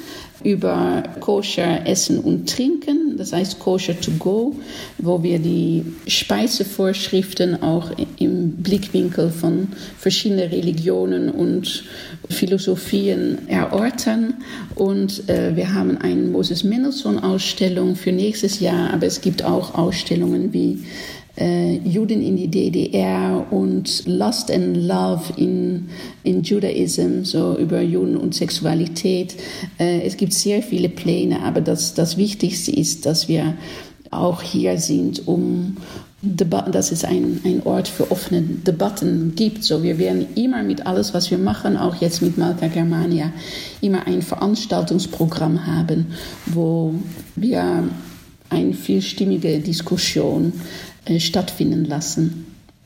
über 0.43 1.03
Koscher 1.19 1.85
Essen 1.85 2.19
und 2.19 2.49
Trinken, 2.49 3.17
das 3.17 3.33
heißt 3.33 3.59
Koscher 3.59 3.99
to 3.99 4.11
go, 4.19 4.55
wo 4.97 5.21
wir 5.23 5.39
die 5.39 5.83
Speisevorschriften 6.07 7.61
auch 7.61 7.91
im 8.17 8.51
Blickwinkel 8.57 9.29
von 9.29 9.67
verschiedenen 9.97 10.49
Religionen 10.49 11.29
und 11.29 11.83
Philosophien 12.29 13.47
erörtern. 13.47 14.35
Und 14.75 15.29
äh, 15.29 15.55
wir 15.55 15.73
haben 15.73 15.97
eine 15.97 16.23
Moses 16.23 16.63
Mendelssohn-Ausstellung 16.63 17.95
für 17.95 18.11
nächstes 18.11 18.59
Jahr, 18.59 18.93
aber 18.93 19.07
es 19.07 19.21
gibt 19.21 19.43
auch 19.43 19.75
Ausstellungen 19.75 20.53
wie 20.53 20.79
äh, 21.37 21.77
Juden 21.77 22.21
in 22.21 22.35
die 22.37 22.47
DDR 22.47 23.45
und 23.51 24.05
Lust 24.05 24.51
and 24.51 24.77
Love 24.77 25.33
in, 25.37 25.89
in 26.23 26.43
Judaism, 26.43 27.23
so 27.23 27.57
über 27.57 27.81
Juden 27.81 28.17
und 28.17 28.35
Sexualität. 28.35 29.35
Äh, 29.79 30.01
es 30.01 30.17
gibt 30.17 30.33
sehr 30.33 30.61
viele 30.61 30.89
Pläne, 30.89 31.41
aber 31.43 31.61
das, 31.61 31.93
das 31.93 32.17
Wichtigste 32.17 32.71
ist, 32.71 33.05
dass 33.05 33.27
wir 33.27 33.55
auch 34.11 34.41
hier 34.41 34.77
sind, 34.77 35.27
um 35.27 35.77
Debatten, 36.23 36.71
dass 36.71 36.91
es 36.91 37.03
ein, 37.03 37.41
ein 37.43 37.63
Ort 37.65 37.87
für 37.87 38.11
offene 38.11 38.41
Debatten 38.41 39.33
gibt. 39.35 39.63
So, 39.63 39.81
wir 39.81 39.97
werden 39.97 40.27
immer 40.35 40.61
mit 40.61 40.85
alles, 40.85 41.15
was 41.15 41.31
wir 41.31 41.39
machen, 41.39 41.77
auch 41.77 41.95
jetzt 41.95 42.21
mit 42.21 42.37
Malta 42.37 42.67
Germania, 42.67 43.33
immer 43.81 44.05
ein 44.05 44.21
Veranstaltungsprogramm 44.21 45.65
haben, 45.65 46.07
wo 46.45 46.93
wir 47.35 47.85
eine 48.49 48.73
vielstimmige 48.73 49.59
Diskussion 49.59 50.53
stattfinden 51.17 51.85
lassen. 51.85 52.40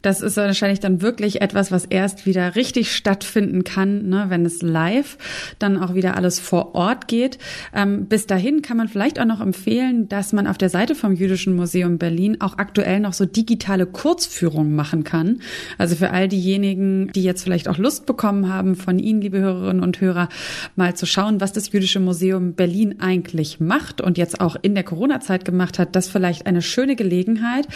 Das 0.05 0.21
ist 0.21 0.37
wahrscheinlich 0.37 0.79
dann 0.79 1.01
wirklich 1.01 1.41
etwas, 1.41 1.71
was 1.71 1.83
erst 1.83 2.27
wieder 2.27 2.55
richtig 2.55 2.95
stattfinden 2.95 3.63
kann, 3.63 4.07
ne, 4.07 4.25
wenn 4.29 4.45
es 4.45 4.61
live 4.61 5.17
dann 5.57 5.81
auch 5.81 5.95
wieder 5.95 6.15
alles 6.15 6.39
vor 6.39 6.75
Ort 6.75 7.07
geht. 7.07 7.39
Ähm, 7.73 8.05
bis 8.05 8.27
dahin 8.27 8.61
kann 8.61 8.77
man 8.77 8.87
vielleicht 8.87 9.19
auch 9.19 9.25
noch 9.25 9.41
empfehlen, 9.41 10.07
dass 10.07 10.31
man 10.31 10.45
auf 10.45 10.59
der 10.59 10.69
Seite 10.69 10.93
vom 10.93 11.13
Jüdischen 11.13 11.55
Museum 11.55 11.97
Berlin 11.97 12.39
auch 12.39 12.59
aktuell 12.59 12.99
noch 12.99 13.13
so 13.13 13.25
digitale 13.25 13.87
Kurzführungen 13.87 14.75
machen 14.75 15.03
kann. 15.03 15.39
Also 15.79 15.95
für 15.95 16.11
all 16.11 16.27
diejenigen, 16.27 17.11
die 17.13 17.23
jetzt 17.23 17.41
vielleicht 17.41 17.67
auch 17.67 17.79
Lust 17.79 18.05
bekommen 18.05 18.53
haben, 18.53 18.75
von 18.75 18.99
Ihnen, 18.99 19.21
liebe 19.21 19.39
Hörerinnen 19.39 19.81
und 19.81 20.01
Hörer, 20.01 20.29
mal 20.75 20.95
zu 20.95 21.07
schauen, 21.07 21.41
was 21.41 21.51
das 21.51 21.71
Jüdische 21.71 21.99
Museum 21.99 22.53
Berlin 22.53 22.97
eigentlich 22.99 23.59
macht 23.59 24.01
und 24.01 24.19
jetzt 24.19 24.39
auch 24.39 24.55
in 24.61 24.75
der 24.75 24.83
Corona-Zeit 24.83 25.45
gemacht 25.45 25.79
hat, 25.79 25.95
das 25.95 26.09
vielleicht 26.09 26.45
eine 26.45 26.61
schöne 26.61 26.95
Gelegenheit. 26.95 27.67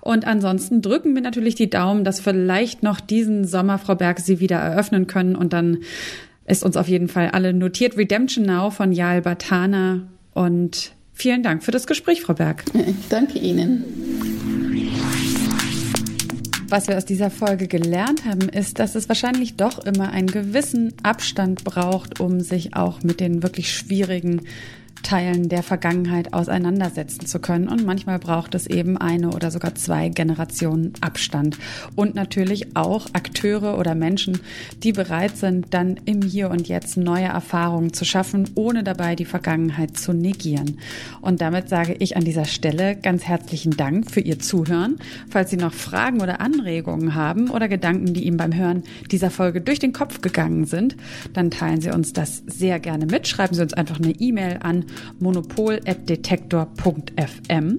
Und 0.00 0.26
ansonsten 0.26 0.82
drücken 0.82 1.14
wir 1.14 1.22
natürlich 1.22 1.54
die 1.54 1.75
Daumen, 1.76 2.04
dass 2.04 2.20
vielleicht 2.20 2.82
noch 2.82 3.00
diesen 3.00 3.44
Sommer, 3.44 3.76
Frau 3.78 3.94
Berg, 3.94 4.20
Sie 4.20 4.40
wieder 4.40 4.56
eröffnen 4.56 5.06
können 5.06 5.36
und 5.36 5.52
dann 5.52 5.78
ist 6.46 6.64
uns 6.64 6.76
auf 6.76 6.88
jeden 6.88 7.08
Fall 7.08 7.30
alle 7.30 7.52
notiert. 7.52 7.98
Redemption 7.98 8.46
Now 8.46 8.70
von 8.70 8.92
Jal 8.92 9.20
Batana 9.20 10.08
und 10.32 10.92
vielen 11.12 11.42
Dank 11.42 11.62
für 11.62 11.72
das 11.72 11.86
Gespräch, 11.86 12.22
Frau 12.22 12.32
Berg. 12.32 12.64
Danke 13.10 13.38
Ihnen. 13.38 13.84
Was 16.68 16.88
wir 16.88 16.96
aus 16.96 17.04
dieser 17.04 17.30
Folge 17.30 17.68
gelernt 17.68 18.24
haben, 18.24 18.48
ist, 18.48 18.78
dass 18.78 18.94
es 18.94 19.08
wahrscheinlich 19.08 19.56
doch 19.56 19.84
immer 19.84 20.10
einen 20.10 20.28
gewissen 20.28 20.94
Abstand 21.02 21.62
braucht, 21.62 22.20
um 22.20 22.40
sich 22.40 22.74
auch 22.74 23.02
mit 23.02 23.20
den 23.20 23.42
wirklich 23.42 23.72
schwierigen 23.72 24.40
Teilen 25.02 25.48
der 25.48 25.62
Vergangenheit 25.62 26.32
auseinandersetzen 26.32 27.26
zu 27.26 27.38
können. 27.38 27.68
Und 27.68 27.84
manchmal 27.84 28.18
braucht 28.18 28.54
es 28.54 28.66
eben 28.66 28.96
eine 28.96 29.30
oder 29.30 29.50
sogar 29.50 29.74
zwei 29.74 30.08
Generationen 30.08 30.92
Abstand. 31.00 31.58
Und 31.94 32.14
natürlich 32.14 32.76
auch 32.76 33.06
Akteure 33.12 33.78
oder 33.78 33.94
Menschen, 33.94 34.40
die 34.82 34.92
bereit 34.92 35.36
sind, 35.36 35.72
dann 35.74 36.00
im 36.04 36.22
Hier 36.22 36.50
und 36.50 36.68
Jetzt 36.68 36.96
neue 36.96 37.26
Erfahrungen 37.26 37.92
zu 37.92 38.04
schaffen, 38.04 38.50
ohne 38.54 38.82
dabei 38.82 39.14
die 39.14 39.24
Vergangenheit 39.24 39.96
zu 39.96 40.12
negieren. 40.12 40.78
Und 41.20 41.40
damit 41.40 41.68
sage 41.68 41.94
ich 41.98 42.16
an 42.16 42.24
dieser 42.24 42.44
Stelle 42.44 42.96
ganz 42.96 43.24
herzlichen 43.24 43.76
Dank 43.76 44.10
für 44.10 44.20
Ihr 44.20 44.38
Zuhören. 44.38 44.96
Falls 45.28 45.50
Sie 45.50 45.56
noch 45.56 45.74
Fragen 45.74 46.20
oder 46.20 46.40
Anregungen 46.40 47.14
haben 47.14 47.50
oder 47.50 47.68
Gedanken, 47.68 48.14
die 48.14 48.24
Ihnen 48.24 48.36
beim 48.36 48.54
Hören 48.54 48.82
dieser 49.10 49.30
Folge 49.30 49.60
durch 49.60 49.78
den 49.78 49.92
Kopf 49.92 50.20
gegangen 50.20 50.64
sind, 50.64 50.96
dann 51.32 51.50
teilen 51.50 51.80
Sie 51.80 51.90
uns 51.90 52.12
das 52.12 52.42
sehr 52.46 52.80
gerne 52.80 53.06
mit. 53.06 53.28
Schreiben 53.28 53.54
Sie 53.54 53.62
uns 53.62 53.74
einfach 53.74 53.98
eine 53.98 54.10
E-Mail 54.10 54.58
an 54.62 54.85
monopol.detektor.fm. 55.18 57.76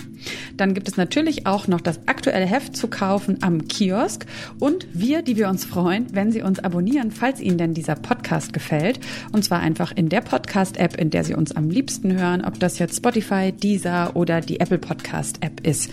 Dann 0.56 0.74
gibt 0.74 0.88
es 0.88 0.98
natürlich 0.98 1.46
auch 1.46 1.68
noch 1.68 1.82
das 1.82 2.00
aktuelle 2.08 2.46
Heft 2.46 2.76
zu 2.76 2.88
kaufen 2.88 3.38
am 3.42 3.68
Kiosk 3.68 4.26
und 4.60 4.88
wir, 4.94 5.22
die 5.22 5.38
wir 5.38 5.50
uns 5.50 5.66
freuen, 5.66 6.08
wenn 6.14 6.32
Sie 6.32 6.42
uns 6.42 6.60
abonnieren, 6.60 7.12
falls 7.12 7.40
Ihnen 7.40 7.58
denn 7.58 7.74
dieser 7.74 7.96
Podcast 7.96 8.54
gefällt. 8.54 9.00
Und 9.32 9.44
zwar 9.44 9.60
einfach 9.60 9.92
in 9.96 10.10
der 10.10 10.22
Podcast-App, 10.22 11.00
in 11.00 11.10
der 11.10 11.24
Sie 11.24 11.36
uns 11.36 11.56
am 11.56 11.70
liebsten 11.70 12.20
hören, 12.20 12.44
ob 12.44 12.60
das 12.60 12.80
jetzt 12.80 12.98
Spotify, 12.98 13.52
Deezer 13.52 14.16
oder 14.16 14.42
die 14.42 14.60
Apple 14.60 14.80
Podcast-App 14.80 15.66
ist. 15.66 15.92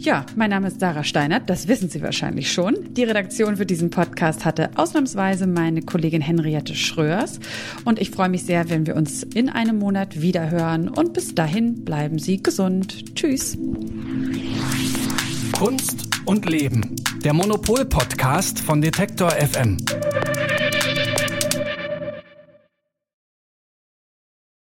Ja, 0.00 0.24
mein 0.36 0.50
Name 0.50 0.68
ist 0.68 0.78
Sarah 0.78 1.02
Steinert, 1.02 1.50
das 1.50 1.66
wissen 1.66 1.88
Sie 1.88 2.00
wahrscheinlich 2.02 2.52
schon. 2.52 2.76
Die 2.94 3.02
Redaktion 3.02 3.56
für 3.56 3.66
diesen 3.66 3.90
Podcast 3.90 4.44
hatte 4.44 4.70
ausnahmsweise 4.76 5.48
meine 5.48 5.82
Kollegin 5.82 6.22
Henriette 6.22 6.76
Schröers 6.76 7.40
und 7.84 8.00
ich 8.00 8.12
freue 8.12 8.28
mich 8.28 8.44
sehr, 8.44 8.70
wenn 8.70 8.86
wir 8.86 8.94
uns 8.94 9.24
in 9.24 9.48
einem 9.48 9.80
Monat 9.80 10.22
wieder 10.22 10.50
hören 10.50 10.88
und 10.88 11.14
bis 11.14 11.34
dahin 11.34 11.84
bleiben 11.84 12.20
Sie 12.20 12.40
gesund. 12.40 13.16
Tschüss. 13.16 13.58
Kunst 15.50 16.08
und 16.26 16.48
Leben. 16.48 16.94
Der 17.24 17.32
Monopol-Podcast 17.32 18.60
von 18.60 18.80
Detektor 18.80 19.32
FM. 19.32 19.78